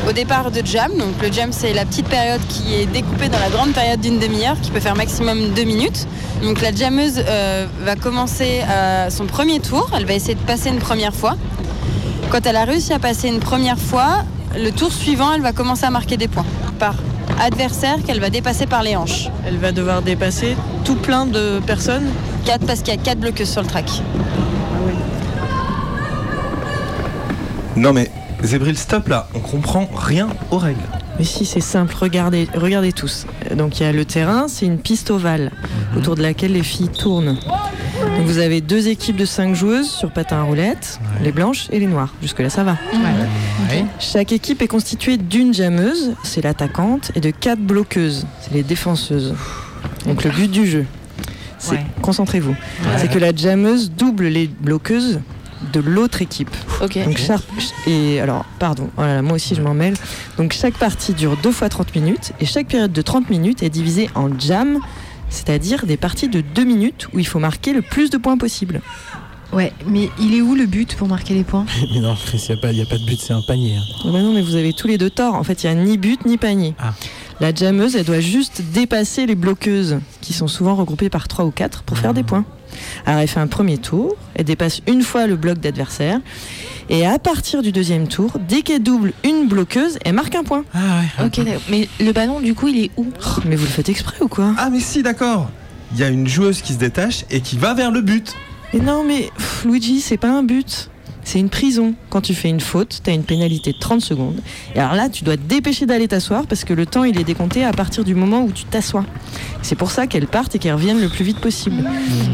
Au 0.08 0.12
départ 0.12 0.52
de 0.52 0.62
jam, 0.64 0.92
donc 0.98 1.22
le 1.22 1.32
jam 1.32 1.52
c'est 1.52 1.74
la 1.74 1.86
petite 1.86 2.08
période 2.08 2.42
qui 2.48 2.76
est 2.76 2.86
découpée 2.86 3.30
dans 3.30 3.40
la 3.40 3.50
grande 3.50 3.74
période 3.74 4.00
d'une 4.00 4.20
demi-heure 4.20 4.60
qui 4.62 4.70
peut 4.70 4.80
faire 4.80 4.96
maximum 4.96 5.50
deux 5.56 5.64
minutes. 5.64 6.08
Donc 6.44 6.62
la 6.62 6.72
jammeuse 6.72 7.24
euh, 7.28 7.66
va 7.84 7.96
commencer 7.96 8.62
euh, 8.70 9.10
son 9.10 9.26
premier 9.26 9.60
tour, 9.60 9.90
elle 9.96 10.06
va 10.06 10.14
essayer 10.14 10.36
de 10.36 10.40
passer 10.40 10.70
une 10.70 10.80
première 10.80 11.16
fois. 11.16 11.36
Quand 12.30 12.46
elle 12.46 12.58
a 12.58 12.66
réussi 12.66 12.94
à 12.94 13.00
passer 13.00 13.28
une 13.28 13.40
première 13.40 13.80
fois, 13.80 14.24
le 14.56 14.70
tour 14.72 14.92
suivant, 14.92 15.34
elle 15.34 15.42
va 15.42 15.52
commencer 15.52 15.86
à 15.86 15.90
marquer 15.90 16.18
des 16.18 16.28
points 16.28 16.46
par 16.78 16.96
adversaire 17.42 17.98
qu'elle 18.06 18.20
va 18.20 18.30
dépasser 18.30 18.68
par 18.68 18.84
les 18.84 18.96
hanches. 18.96 19.30
Elle 19.48 19.58
va 19.58 19.72
devoir 19.72 20.02
dépasser 20.02 20.56
tout 20.84 20.96
plein 20.96 21.26
de 21.26 21.60
personnes 21.66 22.08
4 22.46 22.66
parce 22.66 22.82
qu'il 22.82 22.94
y 22.94 22.98
a 22.98 23.02
4 23.02 23.20
bloqueuses 23.20 23.50
sur 23.50 23.62
le 23.62 23.68
track. 23.68 23.90
Non 27.76 27.94
mais 27.94 28.10
Zébril, 28.44 28.78
stop 28.78 29.08
là, 29.08 29.28
on 29.34 29.40
comprend 29.40 29.90
rien 29.96 30.28
aux 30.52 30.58
règles. 30.58 30.80
Mais 31.18 31.24
si, 31.26 31.46
c'est 31.46 31.62
simple, 31.62 31.96
regardez, 31.98 32.48
regardez 32.54 32.92
tous. 32.92 33.26
Donc 33.56 33.80
il 33.80 33.84
y 33.84 33.86
a 33.86 33.92
le 33.94 34.04
terrain, 34.04 34.48
c'est 34.50 34.66
une 34.66 34.78
piste 34.78 35.10
ovale 35.10 35.52
autour 35.98 36.16
de 36.16 36.22
laquelle 36.22 36.52
les 36.52 36.62
filles 36.64 36.90
tournent. 36.90 37.38
Donc 37.38 38.26
vous 38.26 38.40
avez 38.40 38.60
deux 38.60 38.90
équipes 38.90 39.16
de 39.16 39.24
cinq 39.26 39.56
joueuses 39.56 39.90
sur 39.90 40.12
patin 40.12 40.38
à 40.40 40.44
roulettes, 40.44 41.00
les 41.24 41.32
blanches 41.32 41.68
et 41.72 41.80
les 41.80 41.88
noires. 41.88 42.14
Jusque-là, 42.22 42.50
ça 42.50 42.64
va. 42.66 42.78
Chaque 44.00 44.34
équipe 44.34 44.62
est 44.62 44.68
constituée 44.68 45.16
d'une 45.18 45.54
jammeuse, 45.54 46.14
c'est 46.24 46.44
l'attaquante, 46.44 47.12
et 47.16 47.22
de 47.22 47.32
quatre 47.32 47.62
bloqueuses, 47.62 48.26
c'est 48.42 48.54
les 48.54 48.64
défenseuses. 48.64 49.34
Donc 50.06 50.24
le 50.26 50.30
but 50.32 50.52
du 50.52 50.68
jeu, 50.68 50.86
c'est, 51.58 51.72
Ouais. 51.76 51.86
concentrez-vous, 52.02 52.52
Ouais. 52.52 52.58
c'est 52.98 53.10
que 53.10 53.18
la 53.18 53.34
jammeuse 53.34 53.90
double 53.92 54.26
les 54.26 54.48
bloqueuses 54.48 55.22
de 55.74 55.80
l'autre 55.80 56.22
équipe. 56.22 56.50
Ok. 56.82 56.98
Donc, 57.04 57.18
chaque- 57.18 57.42
et 57.88 58.20
alors, 58.20 58.46
pardon, 58.60 58.90
oh 58.98 59.02
là 59.02 59.16
là, 59.16 59.22
moi 59.22 59.34
aussi 59.34 59.56
je 59.56 59.62
m'en 59.62 59.74
mêle. 59.74 59.96
Donc 60.38 60.54
chaque 60.54 60.76
partie 60.78 61.14
dure 61.14 61.38
2 61.42 61.52
fois 61.52 61.70
30 61.70 61.96
minutes 61.96 62.34
et 62.40 62.46
chaque 62.46 62.68
période 62.68 62.92
de 62.94 63.02
30 63.02 63.30
minutes 63.30 63.64
est 63.64 63.70
divisée 63.70 64.10
en 64.16 64.30
jam, 64.40 64.80
c'est-à-dire 65.30 65.86
des 65.86 65.98
parties 65.98 66.28
de 66.30 66.42
2 66.42 66.64
minutes 66.64 67.08
où 67.14 67.20
il 67.20 67.28
faut 67.28 67.40
marquer 67.40 67.74
le 67.74 67.82
plus 67.82 68.10
de 68.10 68.18
points 68.18 68.38
possible. 68.38 68.82
Ouais, 69.54 69.72
mais 69.88 70.10
il 70.20 70.34
est 70.36 70.42
où 70.42 70.56
le 70.56 70.66
but 70.66 70.96
pour 70.96 71.08
marquer 71.08 71.34
les 71.34 71.44
points? 71.44 71.66
Mais 71.94 72.00
non, 72.02 72.16
Chris, 72.26 72.44
il 72.50 72.52
n'y 72.54 72.58
a, 72.60 72.62
pas- 72.62 72.72
y 72.74 72.82
a 72.82 72.86
pas 72.86 72.98
de 72.98 73.06
but, 73.06 73.20
c'est 73.20 73.32
un 73.34 73.42
panier. 73.48 73.76
hein. 73.78 73.82
Ah 74.04 74.10
bah 74.12 74.20
non, 74.22 74.34
mais 74.34 74.42
vous 74.42 74.56
avez 74.56 74.74
tous 74.74 74.88
les 74.88 74.98
deux 74.98 75.10
tort. 75.12 75.36
En 75.36 75.44
fait, 75.44 75.64
il 75.64 75.70
n'y 75.74 75.80
a 75.80 75.84
ni 75.86 75.98
but 75.98 76.26
ni 76.26 76.38
panier. 76.38 76.74
La 77.40 77.54
jammeuse, 77.54 77.96
elle 77.96 78.06
doit 78.06 78.20
juste 78.22 78.62
dépasser 78.74 79.26
les 79.26 79.36
bloqueuses, 79.36 80.00
qui 80.22 80.34
sont 80.34 80.48
souvent 80.48 80.76
regroupées 80.76 81.10
par 81.10 81.28
3 81.28 81.46
ou 81.46 81.52
4 81.52 81.84
pour 81.84 81.98
faire 81.98 82.14
des 82.14 82.24
points. 82.24 82.44
Alors, 83.06 83.22
elle 83.22 83.28
fait 83.28 83.40
un 83.40 83.48
premier 83.48 83.78
tour, 83.78 84.16
elle 84.36 84.46
dépasse 84.46 84.82
une 84.88 85.02
fois 85.02 85.28
le 85.28 85.36
bloc 85.36 85.60
d'adversaire, 85.60 86.20
et 86.90 87.06
à 87.06 87.18
partir 87.18 87.62
du 87.62 87.72
deuxième 87.72 88.08
tour, 88.08 88.34
dès 88.48 88.62
qu'elle 88.62 88.84
double 88.84 89.14
une 89.24 89.48
bloqueuse, 89.48 89.98
elle 90.06 90.14
marque 90.14 90.36
un 90.36 90.44
point. 90.44 90.64
Ok, 91.24 91.38
d'accord. 91.44 91.62
mais 91.70 91.88
le 92.00 92.12
ballon, 92.12 92.40
du 92.40 92.54
coup, 92.54 92.68
il 92.68 92.86
est 92.86 92.92
où? 92.98 93.08
Mais 93.46 93.56
vous 93.56 93.66
le 93.66 93.70
faites 93.72 93.90
exprès 93.90 94.18
ou 94.22 94.28
quoi? 94.28 94.54
Ah 94.58 94.70
mais 94.70 94.80
si, 94.80 95.02
d'accord. 95.02 95.50
Il 95.94 96.00
y 96.00 96.04
a 96.04 96.10
une 96.10 96.28
joueuse 96.28 96.62
qui 96.62 96.74
se 96.74 96.78
détache 96.78 97.26
et 97.32 97.42
qui 97.42 97.58
va 97.58 97.74
vers 97.74 97.92
le 97.92 98.02
but. 98.02 98.36
Mais 98.74 98.80
non, 98.80 99.04
mais 99.04 99.30
pff, 99.38 99.66
Luigi, 99.66 100.02
c'est 100.02 100.18
pas 100.18 100.30
un 100.30 100.44
but. 100.44 100.90
C'est 101.26 101.40
une 101.40 101.50
prison. 101.50 101.96
Quand 102.10 102.22
tu 102.22 102.34
fais 102.34 102.50
une 102.50 102.62
faute, 102.62 103.02
t'as 103.04 103.12
une 103.12 103.24
pénalité 103.24 103.74
de 103.74 103.80
30 103.80 104.00
secondes. 104.00 104.40
Et 104.76 104.80
alors 104.80 104.94
là, 104.94 105.10
tu 105.10 105.24
dois 105.24 105.36
te 105.36 105.42
dépêcher 105.42 105.86
d'aller 105.86 106.08
t'asseoir 106.08 106.46
parce 106.46 106.64
que 106.64 106.74
le 106.74 106.86
temps, 106.86 107.04
il 107.04 107.20
est 107.20 107.24
décompté 107.24 107.66
à 107.66 107.74
partir 107.74 108.04
du 108.04 108.16
moment 108.16 108.44
où 108.44 108.52
tu 108.52 108.64
t'assois. 108.66 109.04
C'est 109.64 109.76
pour 109.76 109.90
ça 109.92 110.06
qu'elles 110.06 110.28
partent 110.28 110.56
et 110.56 110.60
qu'elles 110.60 110.76
reviennent 110.76 111.02
le 111.02 111.10
plus 111.10 111.26
vite 111.26 111.40
possible. 111.40 111.84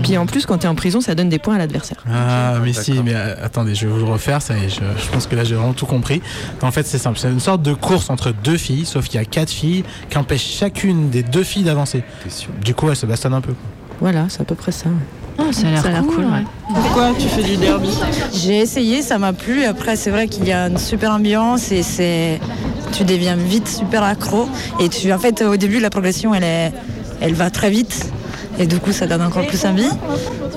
Puis 0.04 0.18
en 0.18 0.26
plus, 0.26 0.46
quand 0.46 0.60
t'es 0.60 0.68
en 0.68 0.76
prison, 0.76 1.00
ça 1.00 1.16
donne 1.16 1.30
des 1.30 1.39
points 1.39 1.56
à 1.56 1.58
l'adversaire. 1.58 2.04
Ah, 2.08 2.60
mais 2.62 2.74
si, 2.74 2.92
mais 3.04 3.14
euh, 3.16 3.36
attendez, 3.42 3.74
je 3.74 3.88
vais 3.88 3.94
vous 3.94 4.06
le 4.06 4.12
refaire, 4.12 4.42
ça 4.42 4.56
je, 4.58 4.68
je 4.70 5.10
pense 5.12 5.26
que 5.26 5.36
là 5.36 5.46
j'ai 5.46 5.56
vraiment 5.56 5.74
tout 5.74 5.86
compris. 5.86 6.22
En 6.62 6.72
fait, 6.72 6.86
c'est 6.86 6.98
simple, 6.98 7.18
c'est 7.18 7.32
une 7.32 7.39
sorte 7.39 7.62
de 7.62 7.74
course 7.74 8.10
entre 8.10 8.34
deux 8.44 8.58
filles, 8.58 8.86
sauf 8.86 9.08
qu'il 9.08 9.20
y 9.20 9.24
a 9.24 9.26
quatre 9.26 9.50
filles 9.52 9.86
qui 10.10 10.18
empêchent 10.18 10.58
chacune 10.60 11.10
des 11.10 11.24
deux 11.24 11.44
filles 11.44 11.64
d'avancer. 11.64 12.04
Du 12.64 12.76
coup, 12.76 12.89
elles 12.89 12.98
se 12.98 13.06
bastonnent 13.06 13.34
un 13.34 13.42
peu. 13.42 13.54
Voilà, 14.02 14.26
c'est 14.30 14.42
à 14.42 14.46
peu 14.46 14.56
près 14.56 14.72
ça. 14.74 14.89
Ah, 15.38 15.44
ça 15.52 15.68
a 15.68 15.92
l'air 15.92 16.04
cool, 16.04 16.26
ouais. 16.26 16.44
Pourquoi 16.74 17.12
tu 17.18 17.28
fais 17.28 17.44
du 17.44 17.58
derby 17.58 17.90
J'ai 18.34 18.60
essayé, 18.60 19.02
ça 19.02 19.18
m'a 19.18 19.34
plu. 19.34 19.64
Après, 19.66 19.96
c'est 19.96 20.10
vrai 20.10 20.28
qu'il 20.28 20.48
y 20.48 20.52
a 20.52 20.68
une 20.68 20.78
super 20.78 21.12
ambiance 21.12 21.72
et 21.72 21.84
c'est, 21.84 22.40
tu 22.92 23.04
deviens 23.04 23.36
vite 23.36 23.68
super 23.68 24.04
accro. 24.04 24.48
Et 24.80 24.90
tu, 24.90 25.12
en 25.12 25.20
fait, 25.20 25.42
au 25.42 25.58
début, 25.58 25.80
la 25.80 25.90
progression, 25.90 26.34
elle 26.36 26.44
est, 26.44 26.72
elle 27.22 27.34
va 27.34 27.50
très 27.50 27.70
vite. 27.70 28.12
Et 28.60 28.68
du 28.68 28.78
coup, 28.80 28.92
ça 28.92 29.08
donne 29.08 29.22
encore 29.22 29.48
plus 29.48 29.66
envie. 29.66 29.90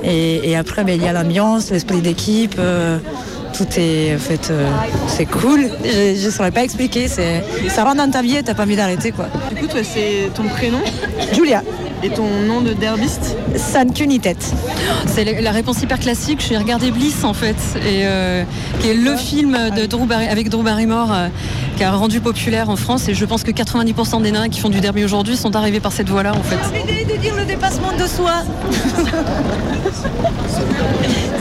Et, 0.03 0.51
et 0.51 0.57
après, 0.57 0.85
ben, 0.85 0.95
il 0.97 1.03
y 1.03 1.09
a 1.09 1.13
l'ambiance, 1.13 1.71
l'esprit 1.71 2.01
d'équipe. 2.01 2.57
euh, 2.59 2.99
tout 3.57 3.67
est, 3.77 4.15
en 4.17 4.19
fait, 4.19 4.49
euh, 4.51 4.69
c'est 5.07 5.27
cool. 5.27 5.71
Je 5.85 6.27
ne 6.27 6.31
saurais 6.31 6.51
pas 6.51 6.65
expliquer. 6.65 7.07
C'est, 7.07 7.43
ça 7.69 7.85
rentre 7.85 7.99
dans 7.99 8.11
ta 8.11 8.21
vie 8.21 8.37
et 8.37 8.43
t'as 8.43 8.55
pas 8.55 8.65
envie 8.65 8.75
d'arrêter, 8.77 9.13
quoi. 9.13 9.27
Du 9.49 9.55
coup, 9.61 9.69
toi, 9.69 9.81
c'est 9.85 10.31
ton 10.35 10.43
prénom 10.45 10.79
Julia. 11.33 11.63
Et 12.05 12.11
ton 12.11 12.29
nom 12.47 12.61
de 12.61 12.75
derbiste 12.75 13.35
Ça 13.57 13.83
ne 13.85 13.91
qu'une 13.91 14.11
ni 14.11 14.21
tête. 14.21 14.53
C'est 15.07 15.25
la 15.25 15.51
réponse 15.53 15.81
hyper 15.83 15.99
classique. 15.99 16.45
J'ai 16.47 16.59
regardé 16.59 16.91
Bliss 16.91 17.25
en 17.25 17.33
fait, 17.33 17.57
et, 17.79 18.03
euh, 18.05 18.45
qui 18.81 18.89
est 18.91 18.95
le 18.95 19.17
film 19.17 19.57
de 19.75 19.87
Drew 19.87 20.05
Barry- 20.07 20.29
avec 20.29 20.51
Drew 20.51 20.63
Barrymore 20.63 21.11
euh, 21.15 21.29
qui 21.79 21.83
a 21.83 21.91
rendu 21.93 22.21
populaire 22.21 22.69
en 22.69 22.77
France. 22.77 23.09
Et 23.09 23.15
je 23.15 23.25
pense 23.25 23.43
que 23.43 23.51
90% 23.51 24.21
des 24.23 24.33
nains 24.33 24.51
qui 24.51 24.61
font 24.61 24.69
du 24.69 24.81
derby 24.81 25.03
aujourd'hui 25.03 25.35
sont 25.37 25.57
arrivés 25.57 25.81
par 25.81 25.93
cette 25.93 26.11
voie-là 26.11 26.35
en 26.35 26.43
fait. 26.43 26.59
L'idée 26.79 27.07
de 27.11 27.19
dire 27.19 27.35
le 27.37 27.47
dépassement 27.47 27.93
de 27.99 28.07
soi. 28.07 28.43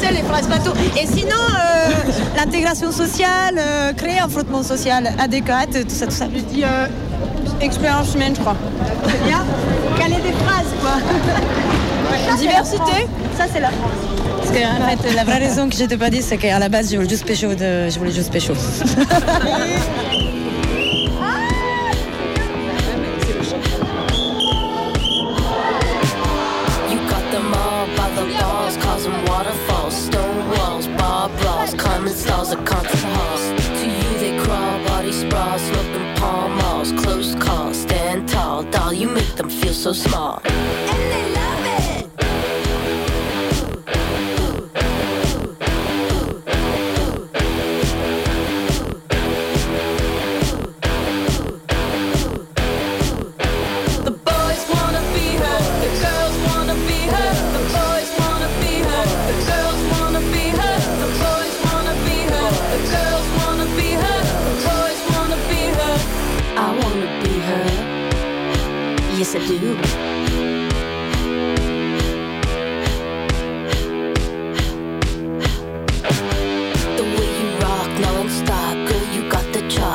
C'est 0.01 0.11
les 0.11 0.21
phrases 0.23 0.47
bateau. 0.47 0.71
Et 1.01 1.05
sinon, 1.07 1.29
euh, 1.29 1.91
l'intégration 2.37 2.91
sociale, 2.91 3.55
euh, 3.57 3.93
créer 3.93 4.19
un 4.19 4.27
frottement 4.29 4.63
social 4.63 5.13
adéquat, 5.19 5.65
tout 5.67 5.83
ça, 5.89 6.05
tout 6.05 6.11
ça. 6.13 6.25
Je 6.33 6.39
dis 6.41 6.63
euh, 6.63 6.87
expérience 7.61 8.13
humaine, 8.15 8.33
je 8.35 8.41
crois. 8.41 8.55
C'est 9.07 9.23
bien. 9.25 9.43
Caler 9.97 10.21
des 10.21 10.33
phrases, 10.33 10.73
quoi. 10.81 12.35
Diversité, 12.37 13.07
ça 13.37 13.45
c'est 13.51 13.59
la 13.59 13.69
France. 13.69 13.91
Parce 14.37 14.51
que 14.51 14.57
en 14.57 14.87
fait, 14.87 15.15
la 15.15 15.23
vraie 15.23 15.39
raison 15.39 15.69
que 15.69 15.75
je 15.75 15.85
t'ai 15.85 15.97
pas 15.97 16.09
dit, 16.09 16.21
c'est 16.21 16.37
qu'à 16.37 16.59
la 16.59 16.69
base, 16.69 16.91
je 16.91 16.97
voulais 16.97 17.09
juste 17.09 17.25
pécho. 17.25 17.53
De... 17.55 17.89
Je 17.89 17.97
voulais 17.97 18.11
juste 18.11 18.31
pécho. 18.31 18.53
Palm 36.19 36.52
you 38.95 39.07
make 39.07 39.35
them 39.35 39.49
feel 39.49 39.73
so 39.73 39.93
small. 39.93 40.41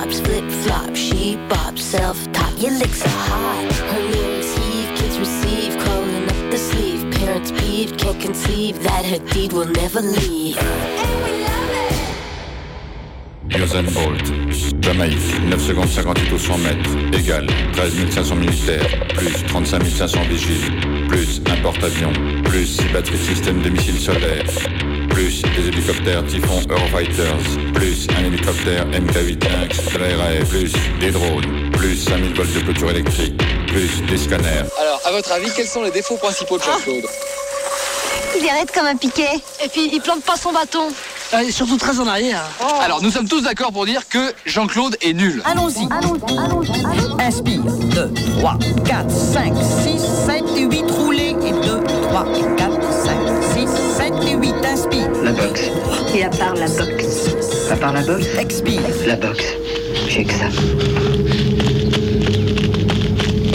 Flip 0.08 0.50
flop, 0.62 0.96
she 0.96 1.36
bop, 1.48 1.78
self-top. 1.78 2.52
Your 2.60 2.72
licks 2.72 3.04
are 3.04 3.08
hot. 3.08 3.72
Her 3.92 4.00
lyrics 4.00 4.56
heave, 4.56 4.98
kids 4.98 5.18
receive, 5.18 5.78
crawling 5.78 6.24
up 6.24 6.50
the 6.50 6.58
sleeve. 6.58 7.14
Parents 7.14 7.52
peeved, 7.52 7.98
can't 7.98 8.20
conceive 8.20 8.82
that 8.82 9.04
her 9.04 9.18
deed 9.32 9.52
will 9.52 9.66
never 9.66 10.00
leave. 10.00 10.56
Usain 13.58 13.82
Bolt, 13.82 14.22
Jamaïque, 14.80 15.40
9 15.48 15.60
secondes 15.60 15.88
58 15.88 16.32
au 16.32 16.38
100 16.38 16.58
mètres, 16.58 16.90
égale 17.12 17.46
13 17.72 17.92
500 18.14 18.34
militaires, 18.36 18.86
plus 19.14 19.44
35 19.48 19.82
500 19.84 20.20
vigiles, 20.28 20.80
plus 21.08 21.42
un 21.50 21.60
porte-avions, 21.60 22.12
plus 22.44 22.66
6 22.66 22.84
batteries 22.92 23.18
de 23.18 23.24
système 23.24 23.60
de 23.60 23.70
missiles 23.70 23.98
solaires, 23.98 24.44
plus 25.10 25.42
des 25.42 25.68
hélicoptères 25.68 26.24
Typhon 26.26 26.60
Eurofighters, 26.70 27.72
plus 27.74 28.06
un 28.16 28.24
hélicoptère 28.26 28.86
MK-8 28.86 29.44
Lynx 29.50 29.76
de 29.76 30.44
plus 30.44 30.72
des 31.00 31.10
drones, 31.10 31.70
plus 31.72 31.96
5000 31.96 32.34
volts 32.34 32.54
de 32.54 32.60
clôture 32.60 32.90
électrique, 32.90 33.42
plus 33.66 34.02
des 34.08 34.18
scanners. 34.18 34.68
Alors, 34.78 35.00
à 35.04 35.10
votre 35.10 35.32
avis, 35.32 35.50
quels 35.56 35.66
sont 35.66 35.82
les 35.82 35.90
défauts 35.90 36.16
principaux 36.16 36.58
de 36.58 36.62
Jean-Claude? 36.62 37.04
Il 38.38 38.46
est 38.46 38.52
raide 38.52 38.70
comme 38.72 38.86
un 38.86 38.96
piquet. 38.96 39.40
Et 39.64 39.68
puis, 39.68 39.90
il 39.92 40.00
plante 40.00 40.22
pas 40.22 40.36
son 40.36 40.52
bâton. 40.52 40.92
Et 41.32 41.52
surtout 41.52 41.76
très 41.76 42.00
en 42.00 42.06
arrière. 42.06 42.42
Alors, 42.82 43.02
nous 43.02 43.10
sommes 43.10 43.28
tous 43.28 43.42
d'accord 43.42 43.70
pour 43.70 43.84
dire 43.84 44.08
que 44.08 44.32
Jean-Claude 44.46 44.96
est 45.02 45.12
nul. 45.12 45.42
Allons-y. 45.44 45.86
Inspire. 47.20 47.62
2, 47.62 48.12
3, 48.38 48.58
4, 48.84 49.10
5, 49.10 49.54
6, 49.56 50.00
7 50.26 50.44
et 50.56 50.62
8. 50.62 50.84
Roulez. 50.90 51.36
Et 51.44 51.52
2, 51.52 51.82
3, 52.08 52.26
4, 52.56 52.92
5, 53.04 53.16
6, 53.54 53.68
7 53.98 54.12
et 54.26 54.34
8. 54.36 54.54
Inspire. 54.64 55.10
La 55.22 55.32
boxe. 55.32 55.64
Et 56.14 56.24
à 56.24 56.30
part 56.30 56.54
la 56.54 56.66
boxe. 56.66 57.28
À 57.70 57.76
part 57.76 57.92
la 57.92 58.02
boxe 58.02 58.26
Expire. 58.38 58.80
La 59.06 59.16
boxe. 59.16 59.44
J'ai 60.08 60.24
que 60.24 60.32
ça. 60.32 60.48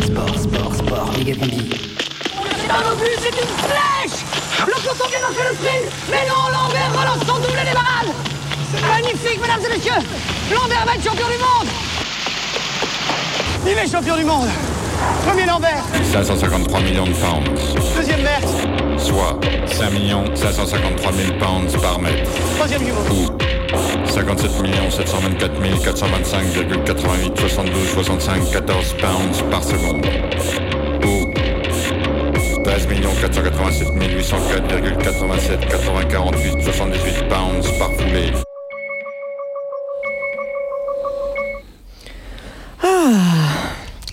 Sport, 0.06 0.40
sport, 0.40 0.76
sport, 0.76 1.12
méga 1.18 1.34
combi. 1.36 1.58
But, 3.00 3.18
c'est 3.22 3.30
une 3.30 3.48
flèche 3.66 4.03
Le 4.66 4.74
peloton 4.74 5.08
vient 5.10 5.22
d'entrer 5.22 5.44
le 5.50 5.56
sprint 5.56 5.92
Mais 6.10 6.28
non, 6.28 6.50
Lambert 6.52 6.92
relance 6.92 7.28
son 7.28 7.36
double 7.40 7.60
les 7.66 7.74
barrades 7.74 8.14
C'est 8.74 8.82
magnifique, 8.88 9.42
mesdames 9.42 9.62
et 9.66 9.76
messieurs. 9.76 10.02
Lambert 10.54 10.86
va 10.86 10.96
être 10.96 11.04
champion 11.04 11.28
du 11.28 11.38
monde. 11.38 11.68
Il 13.66 13.78
est 13.78 13.92
champion 13.92 14.18
du 14.18 14.24
monde. 14.24 14.48
Premier 15.26 15.46
Lambert, 15.46 15.84
553 16.12 16.80
millions 16.82 17.06
de 17.06 17.14
pounds, 17.14 17.50
deuxième 17.96 18.22
Merckx, 18.22 18.48
soit 18.98 19.40
5 19.68 19.92
553 20.36 21.12
000 21.12 21.34
pounds 21.40 21.76
par 21.82 22.00
mètre. 22.00 22.30
troisième 22.56 22.84
monde. 22.84 23.10
ou 23.12 24.10
57 24.10 24.52
724 24.92 25.62
425,88 25.62 27.40
72 27.40 27.90
65 27.94 28.52
14 28.52 28.94
pounds 28.94 29.44
par 29.50 29.64
seconde 29.64 30.06
13 32.64 32.88
487 32.88 33.90
804,87 33.98 35.68
80 35.70 36.06
48 36.06 36.62
78 36.64 37.28
pounds 37.28 37.68
par 37.78 37.92
foulée. 37.94 38.32
Ah 42.82 42.88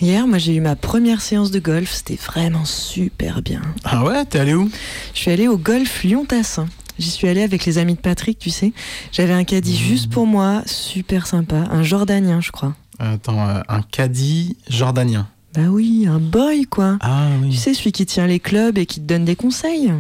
Hier, 0.00 0.26
moi 0.26 0.38
j'ai 0.38 0.54
eu 0.54 0.60
ma 0.60 0.76
première 0.76 1.20
séance 1.20 1.50
de 1.50 1.60
golf, 1.60 1.92
c'était 1.92 2.16
vraiment 2.16 2.64
super 2.64 3.42
bien. 3.42 3.60
Ah 3.84 4.02
ouais, 4.04 4.24
t'es 4.24 4.38
allé 4.40 4.54
où? 4.54 4.70
Je 5.14 5.20
suis 5.20 5.30
allée 5.30 5.46
au 5.46 5.58
golf 5.58 6.02
Lyon-Tassin. 6.02 6.66
J'y 6.98 7.10
suis 7.10 7.28
allée 7.28 7.42
avec 7.42 7.64
les 7.64 7.78
amis 7.78 7.94
de 7.94 8.00
Patrick, 8.00 8.38
tu 8.38 8.50
sais. 8.50 8.72
J'avais 9.12 9.32
un 9.32 9.44
caddie 9.44 9.76
juste 9.76 10.10
pour 10.10 10.26
moi, 10.26 10.62
super 10.66 11.26
sympa, 11.26 11.66
un 11.70 11.82
jordanien, 11.82 12.40
je 12.40 12.50
crois. 12.50 12.74
Attends, 12.98 13.48
euh, 13.48 13.60
un 13.68 13.82
caddie 13.82 14.56
jordanien. 14.68 15.28
Bah 15.54 15.62
oui, 15.68 16.06
un 16.08 16.18
boy 16.20 16.64
quoi. 16.66 16.96
Ah 17.00 17.26
oui. 17.42 17.50
Tu 17.50 17.56
sais, 17.56 17.74
celui 17.74 17.92
qui 17.92 18.06
tient 18.06 18.26
les 18.26 18.38
clubs 18.40 18.78
et 18.78 18.86
qui 18.86 19.00
te 19.00 19.06
donne 19.06 19.24
des 19.24 19.36
conseils. 19.36 19.92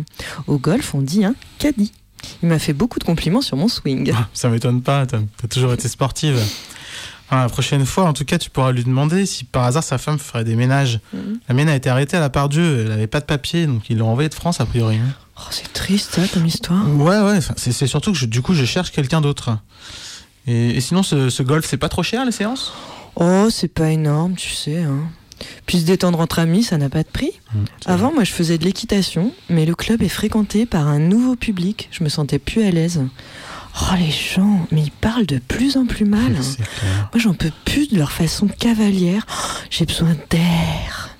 Au 0.46 0.58
golf, 0.58 0.94
on 0.94 1.02
dit 1.02 1.24
un 1.24 1.34
caddie. 1.58 1.92
Il 2.42 2.48
m'a 2.48 2.58
fait 2.58 2.72
beaucoup 2.74 2.98
de 2.98 3.04
compliments 3.04 3.40
sur 3.40 3.56
mon 3.56 3.66
swing. 3.68 4.12
Ah, 4.14 4.28
ça 4.34 4.48
m'étonne 4.48 4.82
pas, 4.82 5.06
t'as 5.06 5.18
t'as 5.40 5.48
toujours 5.48 5.72
été 5.72 5.88
sportive. 5.88 6.38
Enfin, 7.26 7.42
la 7.42 7.48
prochaine 7.48 7.86
fois, 7.86 8.04
en 8.04 8.12
tout 8.12 8.24
cas, 8.24 8.38
tu 8.38 8.50
pourras 8.50 8.72
lui 8.72 8.84
demander 8.84 9.24
si 9.24 9.44
par 9.44 9.64
hasard 9.64 9.82
sa 9.84 9.98
femme 9.98 10.18
ferait 10.18 10.44
des 10.44 10.54
ménages. 10.56 11.00
Mhm. 11.14 11.38
La 11.48 11.54
mienne 11.54 11.68
a 11.68 11.76
été 11.76 11.88
arrêtée 11.88 12.16
à 12.16 12.20
la 12.20 12.28
part 12.30 12.48
Dieu, 12.48 12.84
elle 12.86 12.92
avait 12.92 13.06
pas 13.06 13.20
de 13.20 13.24
papier, 13.24 13.66
donc 13.66 13.88
ils 13.88 13.96
l'ont 13.98 14.08
envoyée 14.08 14.28
de 14.28 14.34
France 14.34 14.60
a 14.60 14.66
priori. 14.66 14.96
hein. 14.96 15.14
Oh, 15.38 15.42
c'est 15.50 15.72
triste 15.72 16.16
ça, 16.16 16.28
ton 16.28 16.44
histoire. 16.44 16.86
Ouais, 16.96 17.20
ouais, 17.20 17.38
c'est 17.56 17.72
c'est 17.72 17.86
surtout 17.86 18.12
que 18.12 18.18
je- 18.18 18.26
du 18.26 18.42
coup 18.42 18.52
je 18.52 18.64
cherche 18.66 18.90
quelqu'un 18.92 19.20
d'autre. 19.22 19.56
Et, 20.46 20.70
et 20.76 20.80
sinon, 20.80 21.02
ce, 21.02 21.30
ce 21.30 21.42
golf, 21.42 21.64
c'est 21.66 21.76
pas 21.78 21.88
trop 21.88 22.02
cher 22.02 22.24
les 22.26 22.32
séances? 22.32 22.72
Oh, 23.16 23.48
c'est 23.50 23.68
pas 23.72 23.90
énorme, 23.90 24.34
tu 24.34 24.50
sais. 24.50 24.82
Hein. 24.82 24.98
Puis 25.66 25.80
se 25.80 25.84
détendre 25.86 26.20
entre 26.20 26.38
amis, 26.38 26.62
ça 26.62 26.76
n'a 26.78 26.88
pas 26.88 27.02
de 27.02 27.08
prix. 27.08 27.32
Avant, 27.86 28.12
moi, 28.12 28.24
je 28.24 28.32
faisais 28.32 28.58
de 28.58 28.64
l'équitation, 28.64 29.32
mais 29.48 29.66
le 29.66 29.74
club 29.74 30.02
est 30.02 30.08
fréquenté 30.08 30.66
par 30.66 30.86
un 30.88 30.98
nouveau 30.98 31.36
public. 31.36 31.88
Je 31.92 32.04
me 32.04 32.08
sentais 32.08 32.38
plus 32.38 32.62
à 32.62 32.70
l'aise. 32.70 33.02
Oh, 33.82 33.94
les 33.98 34.10
gens, 34.10 34.66
mais 34.72 34.82
ils 34.82 34.90
parlent 34.90 35.26
de 35.26 35.38
plus 35.38 35.76
en 35.76 35.86
plus 35.86 36.04
mal. 36.04 36.34
hein. 36.36 36.64
Moi, 37.12 37.20
j'en 37.20 37.34
peux 37.34 37.52
plus 37.64 37.88
de 37.88 37.96
leur 37.98 38.10
façon 38.12 38.48
cavalière. 38.48 39.26
Oh, 39.30 39.58
J'ai 39.70 39.86
besoin 39.86 40.16
d'air. 40.28 41.10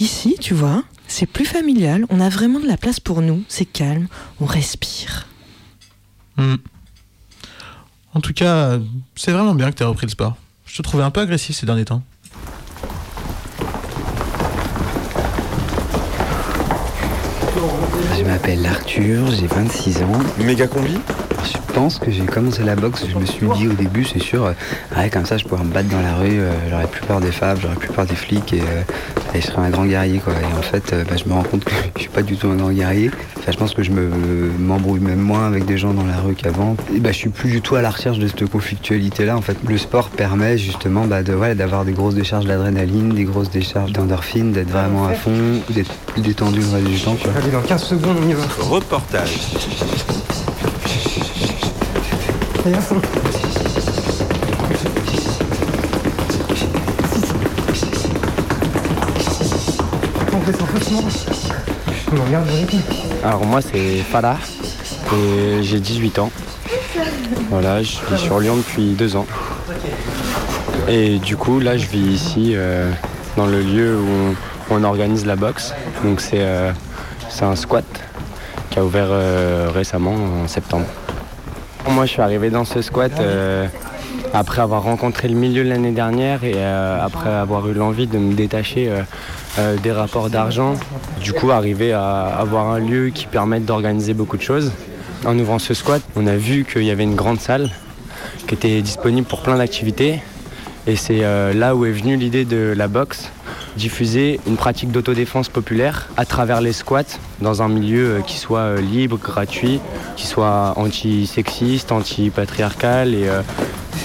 Ici, 0.00 0.36
tu 0.40 0.54
vois, 0.54 0.82
c'est 1.06 1.26
plus 1.26 1.44
familial. 1.44 2.04
On 2.10 2.18
a 2.20 2.28
vraiment 2.28 2.58
de 2.58 2.66
la 2.66 2.76
place 2.76 2.98
pour 2.98 3.22
nous. 3.22 3.44
C'est 3.48 3.64
calme. 3.64 4.08
On 4.40 4.44
respire. 4.46 5.28
Hmm. 6.36 6.56
En 8.14 8.20
tout 8.20 8.32
cas, 8.32 8.78
c'est 9.14 9.32
vraiment 9.32 9.54
bien 9.54 9.70
que 9.70 9.76
tu 9.76 9.82
aies 9.84 9.86
repris 9.86 10.06
le 10.06 10.10
sport. 10.10 10.36
Je 10.66 10.76
te 10.76 10.82
trouvais 10.82 11.04
un 11.04 11.10
peu 11.10 11.20
agressif 11.20 11.56
ces 11.56 11.66
derniers 11.66 11.84
temps. 11.84 12.02
Je 18.22 18.28
m'appelle 18.28 18.64
Arthur, 18.64 19.32
j'ai 19.32 19.48
26 19.48 20.02
ans. 20.04 20.12
Méga 20.38 20.68
combi? 20.68 20.96
Je 21.44 21.74
pense 21.74 21.98
que 21.98 22.10
j'ai 22.10 22.24
commencé 22.24 22.62
la 22.62 22.76
boxe, 22.76 23.04
je 23.10 23.18
me 23.18 23.24
suis 23.26 23.48
dit 23.56 23.66
au 23.66 23.72
début, 23.72 24.04
c'est 24.04 24.22
sûr, 24.22 24.44
euh, 24.44 24.52
ouais, 24.96 25.10
comme 25.10 25.24
ça 25.26 25.36
je 25.38 25.44
pourrais 25.44 25.64
me 25.64 25.72
battre 25.72 25.88
dans 25.88 26.00
la 26.00 26.14
rue, 26.14 26.38
euh, 26.40 26.52
j'aurais 26.70 26.86
plus 26.86 27.00
peur 27.06 27.20
des 27.20 27.32
femmes, 27.32 27.58
j'aurais 27.60 27.76
plus 27.76 27.88
peur 27.88 28.06
des 28.06 28.14
flics 28.14 28.52
et, 28.52 28.60
euh, 28.60 28.82
et 29.34 29.40
je 29.40 29.46
serais 29.46 29.62
un 29.62 29.70
grand 29.70 29.86
guerrier 29.86 30.18
quoi. 30.18 30.34
Et 30.34 30.58
en 30.58 30.62
fait, 30.62 30.92
euh, 30.92 31.04
bah, 31.08 31.16
je 31.16 31.28
me 31.28 31.34
rends 31.34 31.42
compte 31.42 31.64
que 31.64 31.72
je 31.96 32.00
suis 32.02 32.10
pas 32.10 32.22
du 32.22 32.36
tout 32.36 32.48
un 32.48 32.56
grand 32.56 32.70
guerrier. 32.70 33.10
Enfin, 33.38 33.52
je 33.52 33.56
pense 33.56 33.74
que 33.74 33.82
je 33.82 33.90
me 33.90 34.08
m'embrouille 34.58 35.00
même 35.00 35.20
moins 35.20 35.46
avec 35.46 35.64
des 35.64 35.78
gens 35.78 35.94
dans 35.94 36.04
la 36.04 36.18
rue 36.18 36.34
qu'avant. 36.34 36.76
Et 36.94 37.00
bah, 37.00 37.10
je 37.10 37.16
suis 37.16 37.30
plus 37.30 37.50
du 37.50 37.60
tout 37.60 37.74
à 37.74 37.82
la 37.82 37.90
recherche 37.90 38.18
de 38.18 38.28
cette 38.28 38.46
conflictualité 38.46 39.24
là. 39.24 39.36
En 39.36 39.42
fait, 39.42 39.56
le 39.66 39.78
sport 39.78 40.10
permet 40.10 40.58
justement 40.58 41.06
bah, 41.06 41.22
de 41.22 41.32
voilà, 41.32 41.54
d'avoir 41.54 41.84
des 41.84 41.92
grosses 41.92 42.14
décharges 42.14 42.44
d'adrénaline, 42.44 43.10
des 43.14 43.24
grosses 43.24 43.50
décharges 43.50 43.92
d'endorphine, 43.92 44.52
d'être 44.52 44.70
vraiment 44.70 45.06
à 45.06 45.14
fond, 45.14 45.32
d'être 45.70 45.92
plus 46.06 46.22
détendu 46.22 46.60
le 46.60 46.68
reste 46.68 46.86
du 46.86 47.00
temps. 47.00 47.16
Allez, 47.36 47.50
dans 47.50 47.62
15 47.62 47.82
secondes, 47.82 48.16
on 48.22 48.28
y 48.28 48.34
va. 48.34 48.42
Reportage. 48.60 49.38
Alors 63.24 63.44
moi 63.46 63.60
c'est 63.62 63.96
Falah 63.98 64.36
et 65.12 65.62
j'ai 65.62 65.80
18 65.80 66.20
ans. 66.20 66.30
Voilà, 67.50 67.82
je 67.82 67.98
vis 68.08 68.18
sur 68.18 68.38
Lyon 68.38 68.56
depuis 68.56 68.92
deux 68.92 69.16
ans. 69.16 69.26
Et 70.86 71.18
du 71.18 71.36
coup 71.36 71.58
là 71.58 71.76
je 71.76 71.86
vis 71.86 72.12
ici 72.12 72.52
euh, 72.54 72.92
dans 73.36 73.46
le 73.46 73.60
lieu 73.60 73.98
où 73.98 74.36
on, 74.70 74.84
organise 74.84 75.26
la 75.26 75.34
boxe. 75.34 75.74
Donc 76.04 76.20
c'est 76.20 76.40
euh, 76.40 76.70
un 77.40 77.56
squat 77.56 77.84
qui 78.70 78.78
a 78.78 78.84
ouvert 78.84 79.08
euh, 79.10 79.68
récemment 79.74 80.14
en 80.14 80.46
septembre. 80.46 80.86
Moi 82.02 82.08
je 82.08 82.14
suis 82.14 82.20
arrivé 82.20 82.50
dans 82.50 82.64
ce 82.64 82.82
squat 82.82 83.12
euh, 83.20 83.68
après 84.34 84.60
avoir 84.60 84.82
rencontré 84.82 85.28
le 85.28 85.36
milieu 85.36 85.62
l'année 85.62 85.92
dernière 85.92 86.42
et 86.42 86.54
euh, 86.56 87.00
après 87.00 87.30
avoir 87.30 87.68
eu 87.68 87.74
l'envie 87.74 88.08
de 88.08 88.18
me 88.18 88.34
détacher 88.34 88.90
euh, 89.60 89.76
des 89.76 89.92
rapports 89.92 90.28
d'argent. 90.28 90.74
Du 91.20 91.32
coup, 91.32 91.52
arriver 91.52 91.92
à 91.92 92.24
avoir 92.24 92.70
un 92.70 92.80
lieu 92.80 93.10
qui 93.10 93.26
permette 93.26 93.64
d'organiser 93.64 94.14
beaucoup 94.14 94.36
de 94.36 94.42
choses. 94.42 94.72
En 95.24 95.38
ouvrant 95.38 95.60
ce 95.60 95.74
squat, 95.74 96.02
on 96.16 96.26
a 96.26 96.34
vu 96.34 96.64
qu'il 96.64 96.82
y 96.82 96.90
avait 96.90 97.04
une 97.04 97.14
grande 97.14 97.38
salle 97.38 97.70
qui 98.48 98.56
était 98.56 98.82
disponible 98.82 99.28
pour 99.28 99.40
plein 99.42 99.58
d'activités. 99.58 100.20
Et 100.88 100.96
c'est 100.96 101.20
là 101.54 101.76
où 101.76 101.86
est 101.86 101.92
venue 101.92 102.16
l'idée 102.16 102.44
de 102.44 102.74
la 102.76 102.88
boxe, 102.88 103.30
diffuser 103.76 104.40
une 104.46 104.56
pratique 104.56 104.90
d'autodéfense 104.90 105.48
populaire 105.48 106.08
à 106.16 106.24
travers 106.24 106.60
les 106.60 106.72
squats 106.72 107.18
dans 107.40 107.62
un 107.62 107.68
milieu 107.68 108.16
euh, 108.16 108.20
qui 108.20 108.36
soit 108.36 108.60
euh, 108.60 108.80
libre, 108.80 109.18
gratuit, 109.18 109.80
qui 110.16 110.26
soit 110.26 110.74
anti-sexiste, 110.76 111.92
anti-patriarcal 111.92 113.14
et 113.14 113.28
euh, 113.28 113.42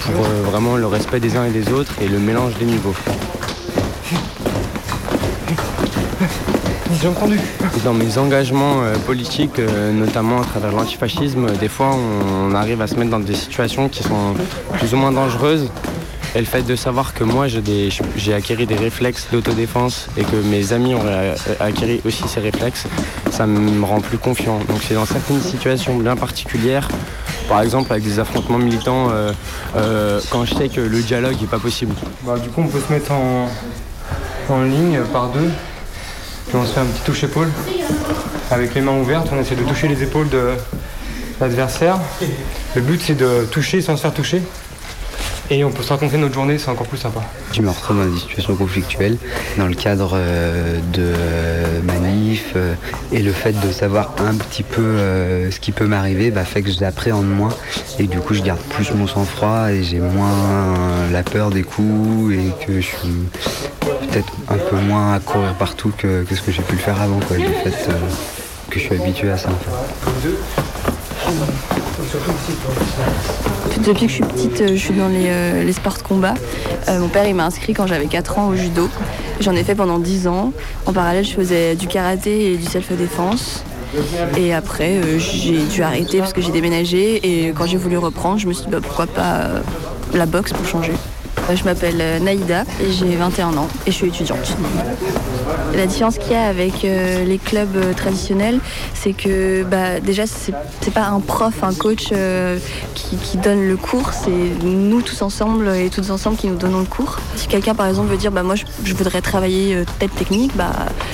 pour 0.04 0.24
vraiment 0.50 0.76
le 0.76 0.86
respect 0.86 1.20
des 1.20 1.36
uns 1.36 1.44
et 1.44 1.50
des 1.50 1.72
autres 1.72 1.92
et 2.00 2.08
le 2.08 2.18
mélange 2.18 2.54
des 2.58 2.64
niveaux. 2.64 2.94
J'ai 7.00 7.08
entendu. 7.08 7.38
Dans 7.84 7.92
mes 7.92 8.18
engagements 8.18 8.82
politiques, 9.06 9.60
notamment 9.92 10.40
à 10.40 10.44
travers 10.44 10.72
l'antifascisme, 10.72 11.46
des 11.58 11.68
fois 11.68 11.90
on 11.94 12.54
arrive 12.54 12.80
à 12.80 12.86
se 12.86 12.96
mettre 12.96 13.10
dans 13.10 13.20
des 13.20 13.34
situations 13.34 13.88
qui 13.88 14.02
sont 14.02 14.34
plus 14.72 14.94
ou 14.94 14.96
moins 14.96 15.12
dangereuses. 15.12 15.70
Et 16.38 16.40
le 16.40 16.46
fait 16.46 16.62
de 16.62 16.76
savoir 16.76 17.14
que 17.14 17.24
moi 17.24 17.48
j'ai 17.48 18.32
acquis 18.32 18.54
des 18.64 18.76
réflexes 18.76 19.26
d'autodéfense 19.32 20.06
et 20.16 20.22
que 20.22 20.36
mes 20.36 20.72
amis 20.72 20.94
ont 20.94 21.02
euh, 21.04 21.34
acquis 21.58 22.00
aussi 22.04 22.28
ces 22.28 22.38
réflexes, 22.38 22.84
ça 23.32 23.44
me 23.44 23.84
rend 23.84 24.00
plus 24.00 24.18
confiant. 24.18 24.60
Donc 24.68 24.78
c'est 24.86 24.94
dans 24.94 25.04
certaines 25.04 25.40
situations 25.40 25.96
bien 25.96 26.14
particulières, 26.14 26.86
par 27.48 27.60
exemple 27.60 27.90
avec 27.90 28.04
des 28.04 28.20
affrontements 28.20 28.58
militants, 28.58 29.08
euh, 29.10 29.32
euh, 29.74 30.20
quand 30.30 30.44
je 30.44 30.54
sais 30.54 30.68
que 30.68 30.80
le 30.80 31.00
dialogue 31.00 31.34
n'est 31.40 31.48
pas 31.48 31.58
possible. 31.58 31.96
Bah, 32.22 32.38
du 32.38 32.50
coup, 32.50 32.60
on 32.60 32.68
peut 32.68 32.82
se 32.86 32.92
mettre 32.92 33.10
en, 33.10 33.48
en 34.48 34.62
ligne 34.62 35.00
par 35.12 35.30
deux. 35.30 35.50
On 36.54 36.64
se 36.64 36.72
fait 36.72 36.80
un 36.80 36.84
petit 36.86 37.02
touche-épaule. 37.02 37.50
Avec 38.52 38.76
les 38.76 38.80
mains 38.80 38.96
ouvertes, 38.96 39.26
on 39.32 39.40
essaie 39.40 39.56
de 39.56 39.64
toucher 39.64 39.88
les 39.88 40.04
épaules 40.04 40.28
de 40.28 40.52
l'adversaire. 41.40 41.98
Le 42.76 42.80
but, 42.80 43.02
c'est 43.04 43.16
de 43.16 43.44
toucher 43.50 43.80
sans 43.82 43.96
se 43.96 44.02
faire 44.02 44.14
toucher. 44.14 44.40
Et 45.50 45.64
on 45.64 45.70
peut 45.70 45.82
se 45.82 45.88
raconter 45.88 46.18
notre 46.18 46.34
journée, 46.34 46.58
c'est 46.58 46.70
encore 46.70 46.86
plus 46.86 46.98
sympa. 46.98 47.22
Je 47.52 47.62
me 47.62 47.70
retrouve 47.70 47.96
dans 47.96 48.10
des 48.10 48.18
situations 48.18 48.54
conflictuelles 48.54 49.16
dans 49.56 49.66
le 49.66 49.74
cadre 49.74 50.12
euh, 50.14 50.78
de 50.92 51.14
euh, 51.16 51.80
manifs 51.82 52.52
euh, 52.54 52.74
et 53.12 53.22
le 53.22 53.32
fait 53.32 53.58
de 53.58 53.72
savoir 53.72 54.14
un 54.18 54.34
petit 54.34 54.62
peu 54.62 54.98
ce 55.50 55.58
qui 55.58 55.72
peut 55.72 55.86
m'arriver 55.86 56.30
bah, 56.30 56.44
fait 56.44 56.60
que 56.62 56.70
je 56.70 56.80
l'appréhende 56.80 57.26
moins 57.26 57.54
et 57.98 58.06
du 58.06 58.18
coup 58.18 58.34
je 58.34 58.42
garde 58.42 58.60
plus 58.60 58.92
mon 58.92 59.06
sang-froid 59.06 59.70
et 59.70 59.82
j'ai 59.82 60.00
moins 60.00 61.08
la 61.12 61.22
peur 61.22 61.48
des 61.50 61.62
coups 61.62 62.34
et 62.34 62.52
que 62.66 62.74
je 62.74 62.86
suis 62.86 63.28
peut-être 63.80 64.32
un 64.48 64.58
peu 64.58 64.76
moins 64.76 65.14
à 65.14 65.20
courir 65.20 65.54
partout 65.54 65.92
que, 65.96 66.24
que 66.24 66.34
ce 66.34 66.42
que 66.42 66.52
j'ai 66.52 66.62
pu 66.62 66.74
le 66.74 66.80
faire 66.80 67.00
avant 67.00 67.20
quoi, 67.20 67.38
du 67.38 67.44
fait 67.44 67.88
que 68.70 68.78
je 68.78 68.84
suis 68.84 68.94
habitué 68.94 69.30
à 69.30 69.38
ça 69.38 69.48
en 69.48 69.54
fait. 69.54 69.70
Depuis 73.86 74.06
que 74.06 74.08
je 74.08 74.14
suis 74.14 74.24
petite, 74.24 74.60
euh, 74.60 74.68
je 74.68 74.76
suis 74.76 74.94
dans 74.94 75.08
les, 75.08 75.28
euh, 75.28 75.72
sports 75.72 75.98
de 75.98 76.02
combat. 76.02 76.34
Euh, 76.88 76.98
mon 76.98 77.08
père 77.08 77.26
il 77.26 77.34
m'a 77.34 77.46
inscrit 77.46 77.74
quand 77.74 77.86
j'avais 77.86 78.06
4 78.06 78.38
ans 78.38 78.48
au 78.48 78.56
judo. 78.56 78.88
J'en 79.40 79.52
ai 79.52 79.62
fait 79.62 79.74
pendant 79.74 79.98
10 79.98 80.26
ans. 80.26 80.52
En 80.86 80.92
parallèle, 80.92 81.24
je 81.24 81.32
faisais 81.32 81.74
du 81.76 81.86
karaté 81.86 82.52
et 82.52 82.56
du 82.56 82.64
self-défense. 82.64 83.62
Et 84.36 84.52
après, 84.52 85.00
j'ai 85.18 85.62
dû 85.62 85.82
arrêter 85.82 86.18
parce 86.18 86.32
que 86.32 86.42
j'ai 86.42 86.52
déménagé. 86.52 87.20
Et 87.24 87.52
quand 87.52 87.66
j'ai 87.66 87.78
voulu 87.78 87.96
reprendre, 87.96 88.38
je 88.38 88.46
me 88.46 88.52
suis 88.52 88.64
dit 88.64 88.70
bah, 88.70 88.80
pourquoi 88.82 89.06
pas 89.06 89.48
la 90.12 90.26
boxe 90.26 90.52
pour 90.52 90.66
changer. 90.66 90.92
Je 91.54 91.64
m'appelle 91.64 92.22
Naïda 92.22 92.64
et 92.82 92.92
j'ai 92.92 93.16
21 93.16 93.56
ans 93.56 93.68
et 93.86 93.90
je 93.90 93.96
suis 93.96 94.08
étudiante. 94.08 94.56
La 95.74 95.86
différence 95.86 96.18
qu'il 96.18 96.32
y 96.32 96.34
a 96.34 96.46
avec 96.46 96.84
euh, 96.84 97.24
les 97.24 97.38
clubs 97.38 97.76
euh, 97.76 97.92
traditionnels, 97.92 98.58
c'est 98.94 99.12
que 99.12 99.62
bah, 99.64 100.00
déjà, 100.00 100.24
c'est 100.26 100.52
pas 100.92 101.06
un 101.06 101.20
prof, 101.20 101.62
un 101.62 101.74
coach 101.74 102.08
euh, 102.12 102.58
qui, 102.94 103.36
donne 103.38 103.68
le 103.68 103.76
cours, 103.76 104.12
c'est 104.12 104.64
nous 104.64 105.02
tous 105.02 105.22
ensemble 105.22 105.68
et 105.68 105.90
toutes 105.90 106.10
ensemble 106.10 106.36
qui 106.36 106.48
nous 106.48 106.56
donnons 106.56 106.80
le 106.80 106.86
cours. 106.86 107.18
Si 107.36 107.46
quelqu'un, 107.46 107.74
par 107.74 107.86
exemple, 107.86 108.08
veut 108.08 108.16
dire 108.16 108.32
bah, 108.32 108.42
moi 108.42 108.54
je, 108.56 108.94
voudrais 108.94 109.20
travailler 109.20 109.74
euh, 109.74 109.84
telle 109.98 110.10
technique, 110.10 110.56
bah, 110.56 110.72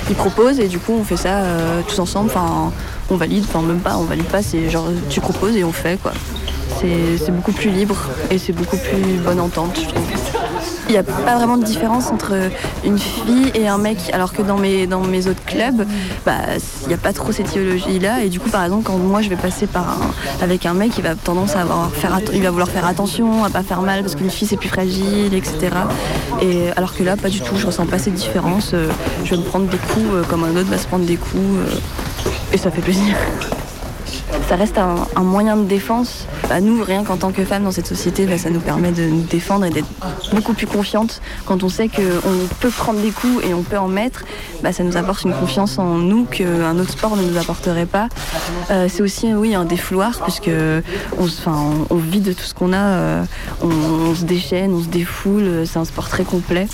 ils 0.09 0.15
proposent 0.15 0.59
et 0.59 0.67
du 0.67 0.79
coup 0.79 0.93
on 0.99 1.03
fait 1.03 1.17
ça 1.17 1.43
tous 1.87 1.99
ensemble. 1.99 2.31
Enfin, 2.33 2.71
on 3.09 3.17
valide, 3.17 3.43
enfin 3.47 3.61
même 3.61 3.79
pas, 3.79 3.97
on 3.97 4.03
valide 4.03 4.25
pas. 4.25 4.41
C'est 4.41 4.69
genre 4.69 4.87
tu 5.09 5.19
proposes 5.19 5.55
et 5.55 5.63
on 5.63 5.71
fait 5.71 5.99
quoi. 6.01 6.13
C'est 6.79 7.31
beaucoup 7.31 7.51
plus 7.51 7.69
libre 7.69 7.95
et 8.29 8.37
c'est 8.37 8.53
beaucoup 8.53 8.77
plus 8.77 9.17
bonne 9.23 9.39
entente, 9.39 9.79
je 9.81 9.87
trouve. 9.87 10.24
Il 10.87 10.91
n'y 10.91 10.97
a 10.97 11.03
pas 11.03 11.35
vraiment 11.35 11.57
de 11.57 11.63
différence 11.63 12.11
entre 12.11 12.33
une 12.85 12.99
fille 12.99 13.51
et 13.55 13.67
un 13.67 13.77
mec, 13.77 13.97
alors 14.13 14.33
que 14.33 14.41
dans 14.41 14.57
mes, 14.57 14.85
dans 14.85 15.01
mes 15.01 15.27
autres 15.27 15.43
clubs, 15.45 15.85
bah, 16.25 16.33
il 16.83 16.87
n'y 16.87 16.93
a 16.93 16.97
pas 16.97 17.11
trop 17.11 17.31
cette 17.31 17.51
idéologie-là. 17.51 18.23
Et 18.23 18.29
du 18.29 18.39
coup, 18.39 18.49
par 18.49 18.63
exemple, 18.63 18.83
quand 18.83 18.97
moi 18.97 19.21
je 19.21 19.29
vais 19.29 19.35
passer 19.35 19.65
par 19.65 19.97
avec 20.41 20.65
un 20.65 20.73
mec, 20.73 20.91
il 20.97 21.03
va 21.03 21.15
tendance 21.15 21.55
à 21.55 21.61
avoir, 21.61 21.89
faire, 21.91 22.19
il 22.33 22.43
va 22.43 22.51
vouloir 22.51 22.69
faire 22.69 22.85
attention, 22.85 23.43
à 23.43 23.49
pas 23.49 23.63
faire 23.63 23.81
mal, 23.81 24.01
parce 24.01 24.15
qu'une 24.15 24.29
fille 24.29 24.47
c'est 24.47 24.57
plus 24.57 24.69
fragile, 24.69 25.33
etc. 25.33 25.71
Et 26.41 26.69
alors 26.75 26.95
que 26.95 27.03
là, 27.03 27.17
pas 27.17 27.29
du 27.29 27.41
tout, 27.41 27.55
je 27.55 27.65
ressens 27.65 27.85
pas 27.87 27.97
cette 27.97 28.13
différence. 28.13 28.71
Euh, 28.73 28.89
Je 29.23 29.31
vais 29.31 29.37
me 29.37 29.43
prendre 29.43 29.67
des 29.67 29.77
coups 29.77 30.05
euh, 30.13 30.23
comme 30.29 30.43
un 30.43 30.55
autre 30.55 30.69
va 30.69 30.77
se 30.77 30.87
prendre 30.87 31.05
des 31.05 31.17
coups, 31.17 31.41
euh, 31.41 32.53
et 32.53 32.57
ça 32.57 32.69
fait 32.69 32.81
plaisir. 32.81 33.15
Ça 34.47 34.55
reste 34.55 34.77
un, 34.77 35.23
moyen 35.23 35.57
de 35.57 35.63
défense. 35.63 36.27
Bah, 36.49 36.61
nous, 36.61 36.83
rien 36.83 37.03
qu'en 37.03 37.17
tant 37.17 37.31
que 37.31 37.43
femmes 37.43 37.63
dans 37.63 37.71
cette 37.71 37.87
société, 37.87 38.25
bah, 38.25 38.37
ça 38.37 38.49
nous 38.49 38.59
permet 38.59 38.91
de 38.91 39.03
nous 39.03 39.23
défendre 39.23 39.65
et 39.65 39.69
d'être 39.69 39.87
beaucoup 40.33 40.53
plus 40.53 40.67
confiantes. 40.67 41.21
Quand 41.45 41.63
on 41.63 41.69
sait 41.69 41.87
qu'on 41.87 42.47
peut 42.59 42.69
prendre 42.69 42.99
des 42.99 43.09
coups 43.09 43.43
et 43.43 43.53
on 43.53 43.63
peut 43.63 43.77
en 43.77 43.87
mettre, 43.87 44.23
bah, 44.61 44.71
ça 44.71 44.83
nous 44.83 44.97
apporte 44.97 45.23
une 45.23 45.33
confiance 45.33 45.79
en 45.79 45.95
nous 45.95 46.25
qu'un 46.25 46.77
autre 46.77 46.91
sport 46.91 47.17
ne 47.17 47.23
nous 47.23 47.37
apporterait 47.37 47.87
pas. 47.87 48.07
Euh, 48.69 48.87
c'est 48.87 49.01
aussi 49.01 49.33
oui, 49.33 49.55
un 49.55 49.65
défouloir, 49.65 50.21
puisque 50.21 50.51
on, 51.17 51.27
on, 51.89 51.95
vide 51.95 52.35
tout 52.35 52.43
ce 52.43 52.53
qu'on 52.53 52.73
a, 52.73 52.77
euh, 52.77 53.23
on, 53.61 54.13
se 54.13 54.25
déchaîne, 54.25 54.73
on 54.73 54.83
se 54.83 54.89
défoule, 54.89 55.65
c'est 55.65 55.79
un 55.79 55.85
sport 55.85 56.07
très 56.07 56.23
complet. 56.23 56.67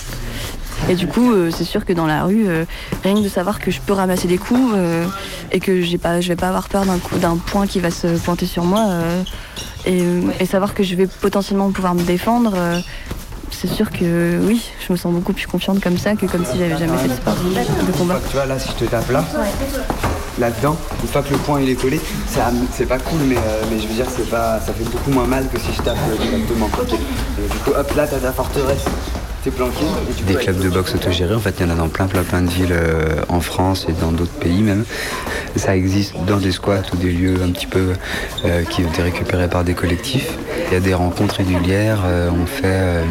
Et 0.90 0.96
du 0.96 1.08
coup, 1.08 1.32
euh, 1.32 1.52
c'est 1.52 1.64
sûr 1.64 1.86
que 1.86 1.94
dans 1.94 2.08
la 2.08 2.24
rue, 2.24 2.48
euh, 2.48 2.66
rien 3.04 3.16
que 3.16 3.22
de 3.22 3.30
savoir 3.30 3.60
que 3.60 3.72
je 3.72 3.80
peux 3.80 3.94
ramasser 3.94 4.28
des 4.28 4.38
coups 4.38 4.74
euh, 4.76 5.06
et 5.52 5.60
que 5.60 5.82
j'ai 5.82 5.98
pas, 5.98 6.22
je 6.22 6.28
vais 6.28 6.36
pas 6.36 6.48
avoir 6.48 6.70
peur 6.70 6.86
d'un 6.86 6.98
coup, 6.98 7.18
d'un 7.18 7.38
point 7.38 7.68
qui 7.68 7.80
va 7.80 7.92
se 7.92 8.08
pointer 8.18 8.46
sur 8.46 8.64
moi, 8.64 8.88
et, 9.86 10.46
savoir 10.46 10.74
que 10.74 10.84
je 10.84 10.96
vais 10.96 11.08
potentiellement 11.08 11.72
pouvoir 11.72 11.96
me 11.96 12.04
défendre, 12.04 12.56
c'est 13.52 13.68
sûr 13.68 13.90
que 13.90 14.40
oui, 14.44 14.62
je 14.86 14.92
me 14.92 14.98
sens 14.98 15.14
beaucoup 15.14 15.34
plus 15.34 15.48
confiante 15.48 15.80
comme 15.80 15.98
ça 15.98 16.16
que 16.16 16.26
comme 16.26 16.44
si 16.46 16.58
j'avais 16.58 16.78
jamais 16.78 16.98
fait 16.98 17.08
de 17.08 17.14
sport 17.14 17.36
de 17.36 17.92
combat. 17.98 18.20
Tu 18.30 18.36
vois, 18.36 18.46
là, 18.46 18.60
si 18.60 18.70
je 18.70 18.86
te 18.86 18.86
tape 18.86 19.10
là, 19.12 19.24
là-dedans, 20.40 20.76
une 21.02 21.08
fois 21.08 21.22
que 21.22 21.32
le 21.32 21.38
point 21.38 21.62
il 21.62 21.70
est 21.70 21.76
collé, 21.76 22.02
c'est 22.28 22.86
pas 22.86 23.00
cool, 23.00 23.20
mais, 23.28 23.38
mais 23.70 23.80
je 23.80 23.88
veux 23.88 23.94
dire, 23.94 24.08
c'est 24.10 24.30
pas, 24.30 24.60
ça 24.60 24.74
fait 24.74 24.90
beaucoup 24.90 25.12
moins 25.12 25.28
mal 25.28 25.48
que 25.48 25.60
si 25.60 25.72
je 25.74 25.82
tape 25.82 25.98
directement. 26.20 26.70
Du 27.38 27.58
coup, 27.60 27.72
hop, 27.72 27.96
là, 27.96 28.08
t'as 28.08 28.20
ta 28.20 28.34
forteresse. 28.34 28.86
Des 29.44 30.36
clubs 30.36 30.60
de 30.60 30.70
boxe 30.70 30.94
autogérés, 30.94 31.34
en 31.34 31.40
fait, 31.40 31.56
il 31.60 31.66
y 31.66 31.70
en 31.70 31.74
a 31.74 31.76
dans 31.76 31.90
plein, 31.90 32.06
plein, 32.06 32.22
plein 32.22 32.44
de 32.44 32.50
villes 32.50 32.74
euh, 32.74 33.24
en 33.28 33.42
France 33.42 33.88
et 33.90 33.94
dans 33.94 34.12
d'autres 34.12 34.32
pays 34.34 34.62
même. 34.62 34.86
Ça 35.56 35.76
existe 35.76 36.14
dans 36.28 36.38
des 36.38 36.52
squats 36.52 36.84
ou 36.94 36.98
des 36.98 37.12
lieux 37.12 37.42
un 37.44 37.50
petit 37.50 37.66
peu 37.66 37.94
euh, 38.46 38.64
qui 38.66 38.84
ont 38.84 38.90
été 38.90 39.02
récupérés 39.02 39.48
par 39.48 39.64
des 39.64 39.74
collectifs. 39.74 40.38
Il 40.68 40.74
y 40.74 40.76
a 40.76 40.80
des 40.80 40.94
rencontres 40.94 41.38
régulières, 41.38 42.04
euh, 42.06 42.30
on 42.32 42.46
fait 42.46 43.04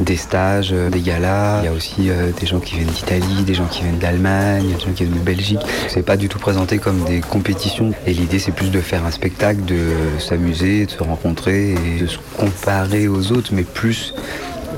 des 0.00 0.16
stages, 0.16 0.72
des 0.72 1.00
galas. 1.00 1.60
Il 1.62 1.64
y 1.64 1.68
a 1.68 1.72
aussi 1.72 2.10
des 2.38 2.46
gens 2.46 2.60
qui 2.60 2.74
viennent 2.74 2.88
d'Italie, 2.88 3.42
des 3.46 3.54
gens 3.54 3.66
qui 3.66 3.82
viennent 3.82 3.98
d'Allemagne, 3.98 4.74
des 4.74 4.80
gens 4.80 4.92
qui 4.94 5.04
viennent 5.04 5.18
de 5.18 5.24
Belgique. 5.24 5.60
C'est 5.88 6.04
pas 6.04 6.18
du 6.18 6.28
tout 6.28 6.38
présenté 6.38 6.78
comme 6.78 7.02
des 7.04 7.20
compétitions. 7.20 7.92
Et 8.06 8.12
l'idée, 8.12 8.38
c'est 8.38 8.52
plus 8.52 8.70
de 8.70 8.80
faire 8.80 9.06
un 9.06 9.10
spectacle, 9.10 9.64
de 9.64 9.80
s'amuser, 10.18 10.84
de 10.84 10.90
se 10.90 11.02
rencontrer 11.02 11.72
et 11.72 12.02
de 12.02 12.06
se 12.06 12.18
comparer 12.36 13.08
aux 13.08 13.32
autres, 13.32 13.50
mais 13.52 13.62
plus 13.62 14.12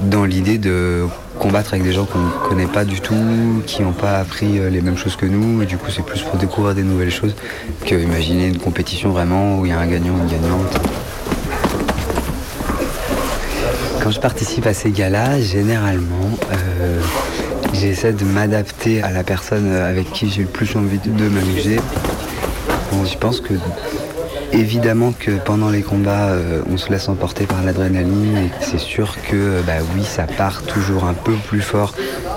dans 0.03 0.25
l'idée 0.25 0.59
de 0.59 1.07
combattre 1.39 1.75
avec 1.75 1.85
des 1.85 1.93
gens 1.93 2.05
qu'on 2.05 2.21
ne 2.21 2.49
connaît 2.49 2.67
pas 2.67 2.85
du 2.85 3.01
tout, 3.01 3.63
qui 3.67 3.83
n'ont 3.83 3.93
pas 3.93 4.19
appris 4.19 4.59
euh, 4.59 4.71
les 4.71 4.81
mêmes 4.81 4.97
choses 4.97 5.17
que 5.17 5.27
nous, 5.27 5.63
et 5.63 5.67
du 5.67 5.77
coup 5.77 5.91
c'est 5.91 6.05
plus 6.05 6.23
pour 6.23 6.39
découvrir 6.39 6.75
des 6.75 6.83
nouvelles 6.83 7.11
choses 7.11 7.35
que 7.85 7.95
imaginer 7.95 8.47
une 8.47 8.59
compétition 8.59 9.11
vraiment 9.11 9.59
où 9.59 9.67
il 9.67 9.71
y 9.71 9.73
a 9.73 9.79
un 9.79 9.87
gagnant, 9.87 10.15
une 10.17 10.31
gagnante. 10.31 10.81
Quand 14.03 14.11
je 14.11 14.21
participe 14.21 14.67
à 14.67 14.75
ces 14.75 14.91
galas, 14.91 15.41
généralement, 15.41 16.31
euh, 16.53 17.01
j'essaie 17.73 18.13
de 18.13 18.25
m'adapter 18.25 19.03
à 19.03 19.11
la 19.11 19.25
personne 19.25 19.73
avec 19.73 20.13
qui 20.13 20.31
j'ai 20.31 20.43
le 20.43 20.49
plus 20.49 20.77
envie 20.77 20.99
de, 20.99 21.29
m'amuser. 21.29 21.81
Je 22.93 23.17
pense 23.19 23.41
que 23.41 23.55
Évidemment 24.55 25.13
que 25.19 25.33
pendant 25.33 25.69
les 25.69 25.83
combats, 25.83 26.29
euh, 26.29 26.63
on 26.71 26.77
se 26.77 26.89
laisse 26.91 27.09
emporter 27.09 27.45
par 27.45 27.63
l'adrénaline 27.65 28.37
et 28.37 28.51
c'est 28.61 28.79
sûr 28.79 29.17
que 29.29 29.61
bah 29.67 29.73
oui, 29.95 30.05
ça 30.05 30.25
part 30.25 30.63
toujours 30.63 31.05
un 31.05 31.13
peu 31.13 31.35
plus 31.49 31.61
fort 31.61 31.93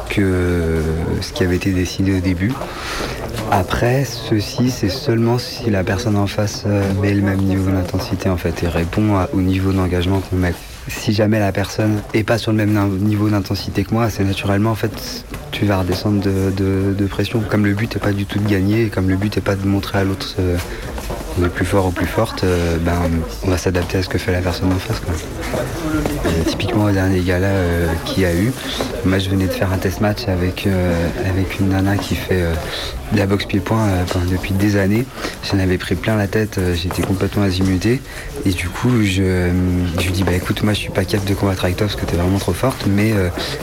que 0.10 0.22
euh, 0.22 0.82
ce 1.22 1.32
qui 1.32 1.44
avait 1.44 1.58
été 1.58 1.72
décidé 1.72 2.18
au 2.18 2.20
début. 2.20 2.52
Après, 3.52 4.04
ceci, 4.04 4.72
c'est 4.72 4.90
seulement 4.90 5.38
si 5.38 5.70
la 5.70 5.84
personne 5.84 6.18
en 6.18 6.26
face 6.28 6.64
euh, 6.66 6.82
met 7.02 7.14
le 7.14 7.22
même 7.22 7.42
niveau 7.42 7.70
d'intensité 7.70 8.30
en 8.30 8.38
fait 8.38 8.64
et 8.64 8.68
répond 8.68 9.16
au 9.32 9.42
niveau 9.42 9.72
d'engagement 9.72 10.20
qu'on 10.20 10.38
met. 10.38 10.56
Si 10.88 11.14
jamais 11.14 11.40
la 11.40 11.52
personne 11.52 12.02
est 12.14 12.24
pas 12.24 12.38
sur 12.38 12.52
le 12.52 12.58
même 12.58 12.98
niveau 13.00 13.30
d'intensité 13.30 13.84
que 13.84 13.94
moi, 13.94 14.06
assez 14.06 14.24
naturellement 14.24 14.72
en 14.72 14.76
fait, 14.76 15.26
tu 15.52 15.66
vas 15.66 15.80
redescendre 15.80 16.22
de, 16.22 17.06
pression. 17.08 17.42
Comme 17.50 17.66
le 17.66 17.74
but 17.74 17.94
n'est 17.96 18.02
pas 18.02 18.12
du 18.12 18.26
tout 18.26 18.40
de 18.40 18.48
gagner, 18.48 18.88
comme 18.88 19.10
le 19.10 19.18
but 19.18 19.36
n'est 19.36 19.42
pas 19.42 19.56
de 19.56 19.68
montrer 19.68 20.00
à 20.00 20.04
l'autre 20.04 20.36
euh, 20.40 20.58
on 21.40 21.46
est 21.46 21.50
plus 21.50 21.66
fort 21.66 21.86
ou 21.88 21.92
plus 21.92 22.06
forte, 22.08 22.44
euh, 22.44 22.78
ben, 22.80 22.94
on 23.46 23.50
va 23.50 23.58
s'adapter 23.58 24.00
à 24.00 24.04
ce 24.04 24.10
que 24.10 24.18
fait 24.18 24.32
la 24.32 24.42
personne 24.42 24.72
en 24.72 24.80
face. 24.80 25.02
Euh, 26.26 26.44
typiquement 26.46 26.86
au 26.86 26.92
dernier 26.92 27.22
gala 27.22 27.48
euh, 27.48 27.88
qu'il 28.06 28.24
y 28.24 28.26
a 28.26 28.34
eu, 28.34 28.52
moi 29.06 29.20
je 29.20 29.30
venais 29.30 29.46
de 29.46 29.52
faire 29.52 29.72
un 29.72 29.78
test 29.78 30.02
match 30.02 30.28
avec, 30.28 30.66
euh, 30.68 31.08
avec 31.30 31.60
une 31.60 31.70
nana 31.70 31.96
qui 31.98 32.16
fait 32.16 32.42
euh, 32.42 32.54
de 33.14 33.18
la 33.20 33.26
boxe 33.26 33.46
pied-point 33.46 33.88
depuis 34.30 34.54
des 34.54 34.76
années. 34.78 35.06
J'en 35.50 35.60
avais 35.60 35.78
pris 35.78 35.96
plein 35.96 36.18
la 36.18 36.28
tête, 36.28 36.60
j'étais 36.76 37.02
complètement 37.04 37.44
azimuté. 37.44 38.02
Et 38.46 38.50
du 38.50 38.68
coup, 38.68 39.02
je, 39.04 39.50
je 40.00 40.10
dis 40.10 40.24
bah 40.24 40.34
écoute, 40.34 40.62
moi 40.64 40.74
je 40.74 40.80
suis 40.80 40.90
pas 40.90 41.06
capable 41.06 41.30
de 41.30 41.34
combattre 41.34 41.64
avec 41.66 41.78
toi 41.78 41.88
parce 41.88 41.98
que 42.00 42.06
t'es 42.06 42.18
vraiment 42.18 42.38
trop 42.38 42.52
forte, 42.54 42.86
mais 42.88 43.14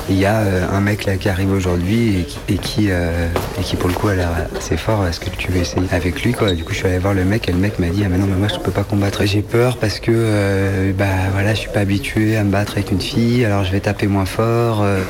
il 0.09 0.17
y 0.19 0.25
a 0.25 0.41
un 0.73 0.81
mec 0.81 1.05
là 1.05 1.17
qui 1.17 1.29
arrive 1.29 1.53
aujourd'hui 1.53 2.25
et, 2.49 2.55
qui- 2.57 2.89
et 2.89 3.63
qui 3.63 3.77
pour 3.77 3.89
le 3.91 3.95
coup 3.95 4.09
a 4.09 4.15
l'air 4.15 4.31
assez 4.57 4.79
fort. 4.79 5.07
Est-ce 5.07 5.21
que 5.21 5.29
tu 5.29 5.51
veux 5.53 5.61
essayer 5.61 5.83
avec 5.91 6.23
lui 6.23 6.33
quoi 6.33 6.53
Du 6.53 6.65
coup, 6.65 6.73
je 6.73 6.79
suis 6.79 6.87
allé 6.87 6.99
voir 6.99 7.13
le 7.13 7.25
mec 7.27 7.47
et 7.49 7.53
le 7.53 7.59
mec 7.65 7.79
m'a 7.79 7.89
dit 7.89 8.03
ah 8.05 8.09
mais 8.11 8.19
non 8.19 8.27
mais 8.27 8.37
moi 8.37 8.49
je 8.49 8.59
peux 8.59 8.71
pas 8.71 8.85
combattre. 8.85 9.25
J'ai 9.25 9.41
peur 9.41 9.79
parce 9.79 9.99
que 9.99 10.11
euh, 10.13 10.93
bah 10.93 11.07
voilà, 11.33 11.55
je 11.55 11.61
suis 11.61 11.71
pas 11.71 11.81
habitué 11.81 12.37
à 12.37 12.45
me 12.45 12.51
battre 12.51 12.73
avec 12.73 12.91
une 12.93 13.01
fille, 13.01 13.43
alors 13.43 13.65
je 13.65 13.73
vais 13.73 13.81
taper 13.81 14.07
moins 14.07 14.27
fort. 14.27 14.83
euh. 14.83 15.01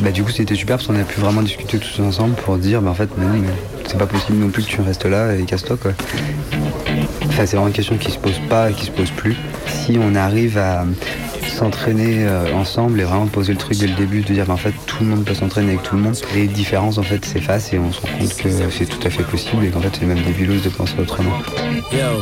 Bah 0.00 0.10
du 0.10 0.24
coup 0.24 0.30
c'était 0.30 0.56
super 0.56 0.76
parce 0.76 0.88
qu'on 0.88 0.98
a 1.00 1.04
pu 1.04 1.20
vraiment 1.20 1.42
discuter 1.42 1.78
tous 1.78 2.00
ensemble 2.00 2.34
pour 2.34 2.56
dire 2.58 2.82
bah 2.82 2.90
en 2.90 2.94
fait 2.94 3.16
non, 3.16 3.28
c'est 3.86 3.98
pas 3.98 4.06
possible 4.06 4.38
non 4.38 4.48
plus 4.48 4.64
que 4.64 4.68
tu 4.68 4.80
restes 4.80 5.06
là 5.06 5.34
et 5.36 5.42
casse-toi 5.42 5.76
quoi. 5.80 5.92
Enfin 7.28 7.46
c'est 7.46 7.54
vraiment 7.56 7.68
une 7.68 7.72
question 7.72 7.96
qui 7.96 8.10
se 8.10 8.18
pose 8.18 8.40
pas 8.48 8.72
qui 8.72 8.86
se 8.86 8.90
pose 8.90 9.10
plus. 9.10 9.36
Si 9.68 9.96
on 10.02 10.16
arrive 10.16 10.58
à 10.58 10.84
s'entraîner 11.48 12.26
euh, 12.26 12.52
ensemble 12.54 13.00
et 13.00 13.04
vraiment 13.04 13.26
poser 13.26 13.52
le 13.52 13.58
truc 13.58 13.78
dès 13.78 13.86
le 13.86 13.94
début 13.94 14.22
de 14.22 14.32
dire 14.32 14.46
bah, 14.46 14.54
en 14.54 14.56
fait 14.56 14.74
tout 14.86 14.98
le 15.00 15.10
monde 15.10 15.24
peut 15.24 15.34
s'entraîner 15.34 15.72
avec 15.72 15.82
tout 15.82 15.96
le 15.96 16.02
monde, 16.02 16.16
les 16.34 16.46
différences 16.46 16.98
en 16.98 17.02
fait 17.02 17.24
s'effacent 17.24 17.72
et 17.72 17.78
on 17.78 17.92
se 17.92 18.00
rend 18.00 18.08
compte 18.18 18.34
que 18.36 18.48
c'est 18.70 18.86
tout 18.86 19.06
à 19.06 19.10
fait 19.10 19.24
possible 19.24 19.64
et 19.64 19.70
qu'en 19.70 19.80
fait 19.80 19.96
c'est 19.98 20.06
même 20.06 20.22
débilos 20.22 20.60
de 20.60 20.68
penser 20.68 20.94
autrement. 20.98 21.32
Yo. 21.92 22.20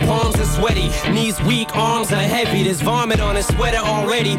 Palms 0.00 0.36
are 0.36 0.44
sweaty, 0.44 0.90
knees 1.12 1.40
weak, 1.44 1.74
arms 1.74 2.12
are 2.12 2.16
heavy. 2.16 2.62
There's 2.62 2.82
vomit 2.82 3.20
on 3.20 3.36
his 3.36 3.46
sweater 3.46 3.78
already. 3.78 4.36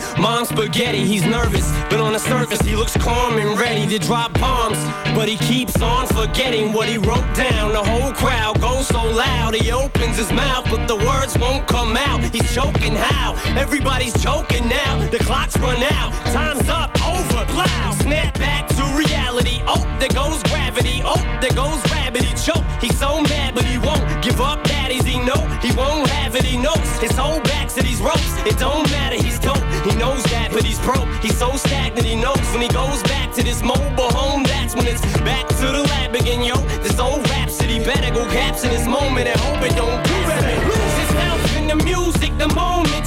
Everybody's 13.60 14.16
choking 14.24 14.70
now. 14.70 15.06
The 15.10 15.20
clock's 15.20 15.58
run 15.58 15.84
out, 15.84 16.14
time's 16.32 16.70
up, 16.70 16.90
over, 17.06 17.46
plow. 17.52 17.92
Snap 18.00 18.34
back 18.40 18.70
to 18.70 18.84
reality. 18.98 19.62
Oh, 19.68 19.84
there 20.00 20.16
goes 20.16 20.42
gravity. 20.44 21.02
Oh, 21.04 21.20
there 21.42 21.52
goes 21.52 21.80
rabbit. 21.92 22.24
He 22.24 22.34
choke. 22.36 22.64
He's 22.80 22.98
so 22.98 23.22
mad, 23.22 23.56
but 23.56 23.66
he 23.66 23.78
won't 23.78 24.24
give 24.24 24.40
up. 24.40 24.64
Daddies, 24.64 25.04
he 25.04 25.20
know 25.20 25.42
he 25.62 25.72
won't 25.76 26.08
have 26.10 26.36
it. 26.36 26.46
He 26.46 26.58
knows 26.58 26.90
his 27.00 27.12
whole 27.12 27.42
back 27.42 27.68
to 27.76 27.84
these 27.84 28.00
ropes. 28.00 28.32
It 28.48 28.58
don't 28.58 28.90
matter. 28.92 29.18
He's 29.22 29.38
dope. 29.40 29.62
He 29.84 29.94
knows 29.96 30.24
that, 30.32 30.50
but 30.54 30.64
he's 30.64 30.80
broke. 30.80 31.10
He's 31.22 31.38
so 31.38 31.56
stagnant. 31.58 32.08
He 32.08 32.16
knows 32.16 32.46
when 32.54 32.62
he 32.62 32.70
goes 32.70 33.04
back 33.04 33.34
to 33.36 33.44
this 33.44 33.62
mobile 33.62 34.12
home. 34.16 34.44
That's 34.44 34.74
when 34.74 34.88
it's 34.88 35.02
back 35.20 35.48
to 35.60 35.68
the 35.76 35.84
lab 35.84 36.16
again, 36.16 36.44
yo. 36.44 36.56
This 36.80 36.98
old 36.98 37.28
rhapsody 37.30 37.84
better 37.84 38.14
go 38.14 38.24
capture 38.32 38.70
this 38.70 38.88
moment 38.88 39.28
and 39.28 39.40
hope 39.40 39.62
it 39.68 39.76
don't 39.76 40.02
do 40.08 40.18
it. 40.38 40.42
Lose 40.64 40.96
yourself 41.02 41.58
in 41.58 41.68
the 41.68 41.76
music 41.84 42.32
the 42.38 42.48
moment 42.56 42.89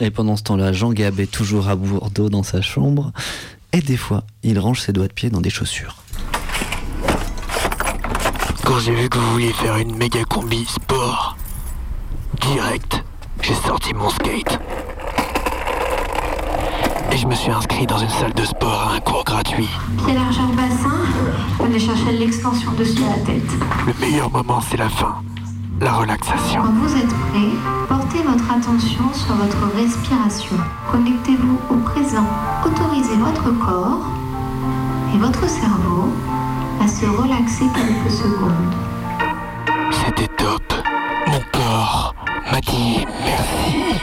Et 0.00 0.10
pendant 0.10 0.36
ce 0.36 0.44
temps-là, 0.44 0.72
Jean 0.72 0.92
Gab 0.92 1.18
est 1.18 1.30
toujours 1.30 1.68
à 1.68 1.74
Bordeaux 1.74 2.28
dans 2.28 2.44
sa 2.44 2.62
chambre. 2.62 3.12
Et 3.72 3.80
des 3.80 3.96
fois, 3.96 4.22
il 4.42 4.58
range 4.58 4.80
ses 4.80 4.92
doigts 4.92 5.08
de 5.08 5.12
pied 5.12 5.28
dans 5.28 5.40
des 5.40 5.50
chaussures. 5.50 5.96
Quand 8.64 8.78
j'ai 8.78 8.94
vu 8.94 9.08
que 9.08 9.18
vous 9.18 9.32
vouliez 9.32 9.52
faire 9.52 9.76
une 9.76 9.96
méga 9.96 10.22
combi 10.24 10.64
sport, 10.66 11.36
direct, 12.40 13.02
j'ai 13.42 13.54
sorti 13.54 13.92
mon 13.94 14.10
skate. 14.10 14.58
Et 17.10 17.16
je 17.16 17.26
me 17.26 17.34
suis 17.34 17.50
inscrit 17.50 17.86
dans 17.86 17.98
une 17.98 18.10
salle 18.10 18.34
de 18.34 18.44
sport 18.44 18.88
à 18.90 18.94
un 18.94 19.00
cours 19.00 19.24
gratuit. 19.24 19.68
Pied 20.04 20.14
largeur 20.14 20.48
bassin, 20.48 21.00
venez 21.58 21.78
chercher 21.78 22.12
l'extension 22.12 22.70
dessus 22.72 23.00
la 23.00 23.24
tête. 23.24 23.50
Le 23.86 23.94
meilleur 24.00 24.30
moment, 24.30 24.60
c'est 24.60 24.76
la 24.76 24.88
fin. 24.88 25.22
La 25.80 25.92
relaxation. 25.92 26.62
Quand 26.62 26.72
vous 26.72 26.96
êtes 26.96 27.06
prêt, 27.06 27.50
portez 27.88 28.22
votre 28.22 28.50
attention 28.50 29.12
sur 29.12 29.34
votre 29.34 29.76
respiration. 29.76 30.56
Connectez-vous 30.90 31.58
au 31.70 31.76
présent. 31.76 32.26
Autorisez 32.66 33.16
votre 33.16 33.50
corps 33.64 34.04
et 35.14 35.18
votre 35.18 35.48
cerveau 35.48 36.12
à 36.82 36.88
se 36.88 37.06
relaxer 37.06 37.66
quelques 37.74 38.10
secondes. 38.10 38.74
C'était 39.92 40.26
top. 40.36 40.62
Mon 41.28 41.40
corps 41.52 42.14
m'a 42.50 42.60
dit 42.60 43.06
merci. 43.24 44.00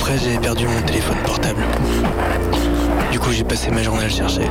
Après, 0.00 0.16
j'ai 0.16 0.38
perdu 0.38 0.66
mon 0.66 0.80
téléphone 0.80 1.18
portable. 1.26 1.62
Du 3.12 3.20
coup, 3.20 3.32
j'ai 3.32 3.44
passé 3.44 3.70
ma 3.70 3.82
journée 3.82 4.00
à 4.00 4.04
le 4.04 4.10
chercher. 4.10 4.48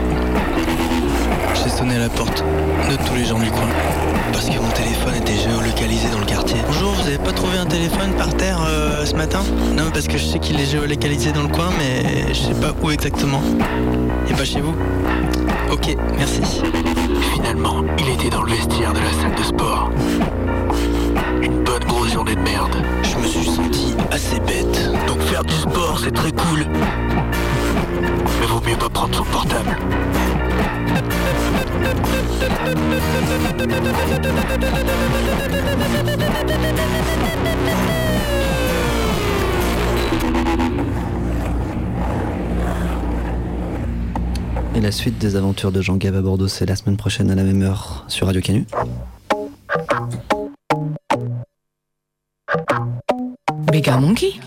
J'ai 1.56 1.70
sonné 1.72 1.95
à 1.95 2.00
la 2.00 2.10
porte 2.10 2.43
de 2.88 2.95
tous 3.08 3.16
les 3.16 3.26
gens 3.26 3.39
du 3.39 3.50
coin. 3.50 3.68
Parce 4.32 4.47
que 4.47 4.60
mon 4.60 4.70
téléphone 4.70 5.16
était 5.16 5.34
géolocalisé 5.34 6.08
dans 6.10 6.20
le 6.20 6.26
quartier. 6.26 6.58
Bonjour, 6.68 6.91
vous 6.91 7.08
avez 7.08 7.18
pas 7.18 7.32
trouvé 7.32 7.58
un 7.58 7.66
téléphone 7.66 8.12
par 8.16 8.32
terre 8.36 8.60
euh, 8.68 9.04
ce 9.08 9.16
matin? 9.16 9.39
Non, 9.76 9.89
parce 9.91 10.08
que 10.08 10.20
je 10.20 10.26
sais 10.26 10.38
qu'il 10.38 10.60
est 10.60 10.70
géolocalisé 10.70 11.32
dans 11.32 11.41
le 11.41 11.50
coin, 11.50 11.70
mais 11.80 12.32
je 12.32 12.39
sais 12.39 12.54
pas 12.54 12.76
où 12.84 12.91
exactement. 12.91 13.41
Et 14.30 14.34
pas 14.34 14.45
chez 14.45 14.62
vous? 14.62 14.76
Ok, 15.72 15.97
merci. 16.16 16.41
Finalement, 17.34 17.84
il 17.97 18.10
était 18.10 18.30
dans 18.30 18.43
le 18.43 18.52
vestiaire 18.52 18.93
de 18.93 19.00
la 19.00 19.12
salle 19.20 19.36
de 19.36 19.43
sport. 19.43 19.89
Merde. 22.18 22.76
Je 23.03 23.18
me 23.18 23.28
suis 23.28 23.45
senti 23.45 23.93
assez 24.10 24.39
bête. 24.39 24.91
Donc 25.07 25.22
faire 25.22 25.43
du 25.43 25.53
sport, 25.53 25.99
c'est 26.03 26.12
très 26.12 26.32
cool. 26.32 26.66
Mais 28.39 28.47
vaut 28.47 28.62
mieux 28.68 28.76
pas 28.76 28.89
prendre 28.89 29.16
son 29.16 29.24
portable. 29.26 29.78
Et 44.76 44.82
la 44.82 44.91
suite 44.91 45.20
des 45.20 45.36
aventures 45.36 45.72
de 45.72 45.82
Jean 45.82 45.97
Gab 45.97 46.16
à 46.16 46.22
Bordeaux, 46.22 46.47
c'est 46.47 46.66
la 46.66 46.76
semaine 46.76 46.97
prochaine 46.97 47.30
à 47.30 47.36
la 47.36 47.43
même 47.43 47.62
heure 47.62 48.05
sur 48.07 48.26
Radio 48.26 48.41
Canu. 48.41 48.66
Mega 53.90 54.02
Monkey? 54.02 54.40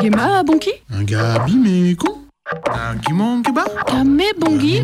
Gema 0.00 0.42
Bonki 0.44 0.70
Un 0.92 1.02
gabi 1.02 1.56
mais 1.56 1.96
con. 1.96 2.14
Un 2.70 2.94
guimon 3.00 3.42
keba 3.42 3.64
Kame 3.88 4.22
Bongi 4.38 4.82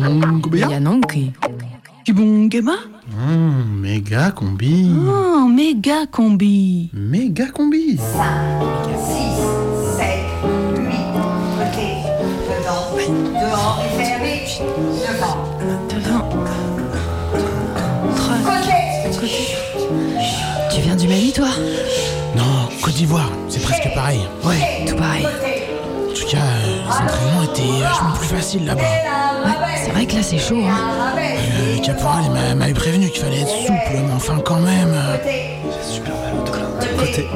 Yanonki 0.53 1.31
Kibon 2.03 2.49
Gema 2.51 2.73
Hum, 3.13 3.79
méga 3.81 4.31
combi. 4.31 4.91
Oh, 5.07 5.47
méga 5.47 6.05
combi. 6.11 6.89
Méga 6.93 7.45
combi. 7.53 7.97
6, 7.97 7.99
7, 9.97 10.07
8, 10.75 10.91
côté, 11.57 11.87
devant, 12.47 12.85
dehors 13.39 13.79
et 13.85 13.91
fermé, 14.03 14.35
devant, 15.07 15.39
côté, 19.13 19.39
Tu 20.73 20.81
viens 20.81 20.95
du 20.95 21.07
Mali, 21.09 21.31
toi? 21.33 21.49
d'Ivoire, 23.01 23.31
c'est 23.49 23.63
presque 23.63 23.89
pareil. 23.95 24.19
Ouais, 24.43 24.85
tout 24.85 24.95
pareil. 24.95 25.25
En 25.25 26.13
tout 26.13 26.27
cas, 26.29 26.37
euh, 26.37 26.67
les 26.85 27.03
entraînements 27.03 27.43
étaient 27.51 27.81
vachement 27.83 28.11
plus 28.15 28.27
faciles 28.27 28.63
là-bas. 28.63 28.81
Ouais, 28.83 29.75
c'est 29.83 29.89
vrai 29.89 30.05
que 30.05 30.15
là, 30.17 30.21
c'est 30.21 30.37
chaud, 30.37 30.61
hein. 30.63 31.15
Euh, 31.17 31.77
Le 31.77 31.81
caporal 31.83 32.25
m'avait 32.55 32.73
prévenu 32.75 33.09
qu'il 33.09 33.23
fallait 33.23 33.41
être 33.41 33.49
souple, 33.49 33.93
mais 34.05 34.13
enfin 34.15 34.37
quand 34.45 34.59
même. 34.59 34.93
euh, 34.93 35.17
Côté. 36.99 37.27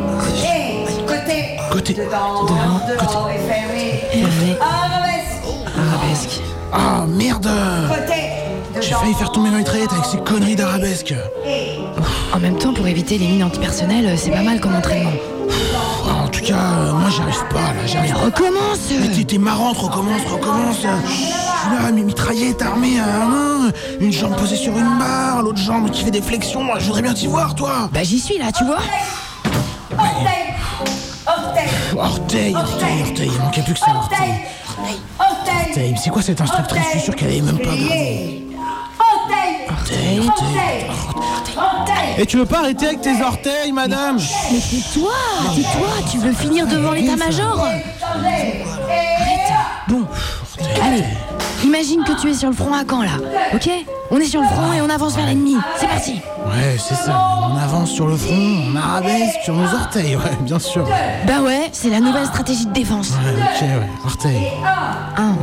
côté, 1.07 1.57
Côté. 1.71 1.93
devant, 1.95 2.45
fermé, 2.45 4.03
Fermé. 4.11 4.57
arabesque, 4.61 5.41
Arabesque. 5.75 6.41
Ah 6.71 7.05
merde 7.07 7.49
côté, 7.89 8.81
J'ai 8.81 8.93
failli 8.93 9.13
faire 9.15 9.31
tomber 9.31 9.49
ma 9.49 9.57
mitraillette 9.57 9.91
avec 9.93 10.05
ces 10.05 10.17
conneries 10.19 10.55
d'arabesque. 10.55 11.15
En 12.35 12.39
même 12.39 12.57
temps, 12.59 12.73
pour 12.73 12.85
éviter 12.85 13.17
les 13.17 13.25
mines 13.27 13.43
antipersonnelles, 13.43 14.15
c'est 14.19 14.29
pas 14.29 14.43
mal 14.43 14.59
comme 14.59 14.75
entraînement. 14.75 15.11
Ah, 16.07 16.23
En 16.25 16.27
tout 16.27 16.41
cas, 16.41 16.53
euh, 16.55 16.93
moi 16.93 17.09
j'y 17.09 17.21
arrive 17.21 17.43
pas 17.49 17.73
là, 17.73 17.85
j'y 17.85 17.97
arrive 17.97 18.13
pas. 18.13 18.19
Recommence 18.25 18.79
Mais 18.99 19.23
t'es- 19.23 19.37
marrante, 19.37 19.77
recommence, 19.77 20.21
recommence. 20.31 20.77
Je 20.81 21.11
suis 21.11 21.31
là, 21.83 21.91
mi- 21.91 22.03
mitraillette, 22.03 22.61
armée 22.61 22.99
à 22.99 23.05
la 23.19 23.25
main, 23.25 23.71
une 23.99 24.11
jambe 24.11 24.35
posée 24.35 24.55
sur 24.55 24.77
une 24.77 24.97
barre, 24.99 25.41
l'autre 25.43 25.59
jambe 25.59 25.89
qui 25.91 26.03
fait 26.03 26.11
des 26.11 26.21
flexions. 26.21 26.61
Je 26.79 26.85
voudrais 26.85 27.01
bien 27.01 27.13
t'y 27.13 27.27
voir, 27.27 27.55
toi. 27.55 27.89
Bah, 27.91 28.03
j'y 28.03 28.19
suis 28.19 28.37
là, 28.37 28.51
tu 28.51 28.63
vois 28.65 28.77
orteil, 29.97 30.53
orteil, 31.25 31.69
Orteil, 31.97 32.55
orteil, 32.55 33.01
orteil, 33.03 33.31
il 33.33 33.41
manquait 33.41 33.61
plus 33.61 33.73
que 33.73 33.79
ça, 33.79 33.91
orteil. 33.95 34.19
orteil, 34.77 34.95
Orteil, 35.19 35.91
mais 35.93 35.97
c'est 36.03 36.09
quoi 36.09 36.21
cette 36.21 36.41
instructrice? 36.41 36.83
Je 36.85 36.89
suis 36.91 37.01
sûr 37.01 37.15
qu'elle 37.15 37.33
est 37.35 37.41
même 37.41 37.57
pas 37.59 37.75
gravée. 37.75 38.44
Et 42.17 42.25
tu 42.25 42.37
veux 42.37 42.45
pas 42.45 42.59
arrêter 42.59 42.87
avec 42.87 43.01
tes 43.01 43.21
orteils, 43.21 43.71
madame 43.71 44.17
Mais 44.51 44.59
tais-toi 44.59 45.11
Tais-toi 45.55 45.87
Tu 46.11 46.17
veux 46.19 46.33
finir 46.33 46.65
devant 46.67 46.91
l'état-major 46.91 47.67
Bon, 49.87 50.03
allez, 50.83 51.03
imagine 51.63 52.03
que 52.03 52.19
tu 52.19 52.29
es 52.29 52.33
sur 52.33 52.49
le 52.49 52.55
front 52.55 52.73
à 52.73 52.83
Caen, 52.89 53.03
là, 53.03 53.11
ok 53.53 53.69
On 54.09 54.17
est 54.19 54.25
sur 54.25 54.41
le 54.41 54.47
front 54.47 54.73
et 54.73 54.81
on 54.81 54.89
avance 54.89 55.15
vers 55.15 55.25
l'ennemi. 55.27 55.55
C'est 55.77 55.87
parti 55.87 56.21
Ouais, 56.47 56.77
c'est 56.79 56.95
ça. 56.95 57.21
On 57.51 57.57
avance 57.57 57.91
sur 57.91 58.07
le 58.07 58.15
front, 58.15 58.33
on 58.71 58.75
arabesque 58.75 59.41
sur 59.43 59.53
nos 59.53 59.65
orteils, 59.73 60.15
ouais, 60.15 60.37
bien 60.41 60.59
sûr. 60.59 60.83
Ouais, 60.85 61.21
Bah 61.27 61.41
ouais, 61.43 61.69
c'est 61.71 61.89
la 61.89 61.99
nouvelle 61.99 62.25
stratégie 62.25 62.65
de 62.65 62.73
défense. 62.73 63.09
ok, 63.11 63.61
ouais, 63.61 63.89
orteil. 64.05 64.47
Un, 65.17 65.35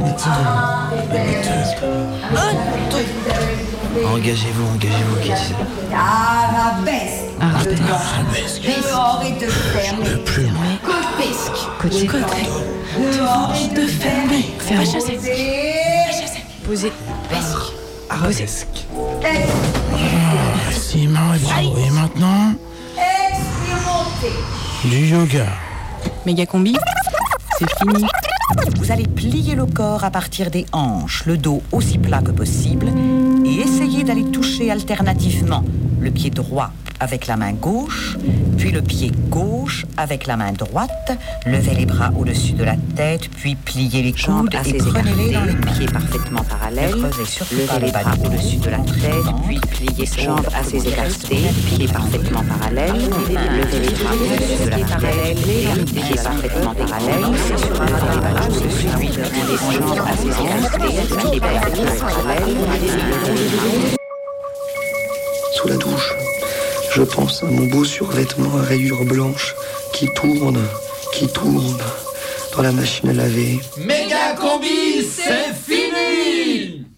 Engagez-vous, 3.95 4.66
engagez-vous, 4.74 5.16
qui 5.16 5.28
disait. 5.28 5.55
arabesque, 5.95 7.28
Arabesque. 7.40 8.62
dehors 8.62 9.22
et 9.26 9.32
de 9.45 9.51
fermé, 9.51 10.05
Plus 10.24 10.45
loin. 10.45 10.78
copesque, 10.82 11.68
côté, 11.78 12.07
côté. 12.07 12.43
dehors 13.18 13.53
et 13.55 13.68
de 13.74 13.86
fermé, 13.86 14.45
Ferme. 14.59 14.84
posé, 14.84 15.12
Posé. 16.66 16.93
Arabesque. 18.09 18.86
Merci, 20.66 21.07
Mario. 21.07 21.47
Et 21.86 21.90
maintenant, 21.90 22.55
expérimenté. 22.97 24.32
du 24.84 25.07
yoga. 25.07 25.47
Méga 26.24 26.47
combi, 26.47 26.74
c'est 27.59 27.66
fini. 27.78 28.07
Vous 28.76 28.90
allez 28.90 29.07
plier 29.07 29.55
le 29.55 29.66
corps 29.66 30.05
à 30.05 30.11
partir 30.11 30.51
des 30.51 30.66
hanches, 30.72 31.24
le 31.26 31.36
dos 31.38 31.62
aussi 31.72 31.99
plat 31.99 32.20
que 32.20 32.30
possible, 32.32 32.86
et 33.53 33.61
essayer 33.61 34.03
d'aller 34.03 34.24
toucher 34.24 34.70
alternativement 34.70 35.64
le 36.00 36.11
pied 36.11 36.30
droit 36.30 36.70
avec 37.03 37.26
la 37.26 37.36
main 37.36 37.53
gauche, 37.53 38.16
puis 38.57 38.70
le 38.70 38.80
pied 38.80 39.11
gauche 39.28 39.84
avec 39.96 40.26
la 40.28 40.36
main 40.36 40.53
droite. 40.53 41.18
Levez 41.46 41.74
les 41.74 41.86
bras 41.86 42.12
au-dessus 42.16 42.53
de 42.53 42.62
la 42.62 42.76
tête, 42.94 43.28
puis 43.28 43.57
pliez 43.57 44.03
les 44.03 44.12
coudes 44.12 44.55
et 44.55 44.74
prenez-les 44.74 45.32
dans 45.32 45.44
les 45.44 45.55
pieds 45.55 45.86
parfaitement 45.86 46.44
parallèles. 46.44 46.94
Levez 46.94 47.86
les 47.86 47.90
bras 47.90 48.14
au-dessus 48.24 48.59
de 48.59 48.70
la 48.70 48.78
tête, 48.78 49.34
puis 49.46 49.59
pliez 49.59 50.07
ses 50.07 50.22
jambes 50.22 50.46
assez 50.57 50.76
écartées, 50.88 51.50
pieds 51.66 51.88
parfaitement 51.88 52.44
parallèles. 52.44 52.92
Levez 52.94 53.80
les 53.80 53.94
bras 53.94 54.14
au-dessus 54.14 54.64
de 54.64 54.70
la 54.70 54.76
tête, 54.76 55.84
pieds 55.84 56.16
parfaitement 56.22 56.74
parallèles. 56.74 57.20
Levez 57.20 57.59
les 57.59 57.78
bras 58.20 58.46
au-dessus 58.46 58.86
de 58.86 58.92
les 59.50 59.59
jambes 59.76 60.07
assez 60.09 60.28
écartées, 60.28 61.30
pieds 61.30 61.40
parfaitement 61.40 61.96
parallèles. 61.98 62.57
Sous 65.55 65.68
la 65.68 65.76
douche, 65.76 66.22
je 66.95 67.03
pense 67.03 67.43
à 67.43 67.47
mon 67.47 67.66
beau 67.66 67.84
survêtement 67.84 68.59
à 68.59 68.62
rayures 68.62 69.05
blanches 69.05 69.55
qui 69.95 70.07
tourne, 70.14 70.61
qui 71.12 71.26
tourne 71.26 71.78
dans 72.55 72.62
la 72.62 72.72
machine 72.72 73.09
à 73.09 73.12
laver. 73.14 73.61
Méga 73.78 74.34
combi, 74.38 75.03
c'est 75.03 75.55
fini 75.55 76.84